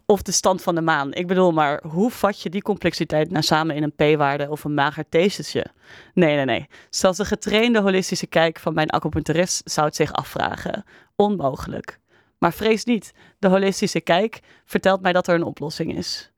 Of 0.06 0.22
de 0.22 0.32
stand 0.32 0.62
van 0.62 0.74
de 0.74 0.80
maan. 0.80 1.12
Ik 1.12 1.26
bedoel 1.26 1.52
maar, 1.52 1.82
hoe 1.86 2.10
vat 2.10 2.42
je 2.42 2.50
die 2.50 2.62
complexiteit 2.62 3.30
nou 3.30 3.42
samen 3.42 3.76
in 3.76 3.82
een 3.82 4.14
p-waarde 4.14 4.50
of 4.50 4.64
een 4.64 4.74
mager 4.74 5.08
thesisje? 5.08 5.66
Nee, 6.14 6.36
nee, 6.36 6.44
nee. 6.44 6.66
Zelfs 6.90 7.18
de 7.18 7.24
getrainde 7.24 7.80
holistische 7.80 8.26
kijk 8.26 8.58
van 8.58 8.74
mijn 8.74 8.90
acupuncturist 8.90 9.70
zou 9.70 9.86
het 9.86 9.96
zich 9.96 10.12
afvragen. 10.12 10.84
Onmogelijk. 11.16 11.98
Maar 12.38 12.52
vrees 12.52 12.84
niet, 12.84 13.12
de 13.38 13.48
holistische 13.48 14.00
kijk 14.00 14.40
vertelt 14.64 15.00
mij 15.00 15.12
dat 15.12 15.26
er 15.26 15.34
een 15.34 15.42
oplossing 15.42 15.96
is. 15.96 16.32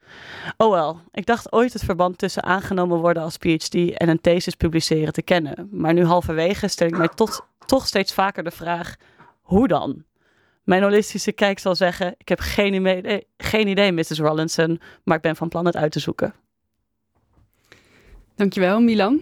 Oh 0.56 0.70
wel, 0.70 1.00
ik 1.12 1.26
dacht 1.26 1.52
ooit 1.52 1.72
het 1.72 1.84
verband 1.84 2.18
tussen 2.18 2.42
aangenomen 2.42 2.98
worden 2.98 3.22
als 3.22 3.36
PhD 3.36 3.74
en 3.74 4.08
een 4.08 4.20
thesis 4.20 4.54
publiceren 4.54 5.12
te 5.12 5.22
kennen. 5.22 5.68
Maar 5.70 5.92
nu 5.92 6.04
halverwege 6.04 6.68
stel 6.68 6.86
ik 6.86 6.96
mij 6.96 7.08
tot, 7.14 7.40
toch 7.66 7.86
steeds 7.86 8.12
vaker 8.12 8.44
de 8.44 8.50
vraag: 8.50 8.96
hoe 9.40 9.68
dan? 9.68 10.04
Mijn 10.64 10.82
holistische 10.82 11.32
kijk 11.32 11.58
zal 11.58 11.74
zeggen: 11.74 12.14
Ik 12.18 12.28
heb 12.28 12.40
geen 12.40 12.74
idee, 12.74 13.26
geen 13.36 13.68
idee, 13.68 13.92
Mrs. 13.92 14.18
Rollinson, 14.18 14.80
maar 15.04 15.16
ik 15.16 15.22
ben 15.22 15.36
van 15.36 15.48
plan 15.48 15.66
het 15.66 15.76
uit 15.76 15.92
te 15.92 16.00
zoeken. 16.00 16.34
Dankjewel, 18.34 18.80
Milan. 18.80 19.20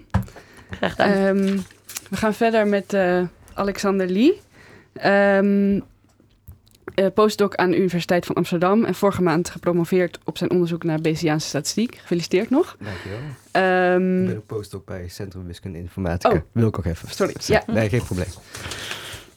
Graag 0.70 0.90
gedaan. 0.90 1.12
Um, 1.12 1.64
we 2.11 2.16
gaan 2.16 2.35
verder 2.35 2.66
met 2.66 2.92
uh, 2.92 3.22
Alexander 3.55 4.09
Lee. 4.09 4.40
Um, 5.05 5.85
uh, 6.98 7.06
postdoc 7.14 7.54
aan 7.54 7.70
de 7.70 7.78
Universiteit 7.78 8.26
van 8.26 8.34
Amsterdam 8.34 8.84
en 8.84 8.94
vorige 8.94 9.22
maand 9.22 9.50
gepromoveerd 9.50 10.18
op 10.24 10.38
zijn 10.38 10.50
onderzoek 10.50 10.84
naar 10.84 11.00
Bayesiaanse 11.00 11.48
statistiek. 11.48 11.94
Gefeliciteerd 11.96 12.50
nog. 12.50 12.76
Dankjewel. 12.80 13.94
Um, 13.94 14.20
ik 14.22 14.26
ben 14.26 14.37
ook 14.37 14.46
postdoc 14.46 14.84
bij 14.84 15.08
Centrum 15.08 15.46
Wiskunde 15.46 15.78
Informatica. 15.78 16.34
Oh, 16.34 16.40
Wil 16.52 16.68
ik 16.68 16.78
ook 16.78 16.84
even. 16.84 17.08
Sorry. 17.11 17.34
Ja. 17.46 17.62
Nee, 17.66 17.88
geen 17.88 18.02
probleem. 18.04 18.28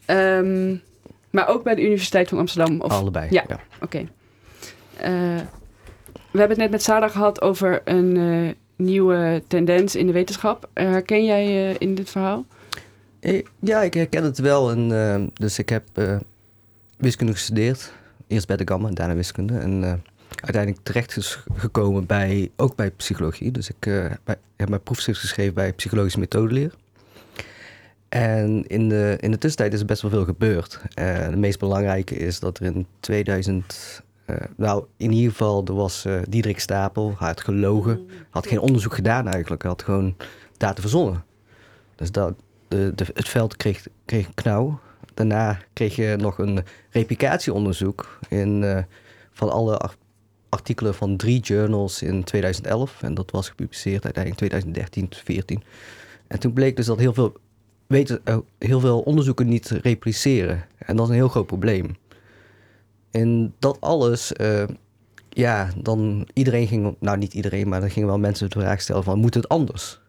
Um, 0.08 0.82
maar 1.30 1.48
ook 1.48 1.64
bij 1.64 1.76
de 1.76 1.82
Universiteit 1.86 2.30
van 2.30 2.38
Amsterdam? 2.38 2.82
Of? 2.82 2.92
Allebei. 2.92 3.28
Ja, 3.30 3.44
oké. 3.44 3.60
Okay. 3.82 4.08
Uh, 4.98 5.42
we 6.32 6.40
hebben 6.40 6.50
het 6.50 6.58
net 6.58 6.72
met 6.72 6.84
Sarah 6.84 7.12
gehad 7.12 7.42
over 7.42 7.82
een 7.86 8.16
uh, 8.16 8.52
nieuwe 8.76 9.44
tendens 9.48 9.96
in 9.96 10.08
de 10.08 10.14
wetenschap. 10.14 10.70
Eh, 10.74 10.86
herken 10.90 11.26
jij 11.26 11.72
in 11.80 11.96
dit 11.96 12.10
verhaal? 12.10 12.46
Eh, 13.20 13.44
Ja, 13.60 13.82
ik 13.82 13.94
herken 13.94 14.24
het 14.24 14.38
wel. 14.40 14.72
En, 14.72 14.92
eh, 14.92 15.24
dus 15.34 15.60
ik 15.60 15.70
heb 15.70 15.84
eh, 15.94 16.18
wiskunde 17.02 17.34
gestudeerd. 17.34 17.94
Eerst 18.28 18.48
bij 18.48 18.58
de 18.58 18.68
Gamma 18.68 18.90
daarna 18.90 19.16
wiskunde. 19.16 19.58
En 19.58 19.84
eh, 19.84 19.94
uiteindelijk 20.30 20.84
terecht 20.84 21.44
gekomen 21.54 22.06
bij, 22.06 22.52
ook 22.56 22.76
bij 22.76 22.92
psychologie. 22.92 23.52
Dus 23.52 23.70
ik 23.70 23.86
eh, 23.86 24.06
bij- 24.24 24.38
heb 24.56 24.70
mijn 24.70 24.84
proefschrift 24.84 25.20
geschreven 25.20 25.54
bij 25.54 25.74
psychologische 25.74 26.20
methodeleer. 26.20 26.74
En 28.10 28.68
in 28.68 28.90
de, 28.90 29.18
in 29.20 29.32
de 29.32 29.38
tussentijd 29.38 29.74
is 29.74 29.80
er 29.80 29.86
best 29.86 30.02
wel 30.02 30.12
veel 30.12 30.26
gebeurd. 30.26 30.80
Eh 30.94 31.14
het 31.18 31.38
meest 31.38 31.60
belangrijke 31.60 32.16
is 32.16 32.40
dat 32.40 32.58
er 32.60 32.66
in 32.66 32.86
2000... 33.00 34.02
eh, 34.26 34.36
nou, 34.58 34.86
in 34.98 35.12
ieder 35.12 35.32
geval, 35.32 35.66
er 35.66 35.74
was 35.74 36.06
Diederik 36.30 36.60
Stapel, 36.60 37.16
hij 37.18 37.28
had 37.28 37.42
gelogen. 37.42 38.08
Had 38.30 38.48
geen 38.48 38.60
onderzoek 38.60 38.94
gedaan 38.96 39.28
eigenlijk. 39.28 39.64
Had 39.64 39.84
gewoon 39.84 40.16
data 40.58 40.82
verzonnen. 40.82 41.24
Dus 41.96 42.12
dat, 42.12 42.34
de, 42.68 42.92
de, 42.96 43.06
het 43.14 43.30
veld 43.30 43.56
kreeg, 43.58 43.88
kreeg 44.06 44.30
knauw. 44.34 44.80
Daarna 45.28 45.60
kreeg 45.74 45.96
je 45.96 46.16
nog 46.20 46.38
een 46.38 46.64
replicatieonderzoek 46.90 48.20
in, 48.30 48.64
eh, 48.64 48.84
van 49.32 49.50
alle 49.50 49.78
ar- 49.78 49.96
artikelen 50.50 50.96
van 50.96 51.18
drie 51.18 51.40
journals 51.40 52.02
in 52.02 52.24
2011. 52.24 53.04
En 53.04 53.14
dat 53.14 53.32
was 53.32 53.50
gepubliceerd 53.50 54.04
uiteindelijk 54.04 54.42
in 54.42 54.48
2013, 54.48 55.08
2014. 55.10 55.64
En 56.28 56.40
toen 56.40 56.54
bleek 56.54 56.76
dus 56.76 56.86
dat 56.86 57.00
heel 57.00 57.14
veel, 57.14 57.34
weten, 57.88 58.22
eh, 58.24 58.38
heel 58.58 58.80
veel 58.80 59.00
onderzoeken 59.00 59.48
niet 59.48 59.68
repliceren. 59.68 60.66
En 60.78 60.96
dat 60.96 61.06
is 61.06 61.12
een 61.12 61.18
heel 61.20 61.30
groot 61.30 61.48
probleem. 61.48 61.96
En 63.12 63.54
dat 63.60 63.82
alles, 63.82 64.34
eh, 64.34 64.64
ja, 65.30 65.70
dan 65.78 66.28
iedereen 66.34 66.68
ging, 66.68 66.96
nou 67.00 67.18
niet 67.18 67.34
iedereen, 67.34 67.68
maar 67.68 67.84
er 67.84 67.92
gingen 67.92 68.08
wel 68.08 68.20
mensen 68.20 68.50
de 68.50 68.60
vraag 68.60 68.82
stellen 68.82 69.04
van, 69.04 69.20
moet 69.20 69.34
het 69.34 69.50
anders? 69.50 70.00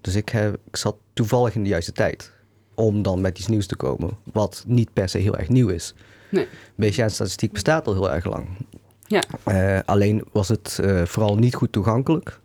Dus 0.00 0.14
ik, 0.14 0.28
heb, 0.28 0.58
ik 0.66 0.76
zat 0.76 0.96
toevallig 1.12 1.54
in 1.54 1.62
de 1.62 1.68
juiste 1.68 1.92
tijd 1.92 2.32
om 2.74 3.02
dan 3.02 3.20
met 3.20 3.38
iets 3.38 3.48
nieuws 3.48 3.66
te 3.66 3.76
komen, 3.76 4.10
wat 4.32 4.64
niet 4.66 4.92
per 4.92 5.08
se 5.08 5.18
heel 5.18 5.36
erg 5.36 5.48
nieuw 5.48 5.68
is. 5.68 5.94
Nee. 6.28 6.46
Bayesian 6.74 7.10
statistiek 7.10 7.52
bestaat 7.52 7.86
al 7.86 7.92
heel 7.92 8.10
erg 8.10 8.24
lang. 8.24 8.48
Ja. 9.06 9.22
Eh, 9.44 9.78
alleen 9.84 10.24
was 10.32 10.48
het 10.48 10.78
eh, 10.82 11.04
vooral 11.04 11.36
niet 11.36 11.54
goed 11.54 11.72
toegankelijk. 11.72 12.40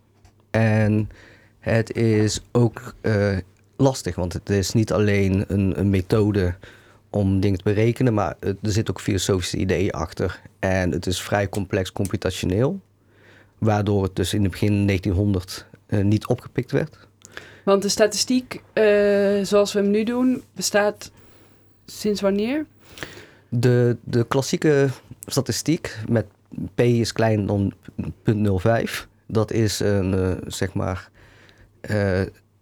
En 0.50 1.08
het 1.58 1.96
is 1.96 2.40
ook 2.52 2.94
eh, 3.00 3.36
lastig, 3.76 4.14
want 4.14 4.32
het 4.32 4.50
is 4.50 4.72
niet 4.72 4.92
alleen 4.92 5.44
een, 5.48 5.78
een 5.78 5.90
methode 5.90 6.54
om 7.10 7.40
dingen 7.40 7.58
te 7.58 7.64
berekenen, 7.64 8.14
maar 8.14 8.36
er 8.40 8.56
zit 8.62 8.90
ook 8.90 9.00
filosofische 9.00 9.56
ideeën 9.56 9.90
achter. 9.90 10.40
En 10.58 10.90
het 10.90 11.06
is 11.06 11.22
vrij 11.22 11.48
complex 11.48 11.92
computationeel, 11.92 12.80
waardoor 13.58 14.02
het 14.02 14.16
dus 14.16 14.34
in 14.34 14.42
het 14.42 14.50
begin 14.50 14.86
1900 14.86 15.66
eh, 15.86 16.04
niet 16.04 16.26
opgepikt 16.26 16.70
werd. 16.70 17.08
Want 17.66 17.82
de 17.82 17.88
statistiek, 17.88 18.62
eh, 18.72 18.84
zoals 19.42 19.72
we 19.72 19.78
hem 19.78 19.90
nu 19.90 20.04
doen, 20.04 20.42
bestaat 20.52 21.10
sinds 21.86 22.20
wanneer? 22.20 22.66
De, 23.48 23.96
de 24.04 24.26
klassieke 24.26 24.88
statistiek 25.26 25.96
met 26.08 26.26
p 26.74 26.80
is 26.80 27.12
kleiner 27.12 27.46
dan 27.46 27.72
0,05, 28.24 29.08
dat 29.26 29.52
is 29.52 29.80
een, 29.80 30.14
eh, 30.14 30.32
zeg 30.46 30.74
maar, 30.74 31.10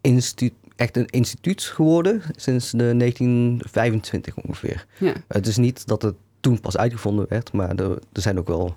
instituut, 0.01 0.53
echt 0.77 0.97
een 0.97 1.07
instituut 1.07 1.63
geworden 1.63 2.23
sinds 2.37 2.71
de 2.71 2.93
1925 2.93 4.37
ongeveer. 4.37 4.87
Ja. 4.99 5.15
Het 5.29 5.47
is 5.47 5.57
niet 5.57 5.87
dat 5.87 6.03
het 6.03 6.15
toen 6.41 6.61
pas 6.61 6.77
uitgevonden 6.77 7.27
werd, 7.29 7.53
maar 7.53 7.75
er, 7.75 7.99
er 8.13 8.23
zijn 8.23 8.39
ook 8.39 8.49
wel 8.49 8.77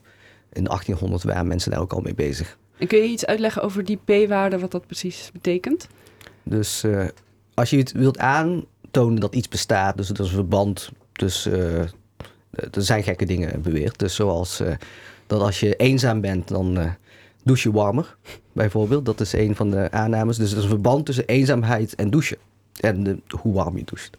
in 0.53 0.63
de 0.63 0.69
1800 0.69 1.23
waren 1.23 1.47
mensen 1.47 1.71
daar 1.71 1.81
ook 1.81 1.93
al 1.93 2.01
mee 2.01 2.15
bezig. 2.15 2.57
En 2.77 2.87
kun 2.87 2.97
je 2.97 3.09
iets 3.09 3.25
uitleggen 3.25 3.61
over 3.61 3.85
die 3.85 3.99
p-waarde, 4.05 4.59
wat 4.59 4.71
dat 4.71 4.85
precies 4.85 5.29
betekent? 5.33 5.87
Dus 6.49 6.83
eh, 6.83 7.05
als 7.53 7.69
je 7.69 7.77
het 7.77 7.91
wilt 7.91 8.17
aantonen 8.17 9.19
dat 9.19 9.36
iets 9.36 9.47
bestaat, 9.47 9.97
dus 9.97 10.10
er 10.10 10.19
is 10.19 10.27
een 10.27 10.33
verband 10.33 10.91
tussen. 11.12 11.53
eh, 11.53 12.65
er 12.71 12.83
zijn 12.83 13.03
gekke 13.03 13.25
dingen 13.25 13.62
beweerd. 13.62 13.99
Dus 13.99 14.15
zoals 14.15 14.60
eh, 14.60 14.75
dat 15.27 15.41
als 15.41 15.60
je 15.60 15.75
eenzaam 15.75 16.21
bent, 16.21 16.47
dan 16.47 16.95
douche 17.43 17.69
je 17.69 17.75
warmer, 17.75 18.17
bijvoorbeeld. 18.51 19.05
Dat 19.05 19.19
is 19.19 19.33
een 19.33 19.55
van 19.55 19.69
de 19.69 19.91
aannames. 19.91 20.38
Dus 20.38 20.51
er 20.51 20.57
is 20.57 20.63
een 20.63 20.69
verband 20.69 21.05
tussen 21.05 21.25
eenzaamheid 21.25 21.95
en 21.95 22.10
douchen. 22.10 22.38
En 22.79 23.21
hoe 23.41 23.53
warm 23.53 23.77
je 23.77 23.83
doucht. 23.83 24.17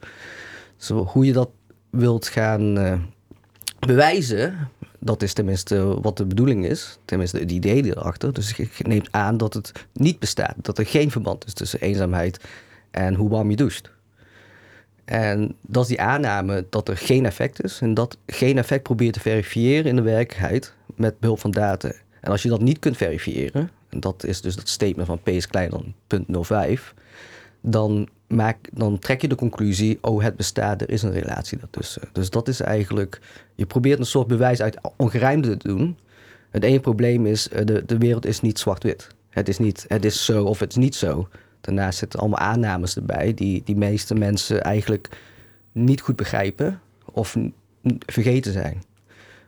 Zo, 0.77 1.05
hoe 1.05 1.27
je 1.27 1.33
dat 1.33 1.51
wilt 1.91 2.29
gaan 2.29 2.75
bewijzen, 3.79 4.69
dat 4.99 5.23
is 5.23 5.33
tenminste 5.33 6.01
wat 6.01 6.17
de 6.17 6.27
bedoeling 6.27 6.67
is. 6.67 6.99
Tenminste, 7.05 7.39
het 7.39 7.51
idee 7.51 7.85
erachter. 7.85 8.33
Dus 8.33 8.51
je 8.51 8.69
neemt 8.79 9.09
aan 9.11 9.37
dat 9.37 9.55
het 9.55 9.73
niet 9.93 10.19
bestaat. 10.19 10.55
Dat 10.57 10.79
er 10.79 10.87
geen 10.87 11.11
verband 11.11 11.47
is 11.47 11.53
tussen 11.53 11.81
eenzaamheid 11.81 12.41
en 12.91 13.15
hoe 13.15 13.29
warm 13.29 13.51
je 13.51 13.57
doucht. 13.57 13.91
En 15.05 15.55
dat 15.61 15.83
is 15.83 15.89
die 15.89 16.01
aanname 16.01 16.67
dat 16.71 16.89
er 16.89 16.97
geen 16.97 17.27
effect 17.27 17.65
is. 17.65 17.81
En 17.81 17.95
dat 17.95 18.17
geen 18.27 18.59
effect 18.59 18.83
probeert 18.83 19.13
te 19.13 19.21
verifiëren 19.21 19.85
in 19.85 19.97
de 19.97 20.03
werkelijkheid 20.03 20.75
met 20.97 21.21
behulp 21.21 21.41
van 21.41 21.51
data. 21.51 21.93
En 22.21 22.31
als 22.31 22.43
je 22.43 22.49
dat 22.49 22.61
niet 22.61 22.79
kunt 22.79 22.97
verifiëren, 22.97 23.71
en 23.89 24.01
dat 24.01 24.25
is 24.25 24.41
dus 24.41 24.57
dat 24.57 24.69
statement 24.69 25.09
van 25.09 25.23
p 25.23 25.29
is 25.29 25.47
kleiner 25.47 25.81
dan 26.07 26.25
0,05, 26.77 26.81
dan, 27.61 28.09
maak, 28.29 28.69
dan 28.73 28.99
trek 28.99 29.21
je 29.21 29.29
de 29.29 29.35
conclusie, 29.35 29.99
oh 30.01 30.23
het 30.23 30.37
bestaat, 30.37 30.81
er 30.81 30.91
is 30.91 31.03
een 31.03 31.13
relatie 31.13 31.59
daartussen. 31.59 32.03
Dus 32.13 32.31
dat 32.31 32.49
is 32.49 32.61
eigenlijk, 32.61 33.21
je 33.55 33.67
probeert 33.67 33.99
een 33.99 34.07
soort 34.07 34.27
bewijs 34.27 34.61
uit 34.61 34.79
ongerijmde 34.97 35.57
te 35.57 35.69
doen. 35.69 35.99
Het 36.51 36.65
ene 36.65 36.81
probleem 36.81 37.27
is, 37.27 37.49
eh, 37.49 37.65
de, 37.65 37.83
de 37.87 37.99
wereld 37.99 38.27
is 38.27 38.41
niet 38.41 38.59
zwart-wit. 38.59 39.09
Het 39.29 39.49
is 39.49 39.59
niet, 39.59 39.85
het 39.89 40.05
is 40.05 40.25
zo 40.25 40.45
of 40.45 40.59
het 40.59 40.71
is 40.71 40.77
niet 40.77 40.95
zo. 40.95 41.29
Daarnaast 41.61 41.99
zitten 41.99 42.21
allemaal 42.21 42.39
aannames 42.39 42.97
erbij 42.97 43.35
die 43.35 43.63
die 43.65 43.77
meeste 43.77 44.15
mensen 44.15 44.63
eigenlijk 44.63 45.09
niet 45.73 46.01
goed 46.01 46.17
begrijpen 46.17 46.81
of 47.13 47.37
vergeten 48.07 48.53
zijn. 48.53 48.83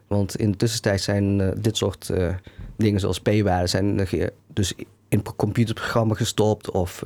Want 0.06 0.36
in 0.36 0.50
de 0.50 0.56
tussentijd 0.56 1.00
zijn 1.00 1.40
eh, 1.40 1.48
dit 1.56 1.76
soort 1.76 2.10
eh, 2.10 2.34
dingen 2.76 3.00
zoals 3.00 3.20
p-waarden 3.20 3.68
zijn 3.68 4.08
dus 4.46 4.74
in 5.08 5.22
computerprogramma 5.36 6.14
gestopt. 6.14 6.70
Of, 6.70 7.02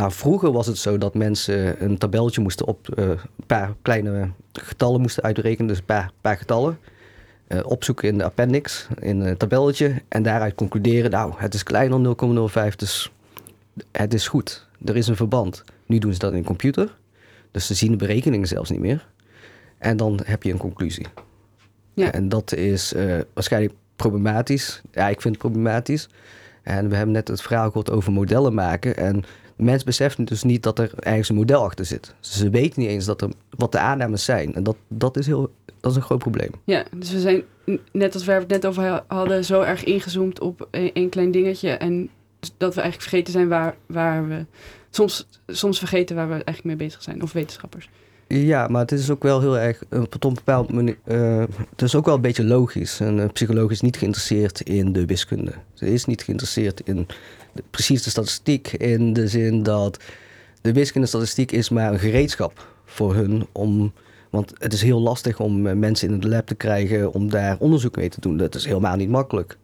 nou, 0.00 0.12
vroeger 0.12 0.52
was 0.52 0.66
het 0.66 0.78
zo 0.78 0.98
dat 0.98 1.14
mensen 1.14 1.84
een 1.84 1.98
tabelletje 1.98 2.40
moesten 2.40 2.66
op 2.66 2.88
eh, 2.88 3.08
een 3.08 3.46
paar 3.46 3.74
kleine 3.82 4.30
getallen 4.52 5.00
moesten 5.00 5.22
uitrekenen, 5.22 5.66
dus 5.66 5.78
een 5.78 5.84
paar, 5.84 6.10
paar 6.20 6.36
getallen. 6.36 6.78
eh, 7.46 7.60
opzoeken 7.64 8.08
in 8.08 8.18
de 8.18 8.24
appendix, 8.24 8.88
in 8.98 9.20
een 9.20 9.36
tabelletje. 9.36 10.02
En 10.08 10.22
daaruit 10.22 10.54
concluderen, 10.54 11.10
nou, 11.10 11.32
het 11.36 11.54
is 11.54 11.62
kleiner 11.62 12.02
dan 12.02 12.48
0,05, 12.70 12.76
dus 12.76 13.12
het 13.92 14.14
is 14.14 14.28
goed. 14.28 14.66
Er 14.84 14.96
is 14.96 15.06
een 15.08 15.16
verband. 15.16 15.64
Nu 15.86 15.98
doen 15.98 16.12
ze 16.12 16.18
dat 16.18 16.32
in 16.32 16.38
een 16.38 16.44
computer. 16.44 16.96
Dus 17.50 17.66
ze 17.66 17.74
zien 17.74 17.90
de 17.90 17.96
berekeningen 17.96 18.48
zelfs 18.48 18.70
niet 18.70 18.80
meer. 18.80 19.08
En 19.78 19.96
dan 19.96 20.20
heb 20.24 20.42
je 20.42 20.52
een 20.52 20.58
conclusie. 20.58 21.06
Ja. 21.94 22.12
En 22.12 22.28
dat 22.28 22.54
is 22.54 22.92
eh, 22.92 23.18
waarschijnlijk 23.34 23.74
problematisch. 23.96 24.82
Ja, 24.92 25.08
ik 25.08 25.20
vind 25.20 25.34
het 25.34 25.42
problematisch. 25.42 26.08
En 26.62 26.88
we 26.88 26.96
hebben 26.96 27.14
net 27.14 27.28
het 27.28 27.42
verhaal 27.42 27.66
gehoord 27.66 27.90
over 27.90 28.12
modellen 28.12 28.54
maken. 28.54 28.96
En 28.96 29.14
de 29.20 29.24
mensen 29.62 29.86
beseffen 29.86 30.24
dus 30.24 30.42
niet 30.42 30.62
dat 30.62 30.78
er 30.78 30.90
ergens 30.98 31.28
een 31.28 31.34
model 31.34 31.64
achter 31.64 31.84
zit. 31.84 32.14
Ze 32.20 32.50
weten 32.50 32.80
niet 32.80 32.90
eens 32.90 33.04
dat 33.04 33.22
er, 33.22 33.30
wat 33.50 33.72
de 33.72 33.78
aannames 33.78 34.24
zijn. 34.24 34.54
En 34.54 34.62
dat, 34.62 34.76
dat, 34.88 35.16
is 35.16 35.26
heel, 35.26 35.50
dat 35.80 35.90
is 35.90 35.96
een 35.96 36.02
groot 36.02 36.18
probleem. 36.18 36.50
Ja, 36.64 36.84
dus 36.96 37.10
we 37.10 37.20
zijn, 37.20 37.42
net 37.92 38.14
als 38.14 38.24
we 38.24 38.32
het 38.32 38.48
net 38.48 38.66
over 38.66 38.82
ha- 38.82 39.04
hadden, 39.06 39.44
zo 39.44 39.60
erg 39.60 39.84
ingezoomd 39.84 40.40
op 40.40 40.68
een, 40.70 40.90
een 40.94 41.08
klein 41.08 41.30
dingetje. 41.30 41.70
En 41.70 42.10
dat 42.56 42.74
we 42.74 42.80
eigenlijk 42.80 43.10
vergeten 43.10 43.32
zijn 43.32 43.48
waar, 43.48 43.76
waar 43.86 44.28
we... 44.28 44.44
Soms, 44.90 45.28
soms 45.46 45.78
vergeten 45.78 46.16
waar 46.16 46.26
we 46.26 46.32
eigenlijk 46.32 46.64
mee 46.64 46.76
bezig 46.76 47.02
zijn. 47.02 47.22
Of 47.22 47.32
wetenschappers. 47.32 47.88
Ja, 48.26 48.68
maar 48.68 48.80
het 48.80 48.92
is 48.92 49.10
ook 49.10 49.22
wel 49.22 49.40
heel 49.40 49.58
erg, 49.58 49.82
eh, 49.88 50.00
op 50.00 50.24
een 50.24 50.34
bepaald 50.34 50.72
manier, 50.72 50.96
eh, 51.04 51.44
het 51.70 51.82
is 51.82 51.94
ook 51.94 52.04
wel 52.04 52.14
een 52.14 52.20
beetje 52.20 52.44
logisch. 52.44 53.00
Een 53.00 53.18
eh, 53.18 53.28
psycholoog 53.32 53.70
is 53.70 53.80
niet 53.80 53.96
geïnteresseerd 53.96 54.60
in 54.60 54.92
de 54.92 55.06
wiskunde. 55.06 55.52
Ze 55.74 55.92
is 55.92 56.04
niet 56.04 56.22
geïnteresseerd 56.22 56.80
in 56.84 57.06
precies 57.70 58.02
de 58.02 58.10
statistiek, 58.10 58.68
in 58.72 59.12
de 59.12 59.28
zin 59.28 59.62
dat 59.62 60.02
de 60.60 60.72
wiskunde 60.72 61.06
statistiek 61.06 61.52
is 61.52 61.68
maar 61.68 61.92
een 61.92 61.98
gereedschap 61.98 62.66
voor 62.84 63.14
hun 63.14 63.46
om, 63.52 63.92
want 64.30 64.52
het 64.58 64.72
is 64.72 64.82
heel 64.82 65.00
lastig 65.00 65.40
om 65.40 65.66
eh, 65.66 65.74
mensen 65.74 66.08
in 66.08 66.14
het 66.14 66.24
lab 66.24 66.46
te 66.46 66.54
krijgen 66.54 67.12
om 67.12 67.30
daar 67.30 67.56
onderzoek 67.58 67.96
mee 67.96 68.08
te 68.08 68.20
doen. 68.20 68.36
Dat 68.36 68.54
is 68.54 68.64
helemaal 68.64 68.96
niet 68.96 69.08
makkelijk. 69.08 69.56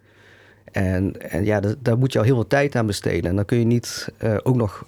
En, 0.73 1.31
en 1.31 1.45
ja, 1.45 1.61
dat- 1.61 1.77
daar 1.83 1.99
moet 1.99 2.13
je 2.13 2.19
al 2.19 2.25
heel 2.25 2.35
veel 2.35 2.47
tijd 2.47 2.75
aan 2.77 2.87
besteden. 2.87 3.31
En 3.31 3.37
dan 3.37 3.45
kun 3.45 3.59
je 3.59 3.65
niet 3.65 4.09
eh, 4.19 4.37
ook 4.43 4.57
nog 4.57 4.87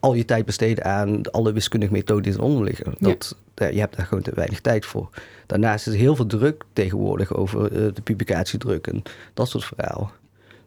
al 0.00 0.14
je 0.14 0.24
tijd 0.24 0.44
besteden 0.44 0.84
aan 0.84 1.30
alle 1.30 1.52
wiskundige 1.52 1.92
methoden 1.92 2.22
die 2.22 2.32
eronder 2.40 2.64
liggen. 2.64 2.94
Dat, 2.98 3.36
ja, 3.54 3.66
je 3.66 3.78
hebt 3.80 3.96
daar 3.96 4.06
gewoon 4.06 4.22
te 4.22 4.32
weinig 4.34 4.60
tijd 4.60 4.86
voor. 4.86 5.08
Daarnaast 5.46 5.86
is 5.86 5.92
er 5.92 5.98
heel 5.98 6.16
veel 6.16 6.26
druk 6.26 6.64
tegenwoordig 6.72 7.34
over 7.34 7.64
eh, 7.72 7.94
de 7.94 8.02
publicatiedruk 8.02 8.86
en 8.86 9.02
dat 9.34 9.48
soort 9.48 9.64
verhaal. 9.64 10.10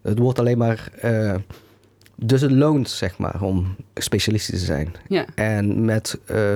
Het 0.02 0.18
wordt 0.20 0.40
alleen 0.40 0.58
maar. 0.58 0.90
Dus 2.24 2.42
het 2.42 2.52
loont, 2.52 2.90
zeg 2.90 3.18
maar, 3.18 3.42
om 3.42 3.76
specialistisch 3.94 4.60
te 4.60 4.66
zijn. 4.66 4.96
Ja, 5.08 5.26
En 5.36 5.86
met 5.86 6.20
eh, 6.26 6.54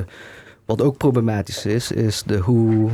wat 0.65 0.81
ook 0.81 0.97
problematisch 0.97 1.65
is, 1.65 1.91
is 1.91 2.23
de 2.23 2.37
hoe 2.37 2.89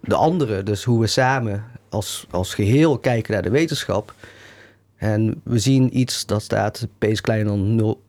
de 0.00 0.14
anderen, 0.14 0.64
dus 0.64 0.84
hoe 0.84 1.00
we 1.00 1.06
samen 1.06 1.64
als, 1.88 2.26
als 2.30 2.54
geheel 2.54 2.98
kijken 2.98 3.32
naar 3.32 3.42
de 3.42 3.50
wetenschap, 3.50 4.14
En 4.96 5.40
we 5.44 5.58
zien 5.58 5.98
iets 5.98 6.26
dat 6.26 6.42
staat 6.42 6.86
p 6.98 7.04
is 7.04 7.20
kleiner 7.20 7.46
dan 7.46 7.74
0, 7.74 8.02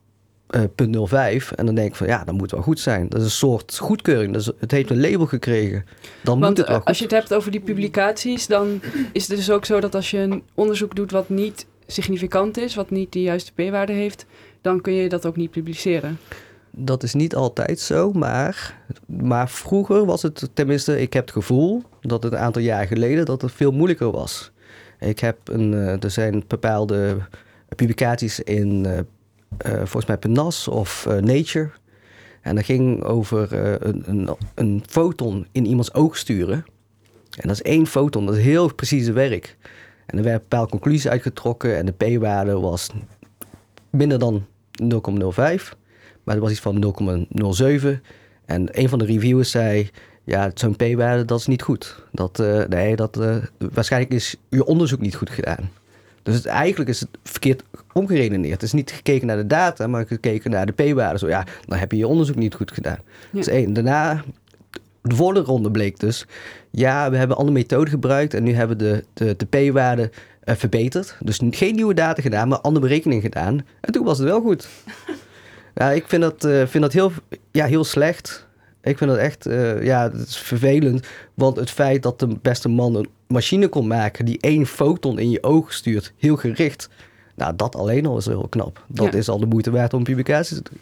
eh, 0.46 0.60
0.05. 0.76 1.52
En 1.52 1.66
dan 1.66 1.74
denk 1.74 1.88
ik 1.88 1.94
van 1.94 2.06
ja, 2.06 2.24
dat 2.24 2.34
moet 2.34 2.50
wel 2.50 2.62
goed 2.62 2.80
zijn. 2.80 3.08
Dat 3.08 3.18
is 3.18 3.24
een 3.24 3.30
soort 3.30 3.78
goedkeuring. 3.78 4.32
Dat 4.32 4.42
is, 4.42 4.50
het 4.58 4.70
heeft 4.70 4.90
een 4.90 5.00
label 5.00 5.26
gekregen. 5.26 5.84
Dan 6.22 6.40
Want 6.40 6.48
moet 6.48 6.56
het 6.56 6.66
wel 6.66 6.76
eh, 6.76 6.80
goed 6.80 6.88
als 6.88 6.98
je 6.98 7.04
het 7.04 7.12
hebt 7.12 7.34
over 7.34 7.50
die 7.50 7.60
publicaties, 7.60 8.46
dan 8.46 8.80
is 9.12 9.28
het 9.28 9.36
dus 9.36 9.50
ook 9.50 9.64
zo 9.64 9.80
dat 9.80 9.94
als 9.94 10.10
je 10.10 10.18
een 10.18 10.42
onderzoek 10.54 10.94
doet 10.94 11.10
wat 11.10 11.28
niet 11.28 11.66
significant 11.86 12.56
is, 12.58 12.74
wat 12.74 12.90
niet 12.90 13.12
de 13.12 13.22
juiste 13.22 13.52
p-waarde 13.52 13.92
heeft, 13.92 14.26
dan 14.60 14.80
kun 14.80 14.92
je 14.92 15.08
dat 15.08 15.26
ook 15.26 15.36
niet 15.36 15.50
publiceren. 15.50 16.18
Dat 16.70 17.02
is 17.02 17.14
niet 17.14 17.34
altijd 17.34 17.80
zo, 17.80 18.12
maar, 18.12 18.80
maar 19.06 19.50
vroeger 19.50 20.04
was 20.04 20.22
het, 20.22 20.50
tenminste, 20.52 21.00
ik 21.00 21.12
heb 21.12 21.24
het 21.24 21.34
gevoel 21.34 21.82
dat 22.00 22.22
het 22.22 22.32
een 22.32 22.38
aantal 22.38 22.62
jaar 22.62 22.86
geleden 22.86 23.24
dat 23.24 23.42
het 23.42 23.52
veel 23.52 23.72
moeilijker 23.72 24.10
was. 24.10 24.52
Ik 24.98 25.18
heb 25.18 25.36
een, 25.44 25.74
eh, 25.74 26.02
er 26.02 26.10
zijn 26.10 26.44
bepaalde 26.46 27.16
publicaties 27.76 28.40
in, 28.40 28.86
eh, 28.86 28.98
eh, 28.98 29.76
volgens 29.76 30.06
mij 30.06 30.16
PNAS 30.16 30.68
of 30.68 31.06
Nature. 31.20 31.70
En 32.40 32.54
dat 32.54 32.64
ging 32.64 33.02
over 33.02 33.52
een, 33.86 34.02
een, 34.06 34.36
een 34.54 34.82
foton 34.86 35.46
in 35.52 35.66
iemands 35.66 35.94
oog 35.94 36.16
sturen. 36.16 36.64
En 37.30 37.48
dat 37.48 37.56
is 37.56 37.62
één 37.62 37.86
foton, 37.86 38.26
dat 38.26 38.36
is 38.36 38.42
heel 38.42 38.74
precieze 38.74 39.12
werk. 39.12 39.56
En 40.06 40.18
er 40.18 40.24
werden 40.24 40.40
bepaalde 40.40 40.70
conclusies 40.70 41.08
uitgetrokken 41.08 41.76
en 41.76 41.86
de 41.86 41.92
p-waarde 42.16 42.60
was 42.60 42.90
minder 43.90 44.18
dan 44.18 44.46
0,05. 44.82 45.76
Maar 46.24 46.34
er 46.34 46.40
was 46.40 46.50
iets 46.50 46.60
van 46.60 46.94
0,07. 47.84 48.00
En 48.44 48.68
een 48.70 48.88
van 48.88 48.98
de 48.98 49.04
reviewers 49.04 49.50
zei... 49.50 49.90
Ja, 50.24 50.50
zo'n 50.54 50.76
p-waarde, 50.76 51.24
dat 51.24 51.38
is 51.38 51.46
niet 51.46 51.62
goed. 51.62 52.02
Dat, 52.12 52.40
eh, 52.40 52.64
nee, 52.64 52.96
dat, 52.96 53.20
eh, 53.20 53.36
waarschijnlijk 53.72 54.12
is 54.12 54.36
uw 54.50 54.62
onderzoek 54.62 55.00
niet 55.00 55.14
goed 55.14 55.30
gedaan. 55.30 55.70
Dus 56.22 56.34
het, 56.34 56.46
eigenlijk 56.46 56.90
is 56.90 57.00
het 57.00 57.08
verkeerd 57.22 57.62
omgeredeneerd. 57.92 58.52
Het 58.52 58.62
is 58.62 58.72
niet 58.72 58.90
gekeken 58.90 59.26
naar 59.26 59.36
de 59.36 59.46
data, 59.46 59.86
maar 59.86 60.06
gekeken 60.06 60.50
naar 60.50 60.66
de 60.66 60.72
p-waarde. 60.72 61.18
Zo 61.18 61.28
ja, 61.28 61.46
dan 61.66 61.78
heb 61.78 61.92
je 61.92 61.98
je 61.98 62.06
onderzoek 62.06 62.36
niet 62.36 62.54
goed 62.54 62.72
gedaan. 62.72 62.98
Ja. 63.30 63.44
Één. 63.44 63.72
Daarna, 63.72 64.24
de 65.08 65.16
volgende 65.16 65.40
ronde 65.40 65.70
bleek 65.70 66.00
dus... 66.00 66.26
Ja, 66.70 67.10
we 67.10 67.16
hebben 67.16 67.36
andere 67.36 67.56
methoden 67.56 67.88
gebruikt... 67.88 68.34
en 68.34 68.42
nu 68.42 68.52
hebben 68.52 68.76
we 68.78 68.84
de, 68.84 69.04
de, 69.36 69.46
de 69.48 69.68
p-waarde 69.70 70.10
eh, 70.40 70.54
verbeterd. 70.54 71.16
Dus 71.20 71.40
geen 71.50 71.74
nieuwe 71.74 71.94
data 71.94 72.22
gedaan, 72.22 72.48
maar 72.48 72.60
andere 72.60 72.86
berekeningen 72.86 73.22
gedaan. 73.22 73.66
En 73.80 73.92
toen 73.92 74.04
was 74.04 74.18
het 74.18 74.28
wel 74.28 74.40
goed. 74.40 74.68
Ja, 75.78 75.90
ik 75.90 76.04
vind 76.06 76.22
dat, 76.22 76.44
eh, 76.44 76.66
vind 76.66 76.82
dat 76.82 76.92
heel, 76.92 77.12
ja, 77.52 77.66
heel 77.66 77.84
slecht. 77.84 78.46
Ik 78.82 78.98
vind 78.98 79.10
dat 79.10 79.18
echt, 79.18 79.46
eh, 79.46 79.82
ja, 79.84 80.02
het 80.02 80.28
is 80.28 80.36
vervelend. 80.36 81.06
Want 81.34 81.56
het 81.56 81.70
feit 81.70 82.02
dat 82.02 82.18
de 82.18 82.28
beste 82.42 82.68
man 82.68 82.94
een 82.94 83.08
machine 83.26 83.68
kon 83.68 83.86
maken 83.86 84.24
die 84.24 84.38
één 84.40 84.66
foton 84.66 85.18
in 85.18 85.30
je 85.30 85.42
oog 85.42 85.72
stuurt, 85.72 86.12
heel 86.18 86.36
gericht. 86.36 86.88
Nou, 87.34 87.56
dat 87.56 87.76
alleen 87.76 88.06
al 88.06 88.16
is 88.16 88.26
heel 88.26 88.46
knap. 88.48 88.84
Dat 88.88 89.12
Ja. 89.12 89.18
is 89.18 89.28
al 89.28 89.38
de 89.38 89.46
moeite 89.46 89.70
waard 89.70 89.94
om 89.94 90.02
publicaties 90.04 90.56
te 90.56 90.62
doen. 90.70 90.80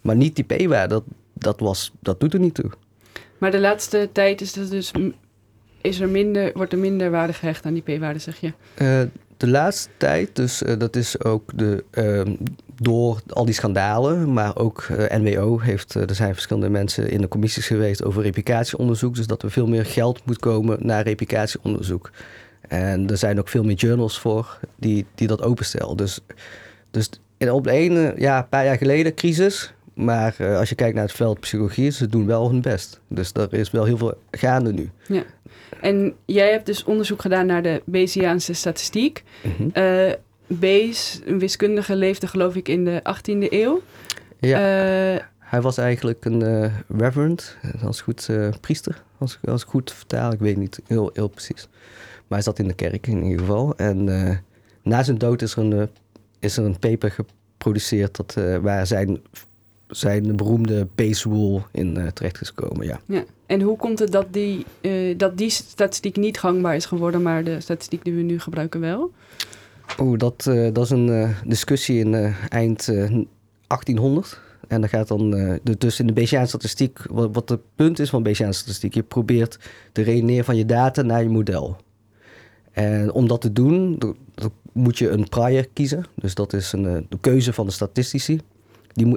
Maar 0.00 0.16
niet 0.16 0.36
die 0.36 0.44
p-waarde, 0.44 0.94
dat, 0.94 1.04
dat, 1.34 1.60
was, 1.60 1.92
dat 2.00 2.20
doet 2.20 2.34
er 2.34 2.40
niet 2.40 2.54
toe. 2.54 2.70
Maar 3.40 3.50
de 3.50 3.60
laatste 3.60 4.08
tijd 4.12 4.40
is, 4.40 4.56
er 4.56 4.70
dus, 4.70 4.92
is 5.80 6.00
er 6.00 6.08
minder, 6.08 6.50
wordt 6.54 6.72
er 6.72 6.78
minder 6.78 7.10
waarde 7.10 7.32
gehecht 7.32 7.66
aan 7.66 7.74
die 7.74 7.96
p-waarde, 7.96 8.18
zeg 8.18 8.40
je. 8.40 8.52
Eh, 8.74 9.00
de 9.36 9.48
laatste 9.48 9.90
tijd, 9.96 10.36
dus 10.36 10.62
eh, 10.62 10.78
dat 10.78 10.96
is 10.96 11.24
ook 11.24 11.50
de, 11.54 11.84
ehm, 11.90 12.34
door 12.74 13.20
al 13.28 13.44
die 13.44 13.54
schandalen, 13.54 14.32
maar 14.32 14.56
ook 14.56 14.82
eh, 14.82 15.18
NWO 15.18 15.58
heeft, 15.58 15.94
er 15.94 16.14
zijn 16.14 16.32
verschillende 16.32 16.68
mensen 16.68 17.10
in 17.10 17.20
de 17.20 17.28
commissies 17.28 17.66
geweest 17.66 18.04
over 18.04 18.22
replicatieonderzoek, 18.22 19.14
dus 19.14 19.26
dat 19.26 19.42
er 19.42 19.50
veel 19.50 19.66
meer 19.66 19.86
geld 19.86 20.24
moet 20.24 20.38
komen 20.38 20.78
naar 20.80 21.02
replicatieonderzoek. 21.02 22.10
En 22.68 23.10
er 23.10 23.16
zijn 23.16 23.38
ook 23.38 23.48
veel 23.48 23.64
meer 23.64 23.76
journals 23.76 24.18
voor 24.18 24.58
die, 24.76 25.06
die 25.14 25.28
dat 25.28 25.42
openstellen. 25.42 25.96
Dus, 25.96 26.20
dus 26.90 27.10
op 27.48 27.64
de 27.64 27.70
ene, 27.70 28.14
ja, 28.16 28.38
een 28.38 28.48
paar 28.48 28.64
jaar 28.64 28.76
geleden, 28.76 29.14
crisis. 29.14 29.74
Maar 29.94 30.34
eh, 30.38 30.58
als 30.58 30.68
je 30.68 30.74
kijkt 30.74 30.94
naar 30.94 31.04
het 31.04 31.12
veld 31.12 31.40
psychologie, 31.40 31.90
ze 31.90 32.06
doen 32.06 32.26
wel 32.26 32.50
hun 32.50 32.60
best. 32.60 33.00
Dus 33.08 33.32
er 33.32 33.52
is 33.54 33.70
wel 33.70 33.84
heel 33.84 33.96
veel 33.96 34.14
gaande 34.30 34.72
nu. 34.72 34.90
En 35.80 36.14
jij 36.24 36.50
hebt 36.50 36.66
dus 36.66 36.84
onderzoek 36.84 37.20
gedaan 37.20 37.46
naar 37.46 37.62
de 37.62 37.82
Bayesiaanse 37.84 38.52
statistiek. 38.52 39.24
Eh 39.72 40.12
Bayes, 40.46 41.20
een 41.24 41.38
wiskundige, 41.38 41.96
leefde 41.96 42.26
geloof 42.26 42.54
ik 42.56 42.68
in 42.68 42.84
de 42.84 43.02
18e 43.02 43.48
eeuw. 43.52 43.80
Ja. 44.40 44.56
Eh, 45.14 45.22
Hij 45.38 45.60
was 45.60 45.78
eigenlijk 45.78 46.24
een 46.24 46.72
reverend, 46.98 47.56
als 47.84 48.00
goed 48.00 48.28
priester, 48.60 49.02
als, 49.18 49.38
als 49.44 49.62
ik 49.62 49.68
goed 49.68 49.92
vertaal. 49.92 50.32
Ik 50.32 50.38
weet 50.38 50.56
niet 50.56 50.80
heel, 50.86 51.10
heel 51.12 51.28
precies. 51.28 51.68
Maar 52.26 52.38
hij 52.38 52.42
zat 52.42 52.58
in 52.58 52.68
de 52.68 52.74
kerk 52.74 53.06
in 53.06 53.22
ieder 53.22 53.38
geval. 53.38 53.76
En 53.76 54.04
na 54.82 55.02
zijn 55.02 55.18
dood 55.18 55.42
is 55.42 55.52
er 55.56 55.58
een, 55.58 55.88
is 56.38 56.56
er 56.56 56.64
een 56.64 56.78
paper 56.78 57.10
geproduceerd 57.10 58.16
dat, 58.16 58.36
waar 58.62 58.86
zijn, 58.86 59.20
zijn 59.90 60.36
beroemde 60.36 60.88
base 60.94 61.28
rule 61.28 61.62
in 61.72 61.96
eh, 61.96 62.06
terecht 62.06 62.40
is 62.40 62.48
gekomen. 62.48 62.86
Ja. 62.86 63.00
ja. 63.06 63.24
En 63.46 63.60
hoe 63.60 63.76
komt 63.76 63.98
het 63.98 64.12
dat 64.12 64.26
die, 64.30 64.64
eh, 64.80 65.18
dat 65.18 65.38
die 65.38 65.50
statistiek 65.50 66.16
niet 66.16 66.38
gangbaar 66.38 66.76
is 66.76 66.86
geworden, 66.86 67.22
maar 67.22 67.44
de 67.44 67.60
statistiek 67.60 68.04
die 68.04 68.14
we 68.14 68.22
nu 68.22 68.38
gebruiken 68.40 68.80
wel? 68.80 69.10
Oeh, 69.98 70.18
dat, 70.18 70.46
eh, 70.46 70.68
dat 70.72 70.84
is 70.84 70.90
een 70.90 71.34
discussie 71.46 71.98
in 71.98 72.34
eind 72.48 72.88
eh, 72.88 72.96
1800. 73.66 74.40
En 74.68 74.80
dat 74.80 74.90
gaat 74.90 75.08
dan, 75.08 75.30
de- 75.30 75.76
dus 75.78 76.00
in 76.00 76.06
de 76.06 76.12
Bayesiaanse 76.12 76.48
statistiek, 76.48 76.98
wat, 77.10 77.28
wat 77.32 77.48
het 77.48 77.60
punt 77.74 77.98
is 77.98 78.10
van 78.10 78.22
Bayesiaanse 78.22 78.58
statistiek, 78.58 78.94
je 78.94 79.02
probeert 79.02 79.58
de 79.92 80.02
redeneren 80.02 80.44
van 80.44 80.56
je 80.56 80.66
data 80.66 81.02
naar 81.02 81.22
je 81.22 81.28
model. 81.28 81.76
En 82.72 83.12
om 83.12 83.28
dat 83.28 83.40
te 83.40 83.52
doen, 83.52 83.98
do- 83.98 84.16
do- 84.34 84.52
moet 84.72 84.98
je 84.98 85.08
een 85.08 85.28
prior 85.28 85.66
kiezen. 85.72 86.04
Dus 86.14 86.34
dat 86.34 86.52
is 86.52 86.72
een, 86.72 87.06
de 87.08 87.18
keuze 87.20 87.52
van 87.52 87.66
de 87.66 87.72
statistici. 87.72 88.40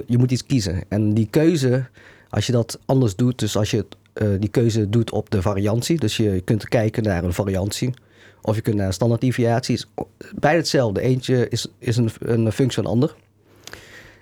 Je 0.06 0.18
moet 0.18 0.30
iets 0.30 0.46
kiezen. 0.46 0.82
En 0.88 1.14
die 1.14 1.28
keuze, 1.30 1.84
als 2.30 2.46
je 2.46 2.52
dat 2.52 2.78
anders 2.84 3.16
doet, 3.16 3.38
dus 3.38 3.56
als 3.56 3.70
je 3.70 3.86
eh, 4.12 4.28
die 4.38 4.48
keuze 4.48 4.88
doet 4.88 5.10
op 5.10 5.30
de 5.30 5.42
variantie, 5.42 5.98
dus 5.98 6.16
je 6.16 6.40
kunt 6.44 6.68
kijken 6.68 7.02
naar 7.02 7.24
een 7.24 7.32
variantie, 7.32 7.94
of 8.42 8.54
je 8.54 8.60
kunt 8.60 8.76
naar 8.76 8.86
een 8.86 8.92
standaarddeviatie, 8.92 9.74
is 9.74 9.88
beide 10.34 10.60
hetzelfde. 10.60 11.00
Eentje 11.00 11.48
is, 11.48 11.66
is 11.78 11.96
een, 11.96 12.10
een 12.18 12.52
functie 12.52 12.82
van 12.82 12.92
ander. 12.92 13.14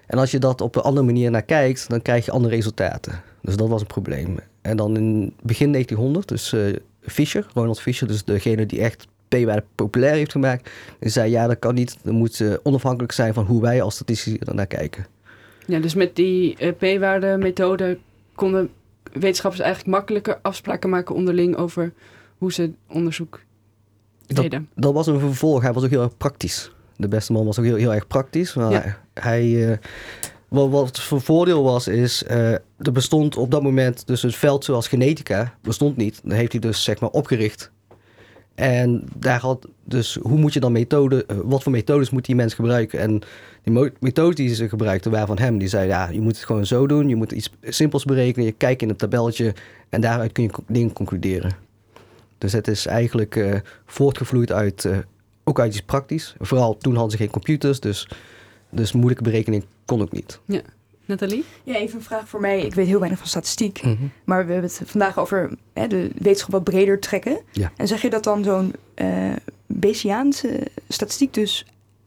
En 0.07 0.19
als 0.19 0.31
je 0.31 0.39
dat 0.39 0.61
op 0.61 0.77
een 0.77 0.83
andere 0.83 1.07
manier 1.07 1.31
naar 1.31 1.43
kijkt, 1.43 1.89
dan 1.89 2.03
krijg 2.03 2.25
je 2.25 2.31
andere 2.31 2.55
resultaten. 2.55 3.23
Dus 3.43 3.57
dat 3.57 3.69
was 3.69 3.81
een 3.81 3.87
probleem. 3.87 4.39
En 4.61 4.77
dan 4.77 4.97
in 4.97 5.35
begin 5.43 5.73
1900, 5.73 6.29
dus 6.29 6.55
Fisher, 7.03 7.47
Ronald 7.55 7.81
Fisher, 7.81 8.07
dus 8.07 8.25
degene 8.25 8.67
die 8.67 8.81
echt 8.81 9.07
p-waarde 9.29 9.65
populair 9.75 10.15
heeft 10.15 10.33
gemaakt, 10.33 10.71
die 10.99 11.11
zei 11.11 11.31
ja, 11.31 11.47
dat 11.47 11.59
kan 11.59 11.75
niet. 11.75 11.97
Dat 12.03 12.13
moet 12.13 12.41
eh, 12.41 12.53
onafhankelijk 12.63 13.13
zijn 13.13 13.35
van 13.35 13.45
hoe 13.45 13.61
wij 13.61 13.83
als 13.83 13.95
statistici 13.95 14.37
er 14.39 14.55
naar 14.55 14.67
kijken. 14.67 15.07
Ja, 15.67 15.79
dus 15.79 15.95
met 15.95 16.17
die 16.17 16.57
eh, 16.57 16.97
p-waarde 16.97 17.37
methode 17.39 17.99
konden 18.35 18.71
wetenschappers 19.13 19.63
eigenlijk 19.63 19.97
makkelijker 19.97 20.39
afspraken 20.43 20.91
maken 20.91 21.15
onderling 21.15 21.57
over 21.57 21.93
hoe 22.39 22.53
ze 22.53 22.73
onderzoek 22.89 23.41
Dat- 24.27 24.37
deden. 24.37 24.69
dat 24.75 24.93
was 24.93 25.07
een 25.07 25.19
vervolg. 25.21 25.63
Hij 25.63 25.73
was 25.73 25.85
ook 25.85 25.91
heel 25.91 26.03
erg 26.03 26.17
praktisch. 26.17 26.71
De 26.97 27.09
beste 27.09 27.33
man 27.33 27.45
was 27.45 27.59
ook 27.59 27.65
heel, 27.65 27.77
heel 27.77 27.95
erg 27.95 28.07
praktisch. 28.07 28.55
Maar 28.55 28.71
Ja. 28.73 28.99
hij, 29.15 29.71
eh, 29.71 29.79
wat, 30.49 30.71
wat 30.71 31.01
voor 31.01 31.21
voordeel 31.21 31.63
was, 31.63 31.89
is... 31.89 32.25
eh, 32.25 32.53
er 32.53 32.93
bestond 32.93 33.37
op 33.37 33.51
dat 33.51 33.63
moment... 33.63 34.07
dus 34.07 34.23
het 34.23 34.35
veld 34.35 34.65
zoals 34.65 34.89
genetica 34.89 35.55
bestond 35.63 35.97
niet. 35.97 36.21
Dat 36.25 36.33
heeft 36.33 36.53
hij 36.53 36.61
dus 36.61 36.85
zeg 36.85 37.01
maar 37.01 37.11
opgericht. 37.11 37.71
En 38.55 39.05
daar 39.17 39.41
had 39.41 39.69
dus... 39.85 40.19
hoe 40.23 40.39
moet 40.39 40.53
je 40.53 40.61
dan 40.61 40.73
methode... 40.73 41.25
eh, 41.27 41.37
wat 41.45 41.63
voor 41.63 41.73
methodes 41.73 42.11
moet 42.11 42.25
die 42.25 42.35
mens 42.35 42.55
gebruiken? 42.55 42.99
En 42.99 43.23
die 43.63 43.93
methodes 44.01 44.37
die 44.37 44.55
ze 44.55 44.69
gebruikten 44.69 45.11
waren 45.11 45.27
van 45.27 45.39
hem. 45.39 45.59
Die 45.59 45.69
zei, 45.69 45.87
ja, 45.87 46.09
je 46.09 46.21
moet 46.21 46.37
het 46.37 46.45
gewoon 46.45 46.67
zo 46.67 46.87
doen. 46.87 47.09
Je 47.09 47.17
moet 47.17 47.33
iets 47.33 47.51
simpels 47.63 48.05
berekenen. 48.05 48.47
Je 48.47 48.53
kijkt 48.53 48.83
in 48.83 48.89
een 48.89 48.97
tabelletje. 48.97 49.55
En 49.89 50.01
daaruit 50.01 50.33
kun 50.33 50.43
je 50.43 50.51
dingen 50.67 50.93
concluderen. 50.93 51.53
Dus 52.39 52.53
het 52.53 52.69
is 52.69 52.87
eigenlijk 52.87 53.37
eh, 53.37 53.55
voortgevloeid 53.87 54.53
uit, 54.53 54.85
eh, 54.85 54.99
ook 55.45 55.61
uit 55.61 55.73
iets 55.73 55.83
praktisch. 55.83 56.35
Vooral 56.39 56.77
toen 56.77 56.93
hadden 56.93 57.11
ze 57.11 57.17
geen 57.17 57.31
computers, 57.31 57.81
dus, 57.81 58.09
dus 58.71 58.93
moeilijke 58.93 59.23
berekening 59.23 59.65
kon 59.85 60.03
ook 60.03 60.13
niet. 60.13 60.41
Nathalie? 61.05 61.45
Ja, 61.65 61.75
even 61.75 61.97
een 61.97 62.05
vraag 62.05 62.29
voor 62.29 62.41
mij. 62.41 62.61
Ik 62.61 62.75
weet 62.75 62.87
heel 62.87 62.99
weinig 62.99 63.19
van 63.19 63.29
statistiek. 63.29 63.83
Maar 64.25 64.47
we 64.47 64.53
hebben 64.53 64.71
het 64.71 64.83
vandaag 64.85 65.19
over 65.19 65.51
hè, 65.73 65.87
de 65.87 66.11
wetenschap 66.19 66.51
wat 66.51 66.65
breder 66.65 67.01
trekken. 67.01 67.41
Ja. 67.53 67.73
En 67.77 67.89
zeg 67.89 68.03
je 68.03 68.11
dat 68.11 68.25
dan 68.25 68.45
zo'n 68.45 68.75
eh 68.95 69.33
Bayesiaanse 69.67 70.67
statistiek 70.89 71.35
dus 71.35 71.67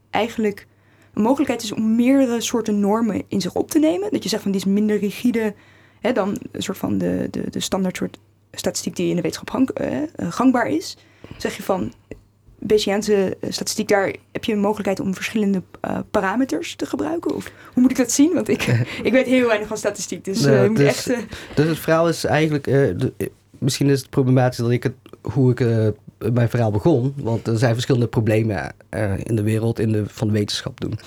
eigenlijk 0.09 0.67
een 1.13 1.21
mogelijkheid 1.21 1.63
is 1.63 1.71
om 1.71 1.95
meerdere 1.95 2.41
soorten 2.41 2.79
normen 2.79 3.23
in 3.27 3.41
zich 3.41 3.53
op 3.53 3.69
te 3.69 3.79
nemen? 3.79 4.11
Dat 4.11 4.23
je 4.23 4.29
zegt 4.29 4.41
van 4.43 4.51
die 4.51 4.61
is 4.61 4.67
minder 4.67 4.99
rigide 4.99 5.53
hè, 6.01 6.11
dan 6.11 6.37
een 6.51 6.63
soort 6.63 6.77
van 6.77 6.97
de, 6.97 7.27
de, 7.31 7.49
de 7.49 7.59
standaard 7.59 7.97
soort 7.97 8.17
statistiek 8.51 8.95
die 8.95 9.09
in 9.09 9.15
de 9.15 9.21
wetenschap 9.21 9.49
gang, 9.49 9.69
eh, 9.69 9.97
gangbaar 10.17 10.67
is. 10.67 10.97
Zeg 11.37 11.57
je 11.57 11.63
van 11.63 11.93
Bayesiaanse 12.67 13.37
statistiek, 13.49 13.87
daar 13.87 14.15
heb 14.31 14.43
je 14.43 14.53
een 14.53 14.59
mogelijkheid 14.59 14.99
om 14.99 15.13
verschillende 15.15 15.61
eh, 15.81 15.99
parameters 16.11 16.75
te 16.75 16.85
gebruiken? 16.85 17.35
Of 17.35 17.51
hoe 17.73 17.81
moet 17.81 17.91
ik 17.91 17.97
dat 17.97 18.11
zien? 18.11 18.33
Want 18.33 18.47
ik, 18.49 18.63
ik 19.03 19.11
weet 19.11 19.25
heel 19.25 19.47
weinig 19.47 19.67
van 19.67 19.77
statistiek, 19.77 20.25
dus 20.25 20.43
Ja, 20.43 20.61
eh, 20.63 20.67
moet 20.67 20.77
dus- 20.77 20.87
echt... 20.87 21.09
eh, 21.09 21.17
Dus 21.55 21.67
het 21.67 21.79
verhaal 21.79 22.09
is 22.09 22.23
eigenlijk, 22.23 22.67
eh, 22.67 22.73
de- 22.73 23.13
eh, 23.17 23.27
misschien 23.59 23.89
is 23.89 23.99
het 23.99 24.09
problematisch 24.09 24.57
dat 24.57 24.71
ik 24.71 24.83
het, 24.83 24.93
hoe 25.21 25.51
ik 25.51 25.59
eh, 25.59 25.87
mijn 26.33 26.49
verhaal 26.49 26.71
begon. 26.71 27.13
Want 27.17 27.47
er 27.47 27.57
zijn 27.57 27.73
verschillende 27.73 28.07
problemen 28.07 28.73
eh, 28.89 29.13
in 29.23 29.35
de 29.35 29.43
wereld 29.43 29.79
in 29.79 29.91
de, 29.91 30.03
van 30.07 30.27
de 30.27 30.33
wetenschap 30.33 30.81
doen. 30.81 30.99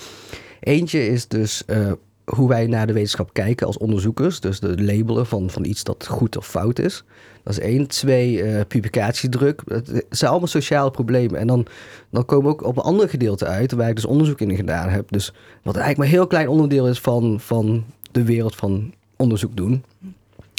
Eentje 0.59 1.07
is 1.07 1.27
dus 1.27 1.63
eh, 1.65 1.91
hoe 2.25 2.47
wij 2.49 2.67
naar 2.67 2.87
de 2.87 2.93
wetenschap 2.93 3.33
kijken 3.33 3.67
als 3.67 3.77
onderzoekers. 3.77 4.39
Dus 4.39 4.59
de 4.59 4.83
labelen 4.83 5.25
van, 5.25 5.49
van 5.49 5.65
iets 5.65 5.83
dat 5.83 6.07
goed 6.07 6.37
of 6.37 6.47
fout 6.47 6.79
is. 6.79 7.03
Dat 7.43 7.53
is 7.53 7.59
één. 7.59 7.87
Twee, 7.87 8.43
eh, 8.43 8.65
publicatiedruk. 8.67 9.61
Het 9.67 10.05
zijn 10.09 10.31
allemaal 10.31 10.47
sociale 10.47 10.91
problemen. 10.91 11.39
En 11.39 11.47
dan, 11.47 11.65
dan 12.09 12.25
komen 12.25 12.45
we 12.45 12.51
ook 12.51 12.63
op 12.63 12.77
een 12.77 12.83
ander 12.83 13.09
gedeelte 13.09 13.45
uit, 13.45 13.71
waar 13.71 13.89
ik 13.89 13.95
dus 13.95 14.05
onderzoek 14.05 14.41
in 14.41 14.55
gedaan 14.55 14.89
heb. 14.89 15.11
Dus 15.11 15.33
wat 15.63 15.75
eigenlijk 15.75 15.97
maar 15.97 16.05
een 16.05 16.13
heel 16.13 16.27
klein 16.27 16.47
onderdeel 16.47 16.87
is 16.87 16.99
van, 16.99 17.39
van 17.39 17.85
de 18.11 18.23
wereld 18.23 18.55
van 18.55 18.93
onderzoek 19.15 19.57
doen. 19.57 19.83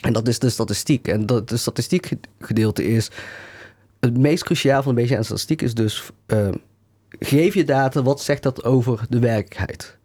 En 0.02 0.12
dat 0.12 0.28
is 0.28 0.38
de 0.38 0.50
statistiek. 0.50 1.08
En 1.08 1.26
dat 1.26 1.48
de 1.48 1.56
statistiek 1.56 2.10
gedeelte 2.40 2.84
is. 2.84 3.10
Het 4.00 4.18
meest 4.18 4.44
cruciaal 4.44 4.82
van 4.82 4.90
een 4.90 5.00
beetje 5.00 5.16
aan 5.16 5.24
statistiek 5.24 5.62
is 5.62 5.74
dus. 5.74 6.10
eh, 6.26 6.48
geef 7.18 7.54
je 7.54 7.64
data, 7.64 8.02
wat 8.02 8.22
zegt 8.22 8.42
dat 8.42 8.64
over 8.64 9.06
de 9.08 9.18
werkelijkheid? 9.18 9.98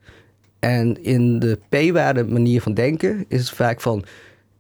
En 0.60 1.04
in 1.04 1.40
de 1.40 1.60
p-waarde 1.70 2.24
manier 2.24 2.62
van 2.62 2.74
denken 2.74 3.26
is 3.28 3.40
het 3.40 3.50
vaak 3.50 3.82
van. 3.82 4.06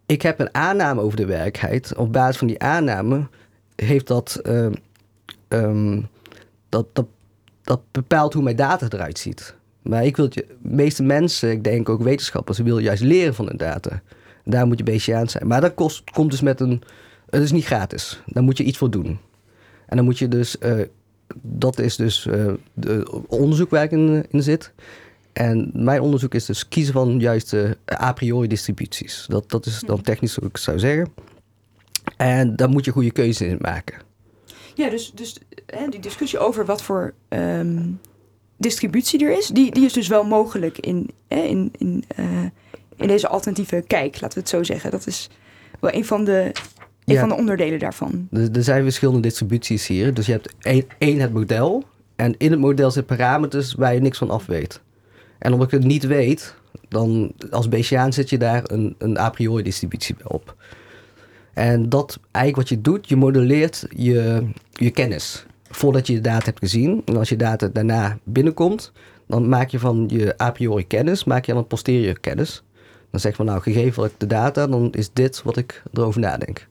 Ik 0.06 0.22
heb 0.22 0.39
een 0.39 0.53
aanname 0.53 1.01
over 1.01 1.18
de 1.18 1.26
werkelijkheid. 1.26 1.95
Op 1.95 2.14
basis 2.14 2.38
van 2.38 2.47
die 2.47 2.60
aanname 2.60 3.28
heeft 3.76 4.08
dat. 4.08 4.36
eh, 4.43 4.68
ehm, 5.47 6.01
dat, 6.70 6.86
dat, 6.93 7.06
dat 7.62 7.82
bepaalt 7.91 8.34
hoe 8.34 8.43
mijn 8.43 8.56
data 8.56 8.88
eruit 8.89 9.20
ziet. 9.20 9.56
Maar 9.82 10.06
ik 10.06 10.16
wil 10.16 10.26
je, 10.30 10.45
de 10.62 10.76
meeste 10.76 11.03
mensen, 11.03 11.51
ik 11.51 11.64
denk 11.64 11.89
ook 11.89 12.01
wetenschappers, 12.01 12.58
willen 12.60 12.84
juist 12.84 13.03
leren 13.03 13.36
van 13.36 13.47
hun 13.47 13.58
data. 13.58 14.01
Daar 14.43 14.68
moet 14.68 14.78
je 14.78 14.84
Bayesiaan 14.84 15.28
zijn. 15.30 15.47
Maar 15.47 15.62
dat 15.62 15.74
kost, 15.74 16.12
komt 16.12 16.32
dus 16.32 16.41
met 16.41 16.60
een. 16.60 16.82
Het 17.30 17.41
is 17.43 17.51
niet 17.51 17.66
gratis. 17.66 18.22
Daar 18.26 18.43
moet 18.43 18.58
je 18.58 18.64
iets 18.64 18.78
voor 18.78 18.91
doen. 18.91 19.20
En 19.86 19.95
dan 19.95 20.06
moet 20.06 20.18
je 20.20 20.28
dus. 20.28 20.58
eh, 20.58 20.74
dat 21.41 21.80
is 21.80 21.95
dus 21.95 22.26
eh, 22.28 22.53
de 22.74 23.22
onderzoek 23.28 23.70
waar 23.70 23.84
ik 23.84 23.91
in, 23.91 24.26
in 24.30 24.43
zit. 24.43 24.74
En 25.36 25.71
mijn 25.73 26.01
onderzoek 26.01 26.33
is 26.33 26.45
dus 26.45 26.67
kiezen 26.67 26.93
van 26.93 27.19
juist 27.19 27.49
de 27.49 27.77
a 28.01 28.13
priori 28.13 28.47
distributies. 28.47 29.25
Dat, 29.27 29.49
dat 29.49 29.65
is 29.65 29.79
dan 29.79 30.01
technisch 30.01 30.36
hoe 30.36 30.47
ik 30.47 30.57
zou 30.57 30.79
zeggen. 30.79 31.13
En 32.17 32.55
daar 32.55 32.69
moet 32.69 32.86
je 32.86 32.91
goede 32.91 33.11
keuzes 33.11 33.47
in 33.47 33.57
maken. 33.59 33.97
Ja, 34.75 34.89
dus, 34.89 35.11
dus 35.15 35.38
hè, 35.65 35.88
die 35.88 35.99
discussie 35.99 36.39
over 36.39 36.65
wat 36.65 36.81
voor 36.81 37.13
ehm, 37.27 37.83
distributie 38.57 39.25
er 39.25 39.38
is, 39.38 39.47
die, 39.47 39.71
die 39.71 39.86
is 39.86 39.93
dus 39.93 40.07
wel 40.07 40.23
mogelijk 40.23 40.77
in, 40.79 41.09
hè, 41.27 41.41
in, 41.41 41.71
in, 41.77 42.03
eh, 42.07 42.25
in 42.95 43.07
deze 43.07 43.27
alternatieve 43.27 43.83
kijk, 43.88 44.21
laten 44.21 44.33
we 44.33 44.39
het 44.39 44.49
zo 44.49 44.63
zeggen. 44.63 44.91
Dat 44.91 45.07
is 45.07 45.29
wel 45.79 45.93
een 45.93 46.05
van 46.05 46.25
de, 46.25 46.51
een 47.05 47.13
Ja. 47.13 47.19
van 47.19 47.29
de 47.29 47.36
onderdelen 47.36 47.79
daarvan. 47.79 48.27
Er, 48.31 48.51
er 48.51 48.63
zijn 48.63 48.83
verschillende 48.83 49.21
distributies 49.21 49.88
hier. 49.88 50.13
Dus 50.13 50.25
je 50.25 50.31
hebt 50.31 50.53
één, 50.59 50.86
één 50.97 51.19
het 51.19 51.33
model. 51.33 51.83
En 52.15 52.36
in 52.38 52.51
het 52.51 52.59
model 52.59 52.91
zitten 52.91 53.17
parameters 53.17 53.73
waar 53.73 53.93
je 53.93 54.01
niks 54.01 54.17
van 54.17 54.29
af 54.29 54.45
weet. 54.45 54.81
En 55.39 55.53
omdat 55.53 55.67
ik 55.67 55.79
het 55.79 55.88
niet 55.88 56.05
weet, 56.05 56.55
dan 56.89 57.31
als 57.49 57.69
Bayesiaan 57.69 58.13
zet 58.13 58.29
je 58.29 58.38
daar 58.38 58.61
een, 58.65 58.95
een 58.97 59.17
a 59.17 59.29
priori 59.29 59.63
distributie 59.63 60.15
op. 60.23 60.55
En 61.53 61.89
dat 61.89 62.19
eigenlijk 62.31 62.69
wat 62.69 62.77
je 62.77 62.83
doet, 62.83 63.09
je 63.09 63.15
modelleert 63.15 63.86
je, 63.95 64.47
je 64.71 64.91
kennis. 64.91 65.45
Voordat 65.69 66.07
je 66.07 66.13
je 66.13 66.21
data 66.21 66.45
hebt 66.45 66.59
gezien. 66.59 67.01
En 67.05 67.17
als 67.17 67.29
je 67.29 67.36
data 67.36 67.67
daarna 67.67 68.17
binnenkomt, 68.23 68.91
dan 69.27 69.49
maak 69.49 69.69
je 69.69 69.79
van 69.79 70.05
je 70.07 70.41
a 70.41 70.51
priori 70.51 70.88
kennis, 70.88 71.23
maak 71.23 71.45
je 71.45 71.51
dan 71.51 71.61
een 71.61 71.67
posterior 71.67 72.19
kennis. 72.19 72.63
Dan 73.11 73.19
zeg 73.19 73.31
je 73.31 73.38
van 73.38 73.45
nou, 73.45 73.61
gegeven 73.61 74.01
wat 74.01 74.11
ik 74.11 74.19
de 74.19 74.25
data, 74.25 74.67
dan 74.67 74.91
is 74.91 75.09
dit 75.13 75.43
wat 75.43 75.57
ik 75.57 75.83
erover 75.93 76.21
nadenk. 76.21 76.67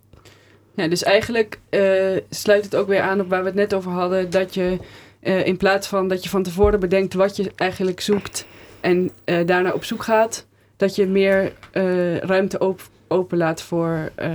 Ja, 0.74 0.88
dus 0.88 1.02
eigenlijk 1.02 1.58
eh, 1.68 2.16
sluit 2.30 2.64
het 2.64 2.76
ook 2.76 2.88
weer 2.88 3.00
aan 3.00 3.20
op 3.20 3.28
waar 3.28 3.40
we 3.40 3.46
het 3.46 3.54
net 3.54 3.74
over 3.74 3.90
hadden. 3.90 4.30
Dat 4.30 4.54
je 4.54 4.78
eh, 5.24 5.46
in 5.46 5.56
plaats 5.56 5.86
van 5.86 6.08
dat 6.08 6.22
je 6.22 6.28
van 6.28 6.42
tevoren 6.42 6.80
bedenkt 6.80 7.14
wat 7.14 7.36
je 7.36 7.52
eigenlijk 7.56 8.00
zoekt 8.00 8.46
en 8.80 9.10
eh, 9.24 9.46
daarna 9.46 9.72
op 9.72 9.84
zoek 9.84 10.02
gaat, 10.02 10.46
dat 10.76 10.94
je 10.96 11.06
meer 11.06 11.52
eh, 11.70 12.16
ruimte 12.16 12.58
op, 12.58 12.88
openlaat 13.08 13.62
voor 13.62 14.10
eh, 14.14 14.30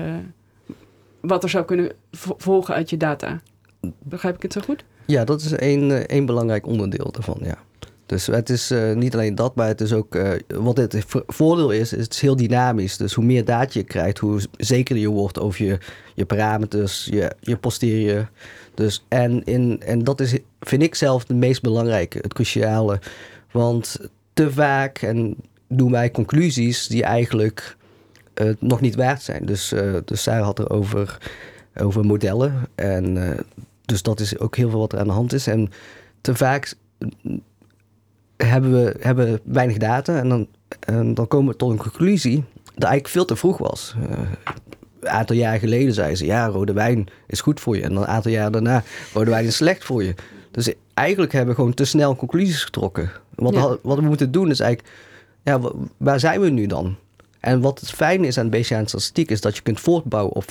wat 1.22 1.44
er 1.44 1.50
zou 1.50 1.66
kunnen 1.66 1.92
vo- 2.12 2.36
volgen 2.38 2.74
uit 2.74 2.90
je 2.90 2.98
data. 2.98 3.42
Begrijp 4.00 4.36
ik 4.36 4.42
het 4.42 4.54
zo 4.54 4.62
goed? 4.62 4.84
Ja, 5.06 5.24
dat 5.24 5.42
is 5.42 5.52
één, 5.52 6.08
één 6.08 6.26
belangrijk 6.26 6.66
onderdeel 6.68 7.12
daarvan, 7.12 7.38
ja. 7.44 7.58
Dus 8.10 8.26
het 8.26 8.50
is 8.50 8.72
eh, 8.72 8.94
niet 8.94 9.14
alleen 9.14 9.36
dat, 9.36 9.56
maar 9.56 9.68
het 9.68 9.82
is 9.82 9.94
ook... 9.94 10.16
eh, 10.16 10.32
wat 10.48 10.78
het 10.78 11.04
vo- 11.08 11.24
voordeel 11.28 11.72
is, 11.72 11.94
is 11.94 12.04
het 12.04 12.14
is 12.14 12.22
heel 12.22 12.36
dynamisch. 12.36 12.98
Dus 12.98 13.14
hoe 13.14 13.26
meer 13.26 13.46
data 13.46 13.70
je 13.74 13.84
krijgt, 13.84 14.18
hoe 14.18 14.42
zekerder 14.58 15.04
je 15.04 15.10
wordt 15.10 15.40
over 15.40 15.66
je, 15.66 15.78
je 16.16 16.26
parameters, 16.26 17.06
je, 17.06 17.32
je 17.40 17.58
posterior. 17.58 18.30
Dus, 18.74 19.06
en, 19.08 19.44
in, 19.44 19.82
en 19.86 20.04
dat 20.04 20.22
is, 20.22 20.38
vind 20.60 20.82
ik 20.82 20.96
zelf, 20.96 21.28
het 21.28 21.38
meest 21.38 21.62
belangrijke, 21.62 22.18
het 22.18 22.34
cruciale. 22.34 23.00
Want 23.52 23.98
te 24.34 24.52
vaak 24.52 24.98
en 25.02 25.36
doen 25.68 25.92
wij 25.92 26.12
conclusies 26.12 26.88
die 26.88 27.04
eigenlijk 27.04 27.78
eh, 28.34 28.50
nog 28.60 28.82
niet 28.82 28.96
waard 28.96 29.22
zijn. 29.22 29.46
Dus, 29.46 29.74
dus 30.06 30.22
Sarah 30.24 30.46
had 30.46 30.60
er 30.60 30.70
over, 30.70 31.18
over 31.76 32.06
modellen. 32.06 32.68
En 32.76 33.38
dus 33.86 34.02
dat 34.02 34.20
is 34.20 34.40
ook 34.40 34.56
heel 34.56 34.70
veel 34.70 34.80
wat 34.80 34.94
er 34.94 35.00
aan 35.00 35.08
de 35.08 35.14
hand 35.14 35.34
is. 35.34 35.48
En 35.48 35.72
te 36.22 36.36
vaak 36.36 36.74
hebben 38.48 38.72
we 38.72 38.96
hebben 39.00 39.40
weinig 39.44 39.78
data. 39.78 40.18
En 40.18 40.30
dan, 40.30 40.48
en 40.80 41.14
dan 41.14 41.28
komen 41.28 41.52
we 41.52 41.58
tot 41.58 41.72
een 41.72 41.78
conclusie 41.78 42.44
dat 42.64 42.84
eigenlijk 42.90 43.08
veel 43.08 43.26
te 43.26 43.36
vroeg 43.36 43.58
was. 43.58 43.96
Eh, 44.10 44.18
een 45.00 45.10
aantal 45.10 45.36
jaar 45.36 45.60
geleden 45.60 45.94
zeiden 45.94 46.18
ze, 46.18 46.26
ja, 46.26 46.46
rode 46.48 46.74
wijn 46.74 47.08
is 47.28 47.42
goed 47.42 47.60
voor 47.60 47.76
je. 47.76 47.82
En 47.84 47.94
dan 47.94 48.02
een 48.04 48.10
aantal 48.10 48.32
jaar 48.32 48.52
daarna, 48.52 48.84
rode 49.14 49.30
wijn 49.30 49.46
is 49.46 49.56
slecht 49.56 49.84
voor 49.86 50.04
je. 50.04 50.16
Dus 50.52 50.74
eigenlijk 50.94 51.32
hebben 51.32 51.50
we 51.50 51.60
gewoon 51.62 51.74
te 51.76 51.86
snel 51.86 52.16
conclusies 52.16 52.64
getrokken. 52.64 53.12
Wat, 53.36 53.54
Ja. 53.54 53.78
wat 53.82 53.98
we 53.98 54.04
moeten 54.04 54.32
doen 54.32 54.50
is 54.50 54.60
eigenlijk, 54.60 54.94
ja, 55.44 55.60
wa- 55.60 55.72
waar 55.98 56.20
zijn 56.20 56.42
we 56.42 56.50
nu 56.50 56.66
dan? 56.66 56.96
En 57.40 57.62
wat 57.62 57.80
het 57.80 57.92
fijne 57.92 58.28
is 58.28 58.38
aan 58.38 58.50
Bayesian 58.50 58.88
statistiek 58.88 59.32
is 59.32 59.42
dat 59.42 59.56
je 59.56 59.62
kunt 59.62 59.80
voortbouwen 59.80 60.34
op 60.36 60.46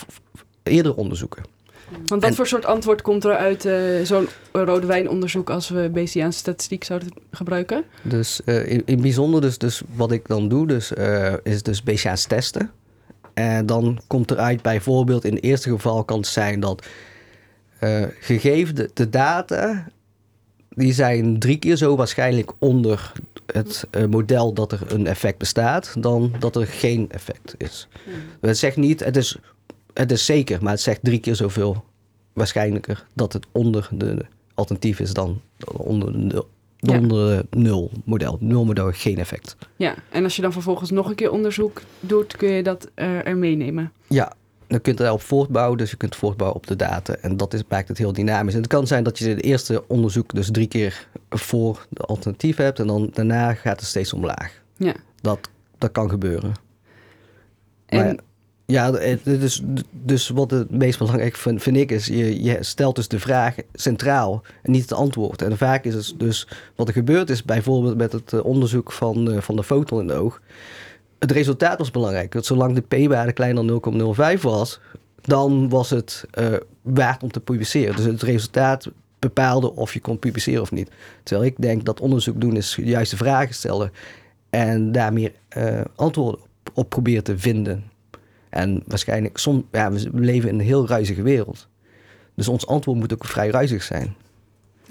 eerdere 0.63 0.97
onderzoeken. 0.97 1.43
Want 1.91 2.09
wat 2.09 2.25
En- 2.25 2.35
voor 2.35 2.47
soort 2.47 2.65
antwoord 2.65 3.03
komt 3.03 3.25
er 3.25 3.37
uit 3.37 3.65
eh, 3.65 4.03
zo'n 4.03 4.29
rode 4.53 4.87
wijnonderzoek 4.87 5.51
als 5.51 5.69
we 5.69 5.91
Bayesiaanse 5.93 6.39
statistiek 6.39 6.85
zouden 6.85 7.09
gebruiken? 7.31 7.85
Dus 8.03 8.41
eh, 8.45 8.83
in, 8.85 9.01
bijzonder, 9.01 9.41
dus, 9.41 9.59
dus 9.59 9.83
wat 9.95 10.13
ik 10.13 10.27
dan 10.27 10.49
doe, 10.49 10.67
dus, 10.67 10.95
eh, 10.95 11.35
is 11.43 11.63
dus 11.63 11.83
Bayesiaans 11.83 12.25
testen. 12.25 12.71
En 13.35 13.67
dan 13.67 14.01
komt 14.07 14.31
eruit 14.31 14.63
bijvoorbeeld 14.63 15.25
in 15.25 15.35
het 15.35 15.45
eerste 15.45 15.71
geval 15.71 16.05
kan 16.05 16.19
het 16.19 16.27
zijn 16.27 16.61
dat 16.61 16.87
gegeven 18.21 18.75
de, 18.75 18.91
de 18.95 19.09
data, 19.09 19.87
die 20.69 20.93
zijn 20.93 21.39
drie 21.39 21.59
keer 21.59 21.77
zo 21.77 21.97
waarschijnlijk 21.97 22.53
onder 22.59 23.13
het 23.53 23.85
model 24.11 24.53
dat 24.53 24.73
er 24.73 24.81
een 24.93 25.07
effect 25.07 25.39
bestaat, 25.39 25.95
dan 25.99 26.33
dat 26.39 26.57
er 26.57 26.67
geen 26.67 27.11
effect 27.11 27.55
is. 27.59 27.89
Het 28.41 28.59
zegt 28.59 28.77
niet, 28.77 29.05
het 29.05 29.17
is, 29.17 29.39
het 29.99 30.11
is 30.13 30.25
zeker, 30.25 30.63
maar 30.63 30.73
het 30.73 30.81
zegt 30.81 30.99
drie 31.03 31.19
keer 31.21 31.35
zoveel 31.35 31.85
waarschijnlijker 32.33 33.07
dat 33.15 33.33
het 33.33 33.47
onder 33.53 33.89
de 33.93 34.25
alternatief 34.55 35.01
is 35.01 35.13
dan 35.13 35.41
onder 35.73 36.29
de 36.29 36.45
Ja. 36.81 36.99
onder 36.99 37.47
de 37.51 37.59
nul 37.59 37.91
model. 38.05 38.37
Nul 38.41 38.65
model 38.65 38.91
geen 38.93 39.19
effect. 39.19 39.57
Ja, 39.77 39.95
en 40.11 40.25
als 40.25 40.37
je 40.37 40.43
dan 40.43 40.53
vervolgens 40.53 40.91
nog 40.91 41.09
een 41.09 41.15
keer 41.15 41.31
onderzoek 41.31 41.83
doet, 42.01 42.37
kun 42.37 42.49
je 42.51 42.63
dat 42.63 42.89
eh, 42.95 43.27
er 43.27 43.37
meenemen. 43.37 43.93
Ja, 44.09 44.33
dan 44.67 44.81
kunt 44.81 44.97
je 44.99 45.03
daarop 45.03 45.23
voortbouwen, 45.23 45.79
dus 45.79 45.91
je 45.91 45.97
kunt 45.97 46.17
voortbouwen 46.17 46.59
op 46.59 46.67
de 46.67 46.77
data. 46.77 47.15
En 47.15 47.37
dat 47.37 47.55
is, 47.55 47.63
maakt 47.69 47.89
het 47.89 47.99
heel 47.99 48.13
dynamisch. 48.13 48.55
En 48.55 48.61
het 48.61 48.69
kan 48.69 48.87
zijn 48.87 49.05
dat 49.05 49.19
je 49.19 49.29
het 49.29 49.43
eerste 49.43 49.85
onderzoek 49.89 50.35
dus 50.35 50.51
drie 50.51 50.67
keer 50.69 51.09
voor 51.31 51.87
de 51.91 52.03
alternatief 52.03 52.57
hebt 52.57 52.79
en 52.79 52.87
dan 52.87 53.11
daarna 53.13 53.55
gaat 53.55 53.81
het 53.81 53.89
steeds 53.89 54.13
omlaag. 54.13 54.63
Ja. 54.77 54.95
Dat, 55.21 55.49
dat 55.79 55.93
kan 55.93 56.11
gebeuren. 56.11 56.53
En 57.87 58.05
Maar 58.05 58.17
ja, 58.73 58.93
het 58.93 59.27
is, 59.27 59.63
dus 59.91 60.29
wat 60.29 60.51
het 60.51 60.71
meest 60.71 60.99
belangrijk 60.99 61.37
vind, 61.37 61.77
ik 61.77 61.91
is, 61.91 62.07
je, 62.07 62.43
je 62.43 62.59
stelt 62.61 62.97
dus 62.97 63.09
de 63.09 63.21
vraag 63.21 63.57
centraal 63.73 64.43
en 64.63 64.71
niet 64.71 64.83
het 64.83 64.93
antwoord. 64.93 65.43
En 65.43 65.59
vaak 65.59 65.85
is 65.85 65.95
het 65.95 66.15
dus, 66.17 66.49
wat 66.75 66.89
er 66.89 66.95
gebeurd 66.95 67.31
is 67.31 67.45
bijvoorbeeld 67.45 67.97
met 67.97 68.13
het 68.13 68.33
eh, 68.33 68.45
onderzoek 68.45 68.93
van, 68.93 69.31
eh, 69.31 69.41
van 69.41 69.57
de 69.57 69.65
foton 69.65 70.01
in 70.01 70.07
de 70.07 70.15
oog. 70.15 70.41
Het 71.19 71.31
resultaat 71.31 71.79
was 71.79 71.91
belangrijk. 71.91 72.33
Want 72.33 72.47
zolang 72.47 72.75
de 72.75 73.07
p-waarde 73.07 73.33
kleiner 73.33 73.67
dan 73.67 74.15
0,05 74.37 74.43
was, 74.43 74.81
dan 75.21 75.69
was 75.69 75.91
het 75.91 76.25
eh, 76.31 76.47
waard 76.83 77.23
om 77.23 77.31
te 77.31 77.41
publiceren. 77.41 77.97
Dus 77.97 78.05
het 78.05 78.23
resultaat 78.23 78.91
bepaalde 79.19 79.75
of 79.75 79.95
je 79.95 80.01
kon 80.01 80.19
publiceren 80.19 80.63
of 80.63 80.73
niet. 80.73 80.91
Terwijl 81.23 81.49
ik 81.49 81.57
denk 81.59 81.85
dat 81.85 82.01
onderzoek 82.01 82.41
doen 82.41 82.57
is 82.57 82.79
juist 82.83 83.11
de 83.11 83.17
vragen 83.17 83.55
stellen 83.55 83.93
en 84.51 84.93
daar 84.93 85.13
meer 85.13 85.33
antwoorden 85.95 86.41
op, 86.41 86.71
op 86.75 86.89
proberen 86.89 87.25
te 87.25 87.39
vinden. 87.39 87.97
En 88.51 88.83
waarschijnlijk, 88.87 89.39
som, 89.39 89.67
ja, 89.73 89.93
we 89.93 90.09
leven 90.13 90.49
in 90.49 90.55
een 90.59 90.65
heel 90.65 90.87
ruizige 90.89 91.23
wereld. 91.23 91.69
Dus 92.35 92.49
ons 92.49 92.67
antwoord 92.67 92.99
moet 92.99 93.13
ook 93.13 93.25
vrij 93.25 93.49
ruizig 93.49 93.83
zijn. 93.83 94.15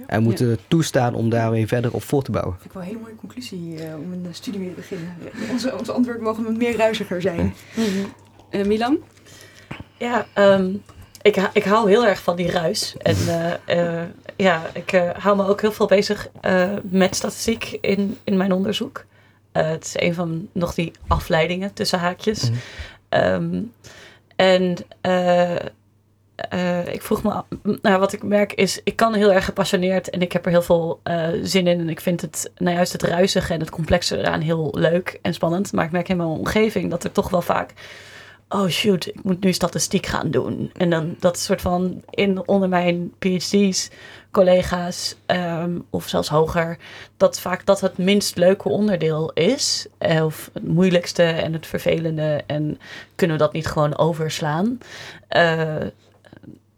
En 0.08 0.18
we 0.18 0.24
moeten 0.24 0.58
toestaan 0.68 1.14
om 1.14 1.30
daarmee 1.30 1.68
verder 1.68 1.94
op 1.94 2.04
voor 2.04 2.24
te 2.24 2.32
bouwen. 2.32 2.54
Vind 2.54 2.66
ik 2.66 2.72
wel 2.72 2.82
een 2.82 2.88
hele 2.88 3.00
mooie 3.02 3.16
conclusie 3.16 3.84
eh, 3.84 3.94
om 3.96 4.12
een 4.14 4.26
eh, 4.26 4.34
studie 4.34 4.60
mee 4.60 4.70
te 4.70 4.76
beginnen. 4.76 5.14
Onze, 5.52 5.78
ons 5.78 5.90
antwoord 5.90 6.22
mogen 6.22 6.58
meer 6.58 6.78
ruiziger 6.78 7.22
zijn. 7.22 7.54
Eh, 8.50 8.66
Milan? 8.66 8.98
Ja, 9.98 10.26
ehm, 10.34 10.74
ik, 11.22 11.36
ha- 11.36 11.50
ik 11.54 11.64
hou 11.64 11.90
heel 11.90 12.06
erg 12.06 12.22
van 12.24 12.36
die 12.36 12.52
ruis. 12.52 12.96
En 12.98 13.16
eh, 13.66 14.02
eh, 14.02 14.08
ja, 14.36 14.62
ik 14.74 14.92
eh, 14.92 15.10
hou 15.18 15.38
me 15.38 15.48
ook 15.48 15.62
heel 15.62 15.72
veel 15.72 15.88
bezig 15.88 16.30
eh, 16.42 16.72
met 16.84 17.16
statistiek 17.16 17.78
in, 17.82 18.18
in 18.24 18.38
mijn 18.38 18.52
onderzoek. 18.52 19.06
Het 19.52 19.86
is 19.86 19.94
een 19.96 20.14
van 20.14 20.48
nog 20.52 20.74
die 20.74 20.92
afleidingen 21.08 21.74
tussen 21.74 22.00
haakjes. 22.00 22.50
Mhm. 22.50 22.60
Ehm, 23.10 23.62
en 24.36 24.76
eh, 25.02 25.56
eh, 26.38 26.88
ik 26.88 27.02
vroeg 27.02 27.24
me, 27.24 27.44
nou, 27.82 28.00
wat 28.00 28.14
ik 28.14 28.24
merk 28.24 28.54
is, 28.54 28.82
ik 28.84 28.96
kan 28.96 29.14
heel 29.14 29.34
erg 29.34 29.46
gepassioneerd 29.46 30.10
en 30.10 30.22
ik 30.22 30.32
heb 30.32 30.46
er 30.46 30.52
heel 30.52 30.62
veel 30.62 31.00
eh, 31.04 31.28
zin 31.42 31.68
in. 31.68 31.80
En 31.80 31.90
ik 31.90 32.02
vind 32.02 32.22
het, 32.22 32.52
nou 32.58 32.76
juist 32.76 32.94
het 32.94 33.04
ruisige 33.04 33.54
en 33.54 33.60
het 33.60 33.70
complexe 33.70 34.18
eraan 34.18 34.42
heel 34.42 34.74
leuk 34.78 35.20
en 35.22 35.34
spannend. 35.34 35.74
Maar 35.74 35.86
ik 35.86 35.92
merk 35.92 36.10
in 36.10 36.18
mijn 36.18 36.30
omgeving 36.30 36.90
dat 36.90 37.04
er 37.04 37.12
toch 37.12 37.30
wel 37.30 37.42
vaak, 37.42 37.74
oh 38.50 38.68
shoot, 38.68 39.06
ik 39.08 39.24
moet 39.24 39.44
nu 39.44 39.54
statistiek 39.54 40.06
gaan 40.06 40.32
doen. 40.32 40.72
En 40.78 40.90
dan 40.90 41.16
dat 41.20 41.40
soort 41.40 41.62
van, 41.62 42.04
in, 42.10 42.48
onder 42.48 42.70
mijn 42.70 43.14
PhD's, 43.20 43.90
collega's 44.32 45.16
ehm, 45.26 45.80
of 45.90 46.08
zelfs 46.08 46.28
hoger, 46.30 46.78
dat 47.18 47.40
vaak 47.40 47.66
dat 47.66 47.82
het 47.82 47.98
minst 47.98 48.36
leuke 48.38 48.70
onderdeel 48.70 49.32
is. 49.34 49.88
eh, 49.98 50.26
Of 50.26 50.50
het 50.54 50.68
moeilijkste 50.68 51.24
en 51.24 51.54
het 51.54 51.68
vervelende. 51.68 52.44
En 52.48 52.80
kunnen 53.16 53.38
we 53.38 53.44
dat 53.44 53.54
niet 53.54 53.68
gewoon 53.68 53.98
overslaan? 53.98 54.78
Eh, 55.28 55.82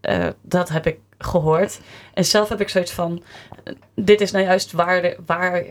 eh, 0.02 0.28
dat 0.42 0.70
heb 0.70 0.88
ik 0.88 1.00
gehoord. 1.18 1.80
En 2.14 2.26
zelf 2.26 2.50
heb 2.50 2.62
ik 2.62 2.70
zoiets 2.70 2.92
van: 2.92 3.24
dit 3.96 4.22
is 4.22 4.32
nou 4.32 4.46
juist 4.46 4.72
waar 4.72 5.02
de, 5.02 5.18
waar, 5.26 5.64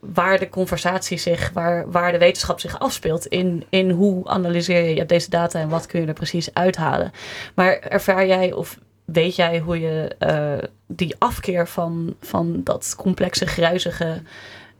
waar 0.00 0.38
de 0.38 0.48
conversatie 0.48 1.18
zich, 1.18 1.50
waar, 1.52 1.90
waar 1.90 2.12
de 2.12 2.18
wetenschap 2.18 2.60
zich 2.60 2.78
afspeelt. 2.78 3.26
In, 3.26 3.64
in 3.68 3.90
hoe 3.90 4.28
analyseer 4.28 4.96
je, 4.96 5.06
deze 5.06 5.30
data 5.30 5.60
en 5.60 5.68
wat 5.68 5.86
kun 5.86 6.00
je 6.00 6.06
er 6.06 6.12
precies 6.12 6.54
uithalen. 6.54 7.10
Maar 7.54 7.78
ervaar 7.78 8.26
jij 8.26 8.52
of 8.52 8.78
weet 9.04 9.36
jij 9.36 9.58
hoe 9.58 9.80
je 9.80 10.14
eh, 10.18 10.68
die 10.86 11.14
afkeer 11.18 11.68
van, 11.68 12.16
van 12.20 12.60
dat 12.64 12.94
complexe, 12.96 13.46
gruizige. 13.46 14.22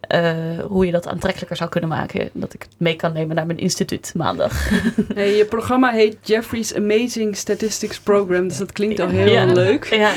Eh, 0.01 0.34
hoe 0.66 0.86
je 0.86 0.92
dat 0.92 1.07
aantrekkelijker 1.09 1.57
zou 1.57 1.70
kunnen 1.70 1.90
maken. 1.90 2.30
Dat 2.32 2.55
ik 2.55 2.62
het 2.62 2.70
mee 2.76 2.96
kan 2.96 3.12
nemen 3.12 3.36
naar 3.36 3.46
mijn 3.46 3.59
instituut 3.59 4.12
maandag. 4.16 4.68
Hey, 5.14 5.36
je 5.36 5.44
programma 5.44 5.90
heet 5.92 6.16
Jeffrey's 6.20 6.74
Amazing 6.74 7.36
Statistics 7.36 8.01
Program, 8.01 8.49
dus 8.49 8.57
dat 8.57 8.72
klinkt 8.72 9.01
al 9.01 9.09
heel 9.09 9.26
Ja. 9.32 9.44
leuk. 9.44 9.84
ja, 9.84 10.12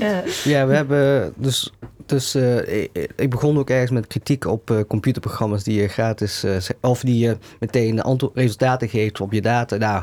ja. 0.00 0.22
Ja, 0.44 0.66
we 0.66 0.74
hebben 0.74 1.32
dus. 1.36 1.72
Dus 2.06 2.34
eh, 2.34 2.82
ik- 3.16 3.30
begon 3.30 3.58
ook 3.58 3.70
ergens 3.70 3.90
met 3.90 4.06
kritiek 4.06 4.44
op 4.46 4.70
eh, 4.70 4.80
computerprogramma's 4.88 5.64
die 5.64 5.80
je 5.80 5.88
gratis. 5.88 6.44
eh, 6.44 6.56
of 6.80 7.00
die 7.00 7.18
je 7.18 7.36
meteen 7.60 8.02
resultaten 8.34 8.88
geeft 8.88 9.20
op 9.20 9.32
je 9.32 9.40
data. 9.40 9.76
Nou, 9.76 10.02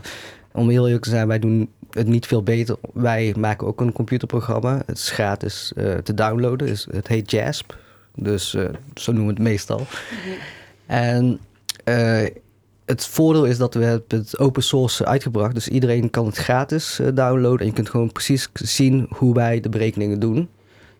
om 0.51 0.69
heel 0.69 0.85
eerlijk 0.85 1.03
te 1.03 1.09
zijn, 1.09 1.27
wij 1.27 1.39
doen 1.39 1.69
het 1.91 2.07
niet 2.07 2.25
veel 2.25 2.43
beter. 2.43 2.75
Wij 2.93 3.33
maken 3.37 3.67
ook 3.67 3.81
een 3.81 3.91
computerprogramma. 3.91 4.81
Het 4.85 4.97
is 4.97 5.09
gratis 5.11 5.71
eh, 5.75 5.93
te 5.93 6.13
downloaden. 6.13 6.67
Dus 6.67 6.87
het 6.91 7.07
heet 7.07 7.31
JASP. 7.31 7.75
Dus 8.15 8.53
eh, 8.53 8.69
zo 8.95 9.11
noemen 9.11 9.33
we 9.33 9.41
het 9.41 9.49
meestal. 9.49 9.85
En 10.85 11.39
eh, 11.83 12.25
het 12.85 13.05
voordeel 13.05 13.45
is 13.45 13.57
dat 13.57 13.73
we 13.73 14.03
het 14.07 14.39
open 14.39 14.63
source 14.63 15.05
uitgebracht. 15.05 15.53
Dus 15.53 15.67
iedereen 15.67 16.09
kan 16.09 16.25
het 16.25 16.37
gratis 16.37 16.99
eh, 16.99 17.07
downloaden. 17.13 17.59
En 17.59 17.65
je 17.65 17.73
kunt 17.73 17.89
gewoon 17.89 18.11
precies 18.11 18.49
zien 18.53 19.07
hoe 19.09 19.33
wij 19.33 19.59
de 19.59 19.69
berekeningen 19.69 20.19
doen. 20.19 20.49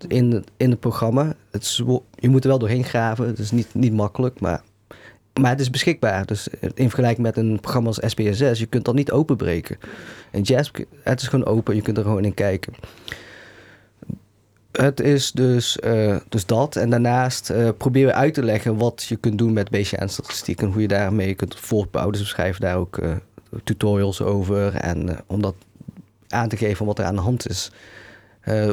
In 0.07 0.43
in 0.57 0.69
het 0.69 0.79
programma. 0.79 1.35
Het 1.51 1.81
je 2.15 2.29
moet 2.29 2.43
er 2.43 2.49
wel 2.49 2.59
doorheen 2.59 2.83
graven. 2.83 3.27
Het 3.27 3.39
is 3.39 3.51
niet, 3.51 3.73
niet 3.73 3.93
makkelijk, 3.93 4.39
maar, 4.39 4.61
maar 5.41 5.51
het 5.51 5.59
is 5.59 5.69
beschikbaar. 5.69 6.25
Dus 6.25 6.47
in 6.59 6.89
vergelijking 6.89 7.25
met 7.25 7.37
een 7.37 7.59
programma 7.59 7.87
als 7.87 7.99
SPSS, 8.05 8.59
je 8.59 8.65
kunt 8.65 8.85
dat 8.85 8.95
niet 8.95 9.11
openbreken. 9.11 9.77
En 10.31 10.41
JASP, 10.41 10.83
het 11.03 11.21
is 11.21 11.27
gewoon 11.27 11.45
open. 11.45 11.75
Je 11.75 11.81
kunt 11.81 11.97
er 11.97 12.03
gewoon 12.03 12.25
in 12.25 12.33
kijken. 12.33 12.73
Het 14.73 14.99
is 14.99 15.31
dus, 15.31 15.79
eh, 15.79 16.15
dus 16.29 16.45
dat. 16.45 16.75
En 16.75 16.89
daarnaast 16.89 17.49
eh 17.49 17.69
proberen 17.77 18.07
we 18.07 18.13
uit 18.13 18.33
te 18.33 18.43
leggen 18.43 18.77
wat 18.77 19.03
je 19.03 19.15
kunt 19.15 19.37
doen 19.37 19.53
met 19.53 19.69
Bayesian 19.69 20.09
statistiek 20.09 20.61
en 20.61 20.71
hoe 20.71 20.81
je 20.81 20.87
daarmee 20.87 21.35
kunt 21.35 21.55
voortbouwen. 21.55 22.13
Dus 22.13 22.21
we 22.21 22.27
schrijven 22.27 22.61
daar 22.61 22.77
ook 22.77 22.97
eh, 22.97 23.11
tutorials 23.63 24.21
over 24.21 24.75
en 24.75 25.19
om 25.27 25.41
dat 25.41 25.55
aan 26.27 26.49
te 26.49 26.57
geven 26.57 26.85
wat 26.85 26.99
er 26.99 27.05
aan 27.05 27.15
de 27.15 27.21
hand 27.21 27.49
is. 27.49 27.71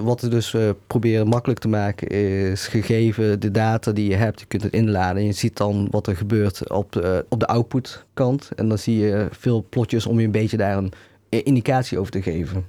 Wat 0.02 0.20
we 0.20 0.28
dus 0.28 0.56
proberen 0.86 1.28
makkelijk 1.28 1.60
te 1.60 1.68
maken 1.68 2.08
is 2.50 2.66
gegeven 2.66 3.40
de 3.40 3.50
data 3.50 3.92
die 3.92 4.10
je 4.10 4.16
hebt, 4.16 4.40
je 4.40 4.46
kunt 4.46 4.62
het 4.62 4.72
inladen 4.72 5.16
en 5.16 5.26
je 5.26 5.32
ziet 5.32 5.56
dan 5.56 5.88
wat 5.90 6.06
er 6.06 6.16
gebeurt 6.16 6.70
op 6.70 6.92
de, 6.92 7.24
op 7.28 7.40
de 7.40 7.46
output 7.46 8.04
kant. 8.14 8.50
En 8.56 8.68
dan 8.68 8.78
zie 8.78 8.98
je 8.98 9.28
veel 9.30 9.66
plotjes 9.68 10.06
om 10.06 10.18
je 10.18 10.24
een 10.24 10.30
beetje 10.30 10.56
daar 10.56 10.76
een 10.76 10.92
indicatie 11.28 11.98
over 11.98 12.12
te 12.12 12.22
geven. 12.22 12.64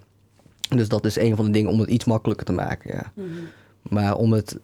Dus 0.75 0.87
dat 0.87 1.05
is 1.05 1.15
een 1.17 1.35
van 1.35 1.45
de 1.45 1.51
dingen 1.51 1.71
om 1.71 1.79
het 1.79 1.89
iets 1.89 2.05
makkelijker 2.05 2.45
te 2.45 2.51
maken. 2.51 2.91
Ja. 2.93 3.23
Maar 3.89 4.15
om 4.15 4.33
het 4.33 4.57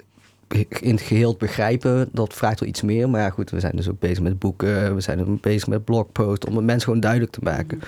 in 0.79 0.91
het 0.91 1.01
geheel 1.01 1.31
te 1.31 1.37
begrijpen, 1.45 2.09
dat 2.11 2.33
vraagt 2.33 2.59
wel 2.59 2.69
iets 2.69 2.81
meer. 2.81 3.09
Maar 3.09 3.21
ja, 3.21 3.29
goed, 3.29 3.49
we 3.49 3.59
zijn 3.59 3.75
dus 3.75 3.89
ook 3.89 3.99
bezig 3.99 4.23
met 4.23 4.39
boeken, 4.39 4.95
we 4.95 5.01
zijn 5.01 5.39
bezig 5.41 5.67
met 5.67 5.85
blogposts, 5.85 6.45
om 6.45 6.55
het 6.55 6.65
mensen 6.65 6.83
gewoon 6.85 6.99
duidelijk 6.99 7.31
te 7.31 7.39
maken. 7.43 7.79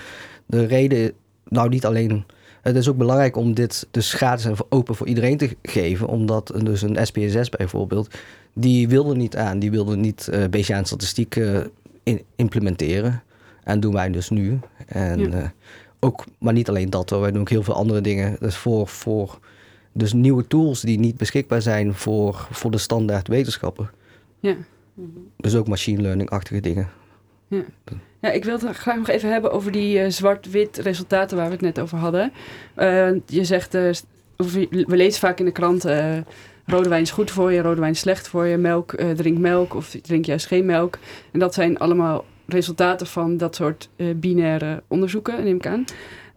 De 0.46 0.66
reden, 0.66 1.12
nou 1.48 1.70
niet 1.70 1.86
alleen, 1.86 2.24
het 2.62 2.76
is 2.76 2.90
ook 2.90 2.98
belangrijk 2.98 3.36
om 3.36 3.54
dit 3.54 3.88
dus 3.92 4.14
gratis 4.14 4.46
en 4.46 4.56
open 4.70 4.96
voor 4.96 5.08
iedereen 5.08 5.38
te 5.38 5.56
geven, 5.62 6.08
omdat 6.08 6.54
dus 6.64 6.82
een 6.82 6.98
SPSS 7.06 7.50
bijvoorbeeld, 7.50 8.14
die 8.54 8.88
wilde 8.90 9.16
niet 9.16 9.36
aan, 9.38 9.60
die 9.60 9.72
wilde 9.72 9.96
niet 9.98 10.30
uh, 10.34 10.44
Bayesian 10.50 10.86
statistiek 10.86 11.36
eh, 11.36 11.60
in- 12.04 12.22
implementeren. 12.36 13.24
En 13.64 13.80
doen 13.80 13.94
wij 13.94 14.10
dus 14.12 14.30
nu. 14.30 14.60
En 14.86 15.20
Ja. 15.20 15.30
eh, 15.42 15.50
ook, 16.00 16.24
maar 16.38 16.54
niet 16.54 16.70
alleen 16.70 16.90
dat 16.90 17.10
hoor, 17.10 17.22
wij 17.22 17.32
doen 17.32 17.42
ook 17.42 17.50
heel 17.50 17.64
veel 17.64 17.74
andere 17.74 18.02
dingen. 18.02 18.38
Dus 18.40 18.56
voor, 18.56 18.88
voor 18.88 19.40
dus 19.92 20.14
nieuwe 20.14 20.48
tools 20.48 20.82
die 20.82 21.00
niet 21.00 21.18
beschikbaar 21.18 21.62
zijn 21.62 21.94
voor, 21.94 22.48
voor 22.52 22.72
de 22.72 22.78
standaard 22.78 23.28
wetenschapper. 23.28 23.92
Ja. 24.40 24.56
Dus 25.38 25.56
ook 25.56 25.68
machine 25.68 26.02
learning-achtige 26.02 26.62
dingen. 26.62 26.90
Ja, 28.22 28.32
ik 28.32 28.44
wil 28.44 28.60
het 28.60 28.78
graag 28.78 28.98
nog 28.98 29.08
even 29.08 29.32
hebben 29.32 29.52
over 29.52 29.72
die 29.72 30.00
eh, 30.00 30.10
zwart-wit 30.10 30.78
resultaten 30.78 31.38
waar 31.38 31.46
we 31.46 31.52
het 31.52 31.62
net 31.62 31.80
over 31.80 31.98
hadden. 31.98 32.32
Eh, 32.76 33.12
je 33.26 33.44
zegt, 33.44 33.74
eh, 33.74 33.90
we 34.70 34.86
lezen 34.96 35.20
vaak 35.20 35.40
in 35.40 35.46
de 35.46 35.52
krant, 35.52 35.84
rode 36.66 36.90
wijn 36.90 37.02
is 37.02 37.12
goed 37.12 37.32
voor 37.32 37.52
je, 37.52 37.62
rode 37.62 37.80
wijn 37.80 37.92
is 37.92 38.00
slecht 38.00 38.28
voor 38.28 38.46
je, 38.46 38.58
melk, 38.58 38.96
drink 39.16 39.38
melk 39.38 39.76
of 39.76 39.90
drink 40.02 40.26
juist 40.26 40.46
geen 40.46 40.66
melk. 40.66 40.98
En 41.32 41.40
dat 41.40 41.54
zijn 41.54 41.78
allemaal 41.78 42.26
resultaten 42.50 43.08
van 43.08 43.38
dat 43.38 43.56
soort 43.56 43.90
eh, 43.96 44.08
binaire 44.16 44.84
onderzoeken, 44.88 45.44
neem 45.44 45.56
ik 45.56 45.68
aan. 45.68 45.86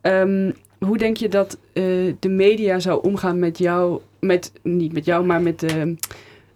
Ehm, 0.01 0.51
hoe 0.85 0.99
denk 0.99 1.17
je 1.17 1.29
dat 1.29 1.59
eh, 1.73 1.85
de 2.19 2.29
media 2.29 2.79
zou 2.79 3.03
omgaan 3.03 3.39
met 3.39 3.59
jou, 3.59 4.01
met, 4.21 4.53
niet 4.63 4.93
met 4.93 5.05
jou, 5.05 5.25
maar 5.25 5.43
met, 5.43 5.63
eh, 5.63 5.83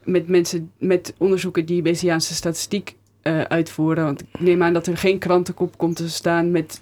met 0.05 0.29
mensen, 0.29 0.73
met 0.79 1.15
onderzoeken 1.19 1.67
die 1.67 1.83
Bayesiaanse 1.83 2.35
statistiek 2.35 2.95
eh, 3.23 3.41
uitvoeren. 3.41 4.05
Want 4.05 4.21
ik 4.21 4.41
neem 4.41 4.63
aan 4.63 4.73
dat 4.73 4.87
er 4.87 4.97
geen 4.97 5.19
krantenkop 5.19 5.79
komt 5.79 5.97
te 5.97 6.09
staan 6.09 6.51
met 6.51 6.81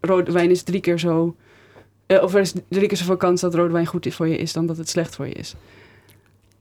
rode 0.00 0.32
wijn 0.32 0.50
is 0.50 0.62
drie 0.62 0.80
keer 0.80 0.98
zo. 0.98 1.36
of 2.06 2.34
er 2.34 2.40
is 2.40 2.52
drie 2.68 2.88
keer 2.88 2.96
zoveel 2.96 3.16
kans 3.16 3.40
dat 3.40 3.54
rode 3.54 3.72
wijn 3.72 3.86
goed 3.86 4.06
is 4.06 4.14
voor 4.14 4.28
je 4.28 4.36
is 4.36 4.52
dan 4.52 4.66
dat 4.66 4.76
het 4.76 4.88
slecht 4.88 5.16
voor 5.16 5.26
je 5.26 5.32
is. 5.32 5.54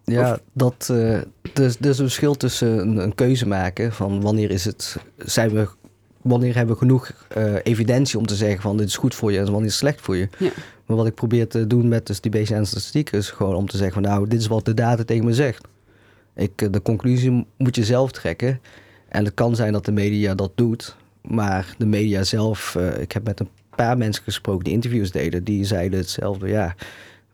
Ja, 0.10 0.40
dat, 0.54 0.90
eh 0.92 1.20
dus, 1.54 1.78
dus 1.78 1.98
een 1.98 2.06
verschil 2.06 2.36
tussen 2.36 2.80
een, 2.80 2.98
een 2.98 3.16
keuze 3.16 3.48
maken 3.48 3.94
van 3.94 4.22
wanneer 4.22 4.52
is 4.52 4.66
het, 4.66 4.98
zijn 5.18 5.50
we, 5.50 5.68
wanneer 6.22 6.56
hebben 6.56 6.74
we 6.74 6.80
genoeg 6.80 7.12
eh, 7.28 7.54
evidentie 7.64 8.20
om 8.20 8.26
te 8.26 8.36
zeggen 8.36 8.62
van 8.62 8.78
dit 8.78 8.88
is 8.88 8.96
goed 8.96 9.16
voor 9.16 9.32
je 9.32 9.38
en 9.38 9.44
wanneer 9.44 9.66
is 9.66 9.72
het 9.72 9.80
slecht 9.80 10.02
voor 10.02 10.16
je. 10.16 10.28
Ja. 10.38 10.50
Maar 10.86 10.98
wat 10.98 11.08
ik 11.08 11.14
probeer 11.14 11.48
te 11.48 11.68
doen 11.68 11.88
met 11.88 12.08
dus 12.08 12.22
die 12.22 12.32
Bayesian 12.32 12.66
statistiek 12.66 13.12
is 13.12 13.30
gewoon 13.30 13.56
om 13.56 13.68
te 13.68 13.78
zeggen 13.78 14.02
van 14.02 14.12
nou 14.12 14.28
dit 14.28 14.40
is 14.40 14.48
wat 14.48 14.66
de 14.66 14.74
data 14.74 15.04
tegen 15.04 15.26
me 15.26 15.34
zegt. 15.34 15.68
Ik, 16.36 16.62
eh, 16.62 16.68
de 16.72 16.82
conclusie 16.82 17.46
moet 17.58 17.76
je 17.76 17.84
zelf 17.84 18.12
trekken. 18.12 18.62
En 19.10 19.26
het 19.26 19.34
kan 19.34 19.56
zijn 19.56 19.74
dat 19.74 19.86
de 19.86 19.92
media 19.92 20.36
dat 20.36 20.52
doet, 20.56 20.96
maar 21.22 21.76
de 21.78 21.86
media 21.86 22.24
zelf, 22.24 22.78
ik 23.00 23.12
heb 23.12 23.24
met 23.24 23.40
een 23.40 23.50
paar 23.76 23.98
mensen 23.98 24.24
gesproken 24.24 24.64
die 24.64 24.74
interviews 24.74 25.12
deden, 25.12 25.44
die 25.44 25.66
zeiden 25.66 26.00
hetzelfde. 26.00 26.48
Ja, 26.48 26.76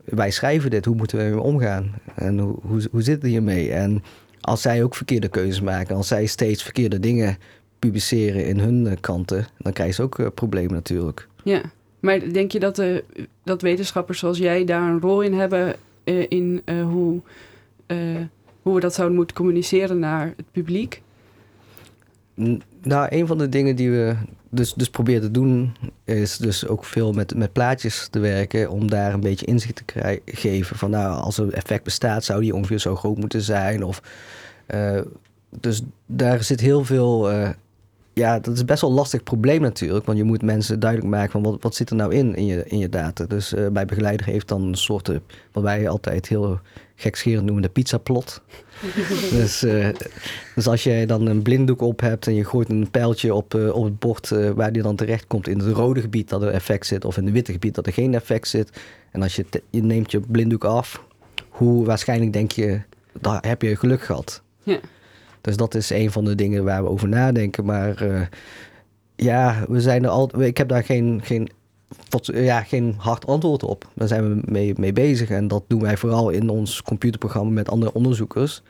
wij 0.06 0.32
schrijven 0.32 0.70
dit, 0.70 0.86
hoe 0.86 0.96
moeten 0.96 1.18
we 1.18 1.24
ermee 1.24 1.42
omgaan? 1.42 1.94
En 2.16 2.40
hoe, 2.40 2.56
hoe, 2.62 2.88
hoe 2.92 3.02
zit 3.02 3.22
het 3.22 3.32
hiermee? 3.32 3.72
En 3.72 4.04
als 4.42 4.62
zij 4.62 4.84
ook 4.84 4.96
verkeerde 4.96 5.28
keuzes 5.28 5.62
maken, 5.62 5.96
als 5.96 6.08
zij 6.08 6.26
steeds 6.26 6.64
verkeerde 6.64 7.00
dingen 7.00 7.38
publiceren 7.80 8.46
in 8.46 8.60
hun 8.60 8.88
eh, 8.88 8.94
kranten, 9.00 9.48
dan 9.58 9.74
krijgen 9.74 9.96
ze 9.96 10.02
ook 10.02 10.20
eh, 10.20 10.28
problemen 10.34 10.74
natuurlijk. 10.74 11.28
Ja, 11.44 11.62
maar 12.00 12.34
denk 12.34 12.52
je 12.52 12.60
dat, 12.60 12.76
de, 12.76 13.04
dat 13.44 13.62
wetenschappers 13.62 14.20
zoals 14.20 14.38
jij 14.38 14.66
daar 14.66 14.90
een 14.90 15.02
rol 15.02 15.22
in 15.22 15.34
hebben 15.34 15.76
eh, 16.04 16.26
in 16.30 16.62
eh, 16.66 16.84
hoe, 16.84 17.22
eh, 17.86 17.98
hoe 18.62 18.74
we 18.76 18.80
dat 18.80 18.94
zouden 18.94 19.18
moeten 19.18 19.36
communiceren 19.36 20.00
naar 20.00 20.34
het 20.38 20.52
publiek? 20.52 21.02
N- 22.42 22.62
Nou, 22.86 23.08
een 23.10 23.28
van 23.28 23.38
de 23.38 23.50
dingen 23.50 23.76
die 23.76 23.92
we 23.92 24.16
dus, 24.50 24.74
dus 24.74 24.90
proberen 24.90 25.22
te 25.22 25.32
doen, 25.32 25.76
is 26.04 26.38
dus 26.38 26.68
ook 26.68 26.86
veel 26.86 27.12
met, 27.12 27.36
met 27.36 27.52
plaatjes 27.52 28.08
te 28.12 28.20
werken 28.20 28.70
om 28.70 28.90
daar 28.90 29.14
een 29.14 29.20
beetje 29.20 29.46
inzicht 29.46 29.82
te 29.86 30.22
geven. 30.26 30.76
Van 30.78 30.90
nou, 30.90 31.22
als 31.22 31.38
een 31.38 31.54
effect 31.54 31.84
bestaat, 31.84 32.24
zou 32.24 32.42
die 32.42 32.56
ongeveer 32.56 32.80
zo 32.80 32.96
groot 32.96 33.18
moeten 33.18 33.42
zijn. 33.42 33.84
Of, 33.84 34.02
eh, 34.66 35.02
dus 35.60 35.82
daar 36.06 36.44
zit 36.44 36.60
heel 36.60 36.86
veel, 36.86 37.32
eh, 37.32 37.50
ja, 38.16 38.40
dat 38.40 38.56
is 38.56 38.66
best 38.66 38.82
wel 38.82 38.90
een 38.90 38.96
lastig 38.96 39.24
probleem 39.24 39.62
natuurlijk. 39.62 40.06
Want 40.06 40.18
je 40.18 40.24
moet 40.24 40.42
mensen 40.42 40.80
duidelijk 40.80 41.12
maken 41.12 41.32
van 41.32 41.44
wat, 41.44 41.62
wat 41.62 41.76
zit 41.76 41.90
er 41.90 41.96
nou 41.96 42.14
in, 42.14 42.36
in 42.36 42.46
je, 42.46 42.64
in 42.68 42.78
je 42.78 42.90
data. 42.90 43.26
Dus 43.26 43.54
uh, 43.54 43.68
mijn 43.68 43.88
begeleider 43.88 44.26
heeft 44.26 44.48
dan 44.48 44.62
een 44.62 44.76
soort, 44.76 45.10
uh, 45.10 45.18
wat 45.52 45.64
wij 45.64 45.90
altijd 45.90 46.28
heel 46.28 46.60
gekscherend 46.96 47.46
noemen, 47.46 47.62
de 47.62 47.70
pizzaplot. 47.70 48.42
dus, 49.38 49.64
uh, 49.64 49.88
dus 50.56 50.68
als 50.68 50.84
jij 50.84 51.06
dan 51.06 51.26
een 51.26 51.42
blinddoek 51.42 51.82
op 51.82 52.00
hebt 52.00 52.28
en 52.28 52.36
je 52.36 52.46
gooit 52.46 52.70
een 52.70 52.92
pijltje 52.92 53.34
op, 53.34 53.54
op 53.54 53.84
het 53.84 54.00
bord 54.00 54.30
waar 54.56 54.72
die 54.72 54.82
dan 54.82 54.96
terecht 54.96 55.28
komt 55.28 55.48
in 55.48 55.60
het 55.60 55.76
rode 55.76 56.02
gebied 56.02 56.30
dat 56.30 56.42
er 56.42 56.50
effect 56.50 56.86
zit, 56.86 57.06
of 57.06 57.18
in 57.18 57.24
het 57.24 57.34
witte 57.34 57.52
gebied 57.52 57.76
dat 57.76 57.86
er 57.86 57.94
geen 57.94 58.14
effect 58.14 58.48
zit. 58.48 58.70
En 59.12 59.22
als 59.22 59.36
je, 59.36 59.46
je 59.70 59.84
neemt 59.84 60.12
je 60.12 60.20
blinddoek 60.20 60.64
af, 60.64 61.04
hoe 61.50 61.86
waarschijnlijk 61.86 62.34
denk 62.34 62.52
je, 62.52 62.82
daar 63.22 63.44
heb 63.48 63.62
je 63.62 63.76
geluk 63.76 64.02
gehad. 64.02 64.42
Ja. 64.64 64.80
Dus 65.46 65.58
dat 65.58 65.76
is 65.76 65.90
een 65.90 66.12
van 66.12 66.26
de 66.26 66.36
dingen 66.36 66.64
waar 66.64 66.84
we 66.84 66.90
over 66.90 67.08
nadenken. 67.08 67.66
Maar 67.66 68.04
uh, 68.04 68.22
ja, 69.16 69.66
we 69.68 69.82
zijn 69.82 70.04
er 70.04 70.10
al, 70.10 70.42
ik 70.42 70.58
heb 70.58 70.68
daar 70.68 70.84
geen, 70.84 71.22
geen, 71.24 71.50
ja, 72.22 72.62
geen 72.62 72.96
hard 72.98 73.28
antwoord 73.28 73.64
op. 73.64 73.90
Daar 73.96 74.08
zijn 74.08 74.30
we 74.30 74.42
mee, 74.46 74.74
mee 74.78 74.94
bezig. 74.94 75.30
En 75.30 75.48
dat 75.48 75.64
doen 75.68 75.82
wij 75.82 75.98
vooral 75.98 76.30
in 76.30 76.50
ons 76.50 76.82
computerprogramma 76.82 77.52
met 77.52 77.70
andere 77.70 77.94
onderzoekers. 77.94 78.62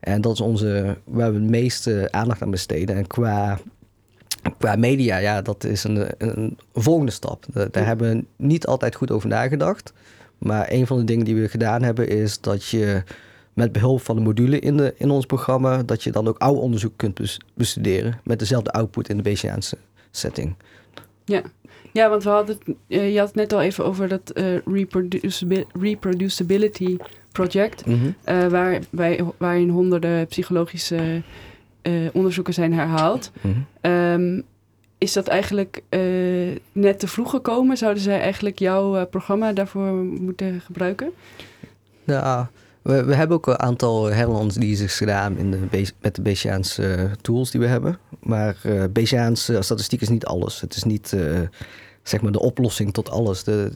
En 0.00 0.20
dat 0.20 0.32
is 0.32 0.40
onze, 0.40 0.96
waar 1.04 1.32
we 1.32 1.38
het 1.38 1.50
meeste 1.50 2.08
aandacht 2.10 2.42
aan 2.42 2.50
besteden. 2.50 2.96
En 2.96 3.06
qua, 3.06 3.58
qua 4.58 4.76
media, 4.76 5.16
ja, 5.16 5.42
dat 5.42 5.64
is 5.64 5.84
een, 5.84 6.06
een 6.18 6.58
volgende 6.74 7.12
stap. 7.12 7.44
Daar, 7.52 7.70
daar 7.70 7.86
hebben 7.86 8.10
we 8.10 8.24
niet 8.36 8.66
altijd 8.66 8.94
goed 8.94 9.10
over 9.10 9.28
nagedacht. 9.28 9.92
Maar 10.38 10.66
een 10.70 10.86
van 10.86 10.98
de 10.98 11.04
dingen 11.04 11.24
die 11.24 11.34
we 11.34 11.48
gedaan 11.48 11.82
hebben 11.82 12.08
is 12.08 12.40
dat 12.40 12.64
je 12.64 13.02
met 13.58 13.72
behulp 13.72 14.02
van 14.02 14.16
de 14.16 14.22
module 14.22 14.58
in, 14.58 14.76
de, 14.76 14.94
in 14.96 15.10
ons 15.10 15.26
programma, 15.26 15.82
dat 15.82 16.02
je 16.02 16.10
dan 16.10 16.28
ook 16.28 16.38
oude 16.38 16.60
onderzoek 16.60 16.92
kunt 16.96 17.38
bestuderen 17.54 18.20
met 18.24 18.38
dezelfde 18.38 18.70
output 18.70 19.08
in 19.08 19.16
de 19.16 19.22
Bayesiaanse 19.22 19.76
setting. 20.10 20.54
Ja. 21.24 21.42
ja, 21.92 22.08
want 22.08 22.22
we 22.22 22.30
hadden 22.30 22.58
uh, 22.88 23.12
je 23.12 23.18
had 23.18 23.26
het 23.26 23.36
net 23.36 23.52
al 23.52 23.60
even 23.60 23.84
over 23.84 24.08
dat 24.08 24.32
uh, 24.34 24.58
reproducibil 24.64 25.64
reproducibility 25.80 26.96
project, 27.32 27.86
mm 27.86 28.00
-hmm. 28.00 28.14
uh, 28.34 28.46
waar, 28.46 28.80
bij, 28.90 29.24
waarin 29.36 29.68
honderden 29.68 30.26
psychologische 30.26 31.22
onderzoeken 32.12 32.54
zijn 32.54 32.72
herhaald. 32.72 33.30
Mm 33.40 33.66
-hmm. 33.80 33.92
um, 33.92 34.42
is 34.98 35.12
dat 35.12 35.26
eigenlijk 35.26 35.82
net 36.72 36.98
te 36.98 37.08
vroeg 37.08 37.30
gekomen? 37.30 37.76
Zouden 37.76 38.02
zij 38.02 38.20
eigenlijk 38.20 38.58
jouw 38.58 39.06
programma 39.06 39.52
daarvoor 39.52 39.92
moeten 39.94 40.60
gebruiken? 40.60 41.10
Nou, 42.04 42.46
we, 42.88 43.14
hebben 43.14 43.36
ook 43.36 43.46
een 43.46 43.58
aantal 43.58 44.04
herlandsleases 44.04 44.96
gedaan 44.96 45.36
in 45.36 45.50
de, 45.50 45.86
met 46.00 46.14
de 46.14 46.22
Bayesiaanse 46.22 46.96
uh, 46.98 47.12
tools 47.20 47.50
die 47.50 47.60
we 47.60 47.66
hebben. 47.66 47.98
Maar 48.20 48.56
uh, 48.66 48.84
statistiek 49.34 50.00
is 50.00 50.08
niet 50.08 50.24
alles. 50.24 50.60
Het 50.60 50.76
is 50.76 50.84
niet 50.84 51.12
uh, 51.14 51.40
zeg 52.02 52.20
maar 52.20 52.32
de 52.32 52.40
oplossing 52.40 52.92
tot 52.92 53.10
alles. 53.10 53.44
De, 53.44 53.72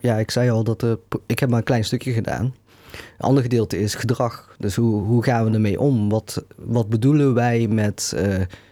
ja, 0.00 0.16
ik 0.16 0.30
zei 0.30 0.50
al 0.50 0.64
dat 0.64 0.84
ik 1.26 1.38
heb 1.38 1.48
maar 1.48 1.58
een 1.58 1.64
klein 1.64 1.84
stukje 1.84 2.12
gedaan. 2.12 2.44
Een 2.44 3.26
ander 3.26 3.42
gedeelte 3.42 3.78
is 3.78 3.94
gedrag. 3.94 4.56
Dus 4.58 4.74
hoe, 4.74 5.02
hoe 5.02 5.22
gaan 5.22 5.44
we 5.44 5.50
ermee 5.50 5.80
om? 5.80 6.08
Wat, 6.08 6.44
wat 6.56 6.88
bedoelen 6.88 7.34
wij 7.34 7.66
met, 7.66 8.16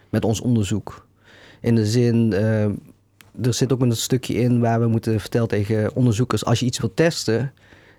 met 0.09 0.25
ons 0.25 0.41
onderzoek? 0.41 1.07
In 1.61 1.75
de 1.75 1.85
zin, 1.85 2.33
er 3.41 3.53
zit 3.53 3.73
ook 3.73 3.81
een 3.81 3.95
stukje 3.95 4.33
in 4.33 4.59
waar 4.59 4.79
we 4.79 4.87
moeten 4.87 5.19
vertellen 5.19 5.47
tegen 5.47 5.95
onderzoekers: 5.95 6.45
als 6.45 6.59
je 6.59 6.65
iets 6.65 6.79
wilt 6.79 6.95
testen 6.95 7.53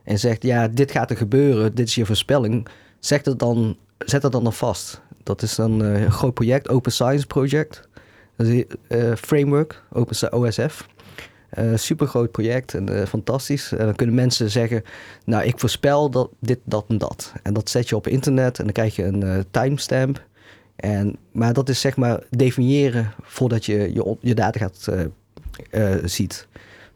en 0.07 0.19
zegt, 0.19 0.43
ja, 0.43 0.69
dit 0.69 0.91
gaat 0.91 1.11
er 1.11 1.17
gebeuren, 1.17 1.75
dit 1.75 1.89
is 1.89 1.95
je 1.95 2.07
voorspelling, 2.07 2.69
zeg 2.99 3.25
het 3.25 3.39
dan, 3.39 3.77
zet 3.99 4.23
dat 4.23 4.33
dan 4.33 4.43
nog 4.43 4.57
vast. 4.57 5.01
Dat 5.23 5.43
is 5.43 5.55
dan 5.55 5.83
uh, 5.83 6.03
een 6.03 6.13
groot 6.13 6.35
project, 6.35 6.69
Open 6.69 6.93
Science 6.93 7.27
Project. 7.27 7.89
Dat 8.37 8.47
is 8.47 8.65
uh, 8.89 9.15
framework, 9.15 9.83
Open 9.93 10.33
OSF. 10.33 10.87
Uh, 11.59 11.77
super 11.77 12.07
groot 12.07 12.31
project 12.31 12.75
en 12.75 13.09
fantastisch. 13.09 13.73
En 13.73 13.85
dan 13.85 13.95
kunnen 13.95 14.15
mensen 14.15 14.51
zeggen, 14.51 14.83
nou, 15.25 15.45
ik 15.45 15.59
voorspel 15.59 16.11
dat 16.11 16.31
dit, 16.41 16.59
dat 16.65 16.85
en 16.89 16.99
dat. 16.99 17.33
En 17.43 17.55
dat 17.55 17.71
zet 17.71 17.89
je 17.89 17.97
op 17.97 18.07
internet 18.07 18.59
en 18.59 18.65
dan 18.65 18.73
krijg 18.73 18.97
je 18.97 19.05
een 19.05 19.45
timestamp. 19.51 20.25
En, 20.77 21.17
maar 21.33 21.53
dat 21.53 21.69
is 21.69 21.81
zeg 21.81 21.97
maar 21.97 22.23
definiëren 22.31 23.13
voordat 23.23 23.67
je 23.67 23.93
je, 23.93 24.17
je 24.21 24.35
data 24.35 24.59
gaat 24.59 24.89
ziet. 26.05 26.47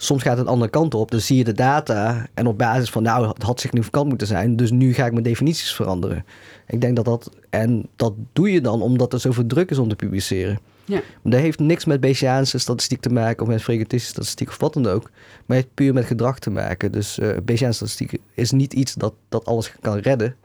Soms 0.03 0.23
gaat 0.23 0.37
het 0.37 0.47
de 0.47 0.53
andere 0.53 0.71
kant 0.71 0.95
op. 0.95 1.11
Dan 1.11 1.21
zie 1.21 1.37
je 1.37 1.45
de 1.45 1.53
data 1.53 2.27
en 2.35 2.47
op 2.47 2.59
basis 2.59 2.91
van, 2.91 3.03
nou, 3.03 3.29
het 3.29 3.43
had 3.43 3.61
significant 3.61 4.09
moeten 4.09 4.27
zijn. 4.27 4.57
Dus 4.57 4.71
nu 4.71 4.95
ga 4.95 5.07
ik 5.07 5.13
mijn 5.13 5.25
definities 5.25 5.75
veranderen. 5.75 6.25
Ik 6.67 6.81
denk 6.81 6.97
dat 6.97 7.05
dat, 7.05 7.31
en 7.51 7.89
dat 7.97 8.13
doe 8.33 8.53
je 8.53 8.61
dan 8.61 8.83
omdat 8.83 9.13
er 9.13 9.21
zoveel 9.21 9.47
druk 9.47 9.71
is 9.71 9.79
om 9.79 9.89
te 9.89 9.97
publiceren. 9.97 10.59
Ja. 10.85 11.01
Dat 11.23 11.41
heeft 11.41 11.59
niks 11.59 11.85
met 11.85 12.01
Bayesiaanse 12.01 12.59
statistiek 12.59 13.01
te 13.01 13.09
maken 13.09 13.43
of 13.43 13.49
met 13.49 13.63
frequentistische 13.63 14.13
statistiek 14.13 14.49
of 14.49 14.59
wat 14.59 14.75
dan 14.75 14.87
ook. 14.87 15.03
Maar 15.03 15.57
het 15.57 15.57
heeft 15.57 15.75
puur 15.75 15.93
met 15.93 16.05
gedrag 16.05 16.39
te 16.39 16.51
maken. 16.51 16.93
Dus 16.93 17.19
uh, 17.19 17.37
Bayesiaanse 17.45 17.87
statistiek 17.87 18.21
is 18.35 18.51
niet 18.51 18.73
iets 18.73 18.95
dat, 18.95 19.15
dat 19.29 19.45
alles 19.45 19.73
kan 19.81 19.99
redden. 19.99 20.37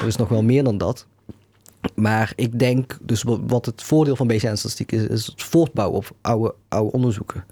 Er 0.00 0.06
is 0.06 0.16
nog 0.16 0.28
wel 0.28 0.42
meer 0.42 0.64
dan 0.64 0.78
dat. 0.78 1.06
Maar 1.94 2.32
ik 2.36 2.58
denk, 2.58 2.98
dus 3.02 3.24
wat 3.46 3.66
het 3.66 3.82
voordeel 3.82 4.16
van 4.16 4.26
Bayesiaanse 4.26 4.68
statistiek 4.68 4.92
is, 4.92 5.06
is 5.06 5.26
het 5.26 5.42
voortbouwen 5.42 5.98
op 5.98 6.10
oude, 6.20 6.54
oude 6.68 6.92
onderzoeken. 6.92 7.44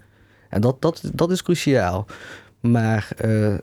En 0.49 0.61
dat, 0.61 0.81
dat, 0.81 1.01
dat 1.13 1.31
is 1.31 1.43
cruciaal. 1.43 2.05
Maar 2.59 3.09
uh, 3.25 3.53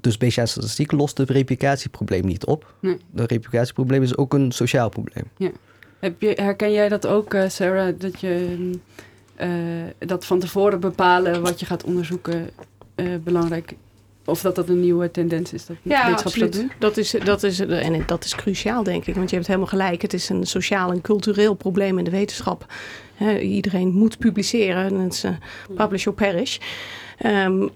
dus 0.00 0.16
Bayesiaanse 0.16 0.52
statistiek 0.52 0.92
lost 0.92 1.18
het 1.18 1.30
replicatieprobleem 1.30 2.26
niet 2.26 2.44
op. 2.44 2.74
Nee. 2.80 2.96
Het 3.14 3.30
replicatieprobleem 3.30 4.02
is 4.02 4.16
ook 4.16 4.34
een 4.34 4.52
sociaal 4.52 4.88
probleem. 4.88 5.24
Ja. 5.36 5.50
Heb 5.98 6.20
je, 6.20 6.32
herken 6.40 6.72
jij 6.72 6.88
dat 6.88 7.06
ook, 7.06 7.34
uh, 7.34 7.48
Sarah, 7.48 7.98
dat 7.98 8.20
je 8.20 8.70
uh, 9.40 9.48
dat 9.98 10.24
van 10.24 10.38
tevoren 10.38 10.80
bepalen 10.80 11.42
wat 11.42 11.60
je 11.60 11.66
gaat 11.66 11.84
onderzoeken 11.84 12.50
belangrijk 13.24 13.74
of 14.28 14.40
dat 14.40 14.54
dat 14.54 14.68
een 14.68 14.80
nieuwe 14.80 15.10
tendens 15.10 15.52
is? 15.52 15.66
Dat 15.66 15.76
ja, 15.82 16.10
absoluut. 16.10 16.52
Dat, 16.52 16.70
dat, 16.78 16.96
is, 16.96 17.14
dat, 17.24 17.42
is, 17.42 17.60
en 17.60 18.02
dat 18.06 18.24
is 18.24 18.34
cruciaal, 18.34 18.82
denk 18.82 19.06
ik. 19.06 19.14
Want 19.14 19.28
je 19.28 19.34
hebt 19.36 19.48
helemaal 19.48 19.68
gelijk. 19.68 20.02
Het 20.02 20.12
is 20.12 20.28
een 20.28 20.46
sociaal 20.46 20.90
en 20.90 21.00
cultureel 21.00 21.54
probleem 21.54 21.98
in 21.98 22.04
de 22.04 22.10
wetenschap. 22.10 22.66
He, 23.14 23.38
iedereen 23.38 23.88
moet 23.88 24.18
publiceren. 24.18 24.94
Het 24.94 25.12
is 25.12 25.24
uh, 25.24 25.30
publish 25.74 26.06
or 26.06 26.12
perish. 26.12 26.58
Um, 27.26 27.70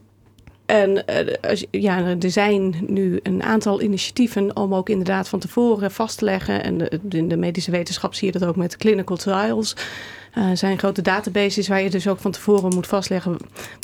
en 0.67 1.05
uh, 1.11 1.57
ja, 1.71 2.17
er 2.21 2.31
zijn 2.31 2.75
nu 2.87 3.21
een 3.23 3.43
aantal 3.43 3.83
initiatieven 3.83 4.57
om 4.57 4.75
ook 4.75 4.89
inderdaad 4.89 5.29
van 5.29 5.39
tevoren 5.39 5.91
vast 5.91 6.19
te 6.19 6.25
leggen. 6.25 6.65
En 6.65 6.79
de, 6.79 7.01
in 7.09 7.29
de 7.29 7.37
medische 7.37 7.71
wetenschap 7.71 8.15
zie 8.15 8.33
je 8.33 8.39
dat 8.39 8.49
ook 8.49 8.57
met 8.57 8.77
clinical 8.77 9.17
trials. 9.17 9.77
Uh, 10.39 10.51
zijn 10.55 10.79
grote 10.79 11.03
databases 11.03 11.69
waar 11.69 11.83
je 11.83 11.91
dus 11.91 12.09
ook 12.09 12.19
van 12.19 12.31
tevoren 12.31 12.75
moet 12.75 12.87
vastleggen 12.87 13.37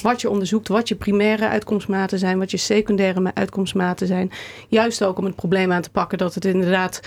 wat 0.02 0.20
je 0.20 0.30
onderzoekt, 0.30 0.68
wat 0.68 0.88
je 0.88 0.94
primaire 0.94 1.48
uitkomstmaten 1.48 2.18
zijn, 2.18 2.38
wat 2.38 2.50
je 2.50 2.56
secundaire 2.56 3.30
uitkomstmaten 3.34 4.06
zijn. 4.06 4.30
Juist 4.68 5.04
ook 5.04 5.18
om 5.18 5.24
het 5.24 5.34
probleem 5.34 5.72
aan 5.72 5.82
te 5.82 5.90
pakken 5.90 6.18
dat 6.18 6.34
het 6.34 6.44
inderdaad 6.44 7.00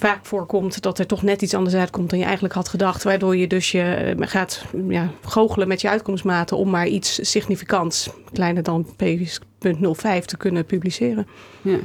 vaak 0.00 0.24
voorkomt 0.24 0.82
dat 0.82 0.98
er 0.98 1.06
toch 1.06 1.22
net 1.22 1.42
iets 1.42 1.54
anders 1.54 1.76
uitkomt 1.76 2.10
dan 2.10 2.18
je 2.18 2.24
eigenlijk 2.24 2.54
had 2.54 2.68
gedacht. 2.68 3.02
Waardoor 3.02 3.36
je 3.36 3.46
dus 3.46 3.70
je 3.70 4.14
gaat 4.18 4.64
ja, 4.88 5.10
goochelen 5.22 5.68
met 5.68 5.80
je 5.80 5.88
uitkomstmaten 5.88 6.56
om 6.56 6.70
maar 6.70 6.86
iets 6.86 7.30
significants, 7.30 8.10
kleiner 8.32 8.62
dan 8.62 8.86
p.05, 8.96 10.24
te 10.24 10.36
kunnen 10.38 10.64
publiceren. 10.64 11.26
Ja. 11.62 11.78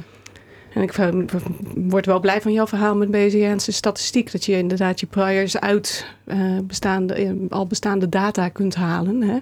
En 0.76 0.82
ik 0.82 0.92
word 1.74 2.06
wel 2.06 2.20
blij 2.20 2.40
van 2.40 2.52
jouw 2.52 2.66
verhaal 2.66 2.96
met 2.96 3.10
Bayesiaanse 3.10 3.72
statistiek. 3.72 4.32
Dat 4.32 4.44
je 4.44 4.58
inderdaad 4.58 5.00
je 5.00 5.06
priors 5.06 5.60
uit 5.60 6.06
uh, 6.24 6.58
bestaande, 6.62 7.36
al 7.48 7.66
bestaande 7.66 8.08
data 8.08 8.48
kunt 8.48 8.74
halen. 8.74 9.22
Hè? 9.22 9.38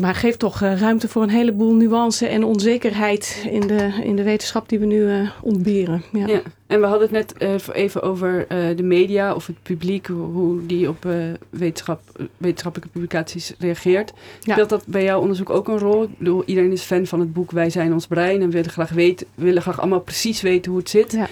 Maar 0.00 0.14
geeft 0.14 0.38
toch 0.38 0.62
uh, 0.62 0.80
ruimte 0.80 1.08
voor 1.08 1.22
een 1.22 1.30
heleboel 1.30 1.74
nuance 1.74 2.26
en 2.26 2.44
onzekerheid 2.44 3.46
in 3.50 3.66
de, 3.66 4.00
in 4.02 4.16
de 4.16 4.22
wetenschap 4.22 4.68
die 4.68 4.78
we 4.78 4.86
nu 4.86 5.00
uh, 5.00 5.30
ontberen. 5.42 6.02
Ja. 6.12 6.26
ja. 6.26 6.42
en 6.66 6.80
we 6.80 6.86
hadden 6.86 7.08
het 7.08 7.10
net 7.10 7.42
uh, 7.42 7.76
even 7.76 8.02
over 8.02 8.46
de 8.76 8.82
media 8.82 9.34
of 9.34 9.46
het 9.46 9.62
publiek, 9.62 10.06
hoe 10.06 10.66
die 10.66 10.88
op 10.88 11.06
wetenschap, 11.50 12.00
wetenschappelijke 12.36 12.92
publicaties 12.92 13.54
reageert. 13.58 14.12
Ja. 14.40 14.52
Speelt 14.52 14.68
dat 14.68 14.86
bij 14.86 15.04
jouw 15.04 15.20
onderzoek 15.20 15.50
ook 15.50 15.68
een 15.68 15.78
rol? 15.78 16.02
Ik 16.02 16.18
bedoel, 16.18 16.42
iedereen 16.44 16.72
is 16.72 16.82
fan 16.82 17.06
van 17.06 17.20
het 17.20 17.32
boek 17.32 17.50
Wij 17.50 17.70
zijn 17.70 17.92
ons 17.92 18.06
brein 18.06 18.42
en 18.42 18.50
willen 18.50 18.70
graag, 18.70 18.90
weten, 18.90 19.26
willen 19.34 19.62
graag 19.62 19.80
allemaal 19.80 20.00
precies 20.00 20.40
weten 20.40 20.70
hoe 20.70 20.80
het 20.80 20.90
zit. 20.90 21.12
Ja. 21.12 21.28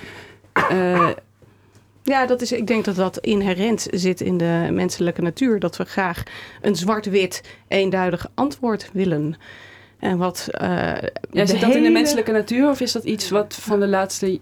Ja, 2.09 2.27
dat 2.27 2.41
is, 2.41 2.53
ik 2.53 2.67
denk 2.67 2.85
dat 2.85 2.97
dat 2.97 3.19
inherent 3.19 3.87
zit 3.91 4.21
in 4.21 4.39
de 4.39 4.69
menselijke 4.73 5.23
natuur. 5.23 5.61
Dat 5.61 5.77
we 5.77 5.85
graag 5.85 6.23
een 6.61 6.77
zwart-wit, 6.77 7.43
eenduidig 7.69 8.31
antwoord 8.35 8.91
willen. 8.93 9.37
En 9.99 10.19
wat. 10.19 10.49
Uh, 10.61 10.69
ja, 11.31 11.47
zit 11.47 11.49
dat 11.49 11.61
hele... 11.61 11.77
in 11.77 11.83
de 11.83 11.91
menselijke 11.91 12.33
natuur 12.33 12.69
of 12.71 12.81
is 12.81 12.93
dat 12.93 13.05
iets 13.05 13.31
wat 13.31 13.55
van 13.55 13.81
de 13.81 13.89
laatste, 13.89 14.39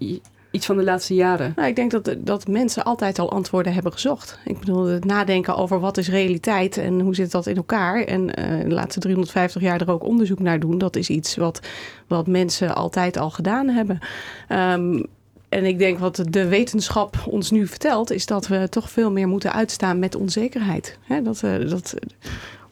iets 0.51 0.67
van 0.67 0.77
de 0.77 0.83
laatste 0.83 1.15
jaren? 1.15 1.53
Nou, 1.57 1.69
ik 1.69 1.77
denk 1.77 1.91
dat, 1.91 2.15
dat 2.19 2.49
mensen 2.49 2.85
altijd 2.85 3.19
al 3.19 3.31
antwoorden 3.31 3.73
hebben 3.73 3.93
gezocht. 3.93 4.39
Ik 4.45 4.59
bedoel, 4.59 4.85
het 4.85 5.05
nadenken 5.05 5.57
over 5.57 5.81
wat 5.81 5.97
is 5.97 6.09
realiteit 6.09 6.77
en 6.77 7.01
hoe 7.01 7.15
zit 7.15 7.31
dat 7.31 7.47
in 7.47 7.57
elkaar. 7.57 8.05
En 8.05 8.23
uh, 8.23 8.61
de 8.63 8.75
laatste 8.75 9.01
350 9.01 9.63
jaar 9.63 9.81
er 9.81 9.91
ook 9.91 10.05
onderzoek 10.05 10.41
naar 10.41 10.61
doen. 10.61 10.79
Dat 10.79 10.97
is 10.97 11.09
iets 11.09 11.37
wat, 11.37 11.61
wat 12.07 12.27
mensen 12.27 12.75
altijd 12.75 13.17
al 13.17 13.31
gedaan 13.31 13.69
hebben. 13.69 13.99
Um, 14.49 15.07
en 15.57 15.65
ik 15.65 15.79
denk 15.79 15.99
wat 15.99 16.25
de 16.29 16.49
wetenschap 16.49 17.17
ons 17.27 17.51
nu 17.51 17.67
vertelt, 17.67 18.11
is 18.11 18.27
dat 18.27 18.47
we 18.47 18.69
toch 18.69 18.91
veel 18.91 19.11
meer 19.11 19.29
moeten 19.29 19.53
uitstaan 19.53 19.99
met 19.99 20.15
onzekerheid. 20.15 20.99
Hè, 21.03 21.23
dat, 21.23 21.43
uh, 21.43 21.71
dat 21.71 21.95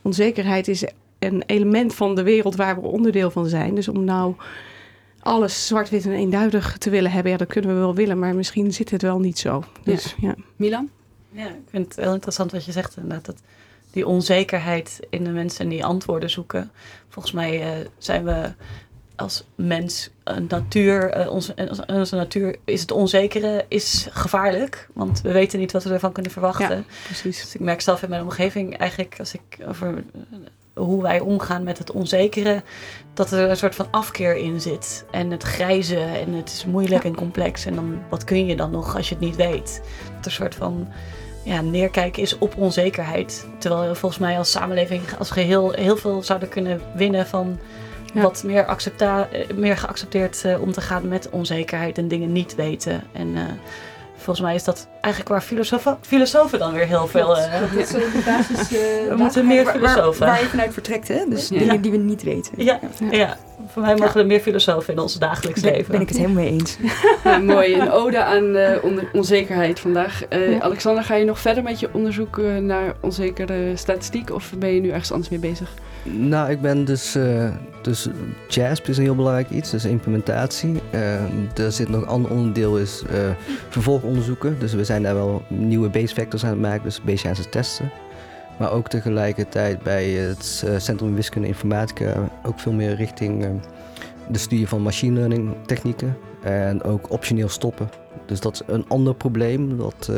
onzekerheid 0.03 0.68
is 0.68 0.85
een 1.18 1.43
element 1.47 1.95
van 1.95 2.14
de 2.14 2.22
wereld 2.22 2.57
waar 2.57 2.80
we 2.80 2.87
onderdeel 2.87 3.30
van 3.30 3.47
zijn. 3.47 3.74
Dus 3.74 3.89
om 3.89 4.05
nou 4.05 4.35
alles 5.20 5.66
zwart-wit 5.66 6.05
en 6.05 6.12
eenduidig 6.12 6.78
te 6.78 6.91
willen 6.91 7.11
hebben, 7.11 7.32
ja, 7.32 7.39
dat 7.39 7.49
kunnen 7.49 7.74
we 7.74 7.76
wel 7.76 7.95
willen, 7.95 8.18
maar 8.18 8.35
misschien 8.35 8.72
zit 8.72 8.91
het 8.91 9.03
wel 9.03 9.18
niet 9.18 9.39
zo. 9.39 9.64
Dus, 9.85 10.14
ja. 10.20 10.35
Milan? 10.57 10.89
Ja, 11.30 11.47
ik 11.47 11.68
vind 11.70 11.87
het 11.89 12.05
heel 12.05 12.14
interessant 12.14 12.53
wat 12.53 12.64
je 12.64 12.72
zegt 12.72 12.97
inderdaad. 12.97 13.24
Dat 13.24 13.43
die 13.91 14.07
onzekerheid 14.07 15.01
in 15.11 15.24
de 15.24 15.30
mensen 15.30 15.68
die 15.68 15.85
antwoorden 15.85 16.30
zoeken. 16.30 16.70
Volgens 17.09 17.35
mij 17.35 17.80
uh, 17.80 17.87
zijn 17.99 18.24
we 18.24 18.53
als 19.17 19.45
mens, 19.55 20.11
een 20.25 20.47
natuur, 20.49 21.21
uh, 21.21 21.31
onze, 21.31 21.55
onze 21.87 22.17
natuur 22.17 22.57
is 22.65 22.81
het 22.81 22.91
onzekere, 22.91 23.65
is 23.69 24.09
gevaarlijk. 24.11 24.89
Want 24.93 25.21
we 25.21 25.33
weten 25.33 25.59
niet 25.59 25.73
wat 25.73 25.85
we 25.85 25.93
ervan 25.93 26.12
kunnen 26.12 26.33
verwachten. 26.33 26.77
Ja, 26.77 26.85
precies. 27.05 27.41
Dus 27.41 27.55
ik 27.55 27.61
merk 27.61 27.81
zelf 27.81 28.03
in 28.03 28.09
mijn 28.09 28.23
omgeving 28.23 28.77
eigenlijk, 28.77 29.15
als 29.19 29.35
ik 29.35 29.59
over 29.67 30.05
hoe 30.75 31.03
wij 31.03 31.21
omgaan 31.21 31.62
met 31.62 31.79
het 31.79 31.91
onzekere, 31.91 32.62
dat 33.15 33.31
er 33.31 33.51
een 33.51 33.57
soort 33.57 33.75
van 33.75 33.87
afkeer 33.91 34.37
in 34.37 34.61
zit. 34.61 35.05
En 35.11 35.31
het 35.31 35.43
grijze 35.43 35.99
en 35.99 36.33
het 36.33 36.49
is 36.49 36.65
moeilijk 36.65 37.03
ja. 37.03 37.09
en 37.09 37.15
complex. 37.17 37.67
En 37.67 37.75
dan, 37.75 37.99
wat 38.09 38.25
kun 38.25 38.47
je 38.47 38.57
dan 38.57 38.71
nog 38.71 38.97
als 38.97 39.09
je 39.09 39.15
het 39.15 39.25
niet 39.25 39.37
weet? 39.37 39.83
Dat 40.05 40.19
er 40.21 40.25
een 40.25 40.31
soort 40.31 40.55
van 40.55 40.89
ja, 41.45 41.61
neerkijken 41.61 42.23
is 42.23 42.39
op 42.39 42.57
onzekerheid. 42.57 43.47
Terwijl 43.59 43.89
we 43.89 43.95
volgens 43.95 44.21
mij 44.21 44.39
als 44.39 44.51
samenleving 44.51 45.03
als 45.19 45.31
geheel 45.31 45.73
heel 45.73 45.97
veel 45.97 46.23
zouden 46.23 46.49
kunnen 46.49 46.81
winnen 46.95 47.27
van 47.27 47.59
ja. 48.15 48.23
wat 48.23 48.43
meer, 48.43 48.65
accepta 48.65 49.29
meer 49.55 49.77
geaccepteerd 49.77 50.43
uh, 50.47 50.61
om 50.61 50.73
te 50.73 50.81
gaan 50.81 51.09
met 51.09 51.31
onzekerheid 51.31 51.99
en 51.99 52.09
dingen 52.09 52.33
niet 52.33 52.55
weten. 52.55 53.03
En 53.12 53.29
uh, 53.29 53.41
volgens 54.15 54.41
mij 54.41 54.55
is 54.55 54.65
dat 54.65 54.89
eigenlijk 55.01 55.29
waar 55.29 55.43
filosofen, 55.43 55.99
filosofen 56.01 56.59
dan 56.59 56.73
weer 56.73 56.87
heel 56.87 57.07
veel... 57.07 57.37
Uh, 57.37 57.61
dat 57.61 57.73
is 57.73 57.89
de 57.89 58.23
basis, 58.25 58.69
we 59.09 59.15
moeten 59.17 59.47
meer 59.47 59.67
filosofen. 59.67 60.27
Waar, 60.27 60.29
waar, 60.29 60.43
je 60.43 60.49
vanuit 60.49 60.73
vertrekt, 60.73 61.09
hè? 61.09 61.25
Dus 61.29 61.49
ja. 61.49 61.59
dingen 61.59 61.81
die 61.81 61.91
we 61.91 61.97
niet 61.97 62.23
weten. 62.23 62.53
Ja, 62.57 62.81
ja. 63.11 63.37
Voor 63.67 63.83
mij 63.83 63.95
mogen 63.95 64.21
er 64.21 64.27
meer 64.27 64.41
filosofen 64.41 64.95
in 64.95 65.01
ons 65.01 65.19
dagelijks 65.19 65.61
ben, 65.61 65.73
leven. 65.73 65.93
Ben 65.93 66.01
ik 66.01 66.09
het 66.09 66.17
helemaal 66.17 66.43
mee 66.43 66.53
eens. 66.53 66.77
mooi, 67.55 67.75
een 67.75 67.91
ode 67.91 68.25
aan 68.25 68.57
on 68.83 69.01
onzekerheid 69.13 69.81
vandaag. 69.81 70.23
Alexander, 70.61 71.05
ga 71.05 71.15
je 71.15 71.25
nog 71.25 71.39
verder 71.39 71.63
met 71.63 71.81
je 71.81 71.89
onderzoek 71.93 72.41
naar 72.61 72.95
onzekere 73.01 73.77
statistiek 73.77 74.31
of 74.31 74.53
ben 74.59 74.75
je 74.75 74.81
nu 74.81 74.91
ergens 74.91 75.13
anders 75.13 75.31
mee 75.31 75.41
bezig? 75.41 75.71
Nou, 76.05 76.51
ik 76.51 76.61
ben 76.61 76.85
dus, 76.85 77.17
uh, 77.17 77.49
dus 77.83 78.09
JASP 78.49 78.89
is 78.89 78.97
een 78.97 79.03
heel 79.03 79.15
belangrijk 79.15 79.51
iets, 79.51 79.71
dus 79.71 79.85
implementatie. 79.85 80.81
Uh, 80.95 81.59
er 81.59 81.73
zit 81.73 81.89
nog 81.89 82.03
een 82.03 82.09
ander 82.09 82.31
onderdeel 82.31 82.79
is 82.79 83.03
uh, 83.11 83.31
vervolgonderzoeken. 83.69 84.59
Dus 84.59 84.73
we 84.73 84.85
zijn 84.85 85.03
daar 85.03 85.15
wel 85.15 85.43
nieuwe 85.49 85.89
base 85.89 86.15
factors 86.15 86.45
aan 86.45 86.51
het 86.51 86.61
maken, 86.61 86.83
dus 86.83 87.03
Bayesiaanse 87.03 87.49
testen. 87.49 87.91
Maar 88.59 88.73
ook 88.73 88.89
tegelijkertijd 88.89 89.83
bij 89.83 90.09
het 90.09 90.65
Centrum 90.77 91.15
Wiskunde 91.15 91.49
Informatica 91.49 92.15
ook 92.43 92.61
veel 92.61 92.73
meer 92.73 92.95
richting 92.95 93.61
de 94.29 94.39
studie 94.39 94.69
van 94.69 94.83
machine 94.83 95.19
learning 95.19 95.55
technieken. 95.67 96.17
En 96.43 96.83
ook 96.83 97.11
optioneel 97.11 97.49
stoppen. 97.49 97.89
Dus 98.27 98.41
dat 98.41 98.55
is 98.55 98.75
een 98.75 98.85
ander 98.89 99.15
probleem. 99.15 99.77
Dat, 99.77 100.13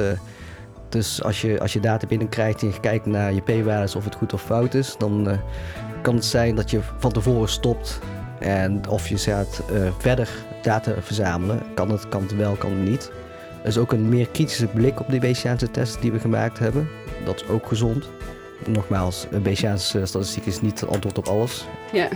dus 0.88 1.22
als 1.22 1.40
je, 1.40 1.60
als 1.60 1.72
je 1.72 1.80
data 1.80 2.06
binnenkrijgt 2.06 2.62
en 2.62 2.68
je 2.68 2.80
kijkt 2.80 3.06
naar 3.06 3.32
je 3.32 3.40
p-waardes 3.40 3.94
of 3.94 4.04
het 4.04 4.14
goed 4.14 4.32
of 4.32 4.42
fout 4.42 4.74
is, 4.74 4.94
dan 4.98 5.38
kan 6.02 6.14
het 6.14 6.24
zijn 6.24 6.54
dat 6.54 6.70
je 6.70 6.80
van 6.98 7.12
tevoren 7.12 7.48
stopt 7.48 7.98
en 8.40 8.88
of 8.88 9.08
je 9.08 9.18
gaat 9.18 9.62
verder 9.98 10.28
data 10.62 10.92
verzamelen. 11.00 11.62
Kan 11.74 11.90
het, 11.90 12.08
kan 12.08 12.22
het 12.22 12.36
wel, 12.36 12.54
kan 12.54 12.70
het 12.70 12.88
niet. 12.88 13.10
Er 13.62 13.68
is 13.68 13.78
ook 13.78 13.92
een 13.92 14.08
meer 14.08 14.28
kritische 14.28 14.66
blik 14.66 15.00
op 15.00 15.08
de 15.08 15.18
Bayesiaanse 15.18 15.70
test 15.70 16.00
die 16.00 16.12
we 16.12 16.18
gemaakt 16.18 16.58
hebben. 16.58 16.88
Dat 17.24 17.34
is 17.34 17.48
ook 17.48 17.66
gezond. 17.66 18.08
Nogmaals, 18.66 19.26
Bayesiaanse 19.42 20.06
statistiek 20.06 20.46
is 20.46 20.60
niet 20.60 20.80
het 20.80 20.88
antwoord 20.88 21.18
op 21.18 21.26
alles. 21.26 21.66
Ja. 21.92 22.08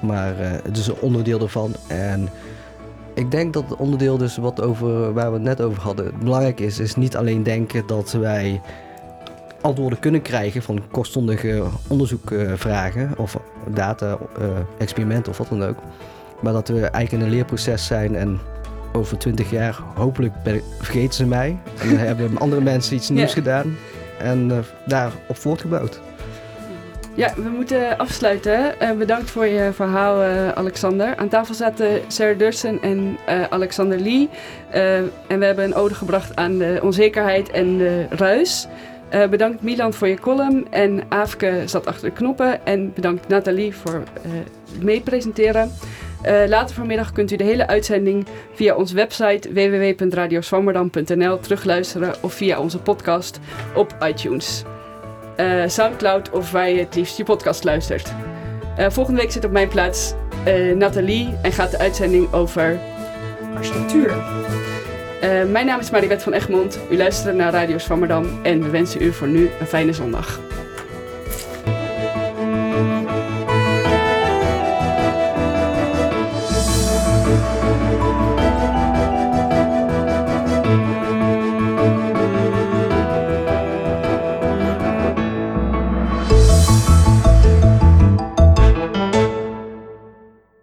Maar 0.00 0.40
uh, 0.40 0.50
het 0.62 0.76
is 0.76 0.86
een 0.86 1.00
onderdeel 1.00 1.40
ervan. 1.40 1.74
En 1.86 2.28
ik 3.14 3.30
denk 3.30 3.52
dat 3.52 3.64
het 3.68 3.78
onderdeel 3.78 4.18
dus 4.18 4.36
wat 4.36 4.62
over, 4.62 5.12
waar 5.12 5.28
we 5.28 5.32
het 5.32 5.42
net 5.42 5.60
over 5.60 5.82
hadden, 5.82 6.12
belangrijk 6.22 6.60
is, 6.60 6.78
is 6.78 6.96
niet 6.96 7.16
alleen 7.16 7.42
denken 7.42 7.86
dat 7.86 8.12
wij 8.12 8.60
antwoorden 9.60 9.98
kunnen 9.98 10.22
krijgen 10.22 10.62
van 10.62 10.82
kortstondige 10.90 11.62
onderzoekvragen 11.88 13.14
of 13.16 13.36
data-experimenten 13.74 15.32
of 15.32 15.38
wat 15.38 15.48
dan 15.48 15.64
ook. 15.64 15.76
Maar 16.40 16.52
dat 16.52 16.68
we 16.68 16.80
eigenlijk 16.80 17.12
in 17.12 17.20
een 17.20 17.34
leerproces 17.34 17.86
zijn 17.86 18.16
en 18.16 18.40
over 18.92 19.18
twintig 19.18 19.50
jaar 19.50 19.78
hopelijk 19.94 20.34
vergeten 20.78 21.14
ze 21.14 21.26
mij. 21.26 21.56
En 21.80 21.88
dan 21.88 21.98
hebben 21.98 22.38
andere 22.38 22.60
mensen 22.60 22.96
iets 22.96 23.08
nieuws 23.08 23.32
gedaan 23.32 23.76
en 24.18 24.48
uh, 24.50 24.58
daarop 24.86 25.36
voortgebouwd. 25.36 26.00
Ja, 27.14 27.34
we 27.34 27.48
moeten 27.48 27.98
afsluiten. 27.98 28.74
Uh, 28.82 28.90
bedankt 28.92 29.30
voor 29.30 29.46
je 29.46 29.70
verhaal, 29.72 30.22
uh, 30.22 30.48
Alexander. 30.48 31.16
Aan 31.16 31.28
tafel 31.28 31.54
zaten 31.54 32.00
Sarah 32.08 32.38
Dursen 32.38 32.82
en 32.82 33.16
Alexander 33.50 33.98
Lee. 33.98 34.28
en 34.70 35.38
we 35.38 35.44
hebben 35.44 35.64
een 35.64 35.74
ode 35.74 35.94
gebracht 35.94 36.36
aan 36.36 36.58
de 36.58 36.80
onzekerheid 36.82 37.50
en 37.50 37.78
de 37.78 38.06
ruis. 38.10 38.68
bedankt 39.30 39.62
Milan 39.62 39.92
voor 39.92 40.08
je 40.08 40.18
column 40.18 40.66
en 40.70 41.02
Aafke 41.08 41.62
zat 41.64 41.86
achter 41.86 42.08
de 42.08 42.14
knoppen. 42.14 42.66
En 42.66 42.92
bedankt 42.94 43.28
Nathalie 43.28 43.76
voor 43.76 44.02
het 44.20 44.82
meepresenteren. 44.82 45.70
Later 46.22 46.74
vanmiddag 46.74 47.12
kunt 47.12 47.30
u 47.30 47.36
de 47.36 47.44
hele 47.44 47.66
uitzending 47.66 48.26
via 48.54 48.74
onze 48.74 48.94
website 48.94 49.52
www.radioswammerdam.nl 49.52 51.40
terugluisteren 51.40 52.14
of 52.20 52.32
via 52.32 52.60
onze 52.60 52.78
podcast 52.78 53.40
op 53.74 53.96
iTunes 54.06 54.62
uh, 55.36 55.62
Soundcloud 55.66 56.30
of 56.30 56.50
waar 56.50 56.68
je 56.68 56.78
het 56.78 56.94
liefst 56.94 57.16
je 57.16 57.24
podcast 57.24 57.64
luistert. 57.64 58.12
Uh, 58.78 58.90
volgende 58.90 59.20
week 59.20 59.30
zit 59.30 59.44
op 59.44 59.50
mijn 59.50 59.68
plaats 59.68 60.14
Nathalie 60.74 61.34
en 61.42 61.52
gaat 61.52 61.70
de 61.70 61.78
uitzending 61.78 62.32
over 62.32 62.80
architectuur. 63.54 64.16
mijn 65.50 65.66
naam 65.66 65.80
is 65.80 65.90
Maribeth 65.90 66.22
van 66.22 66.32
Egmond. 66.32 66.78
U 66.90 66.96
luistert 66.96 67.36
naar 67.36 67.52
Radio 67.52 67.78
Swammerdam 67.78 68.26
en 68.42 68.62
we 68.62 68.70
wensen 68.70 69.02
u 69.02 69.12
voor 69.12 69.28
nu 69.28 69.50
een 69.60 69.66
fijne 69.66 69.92
zondag. 69.92 70.40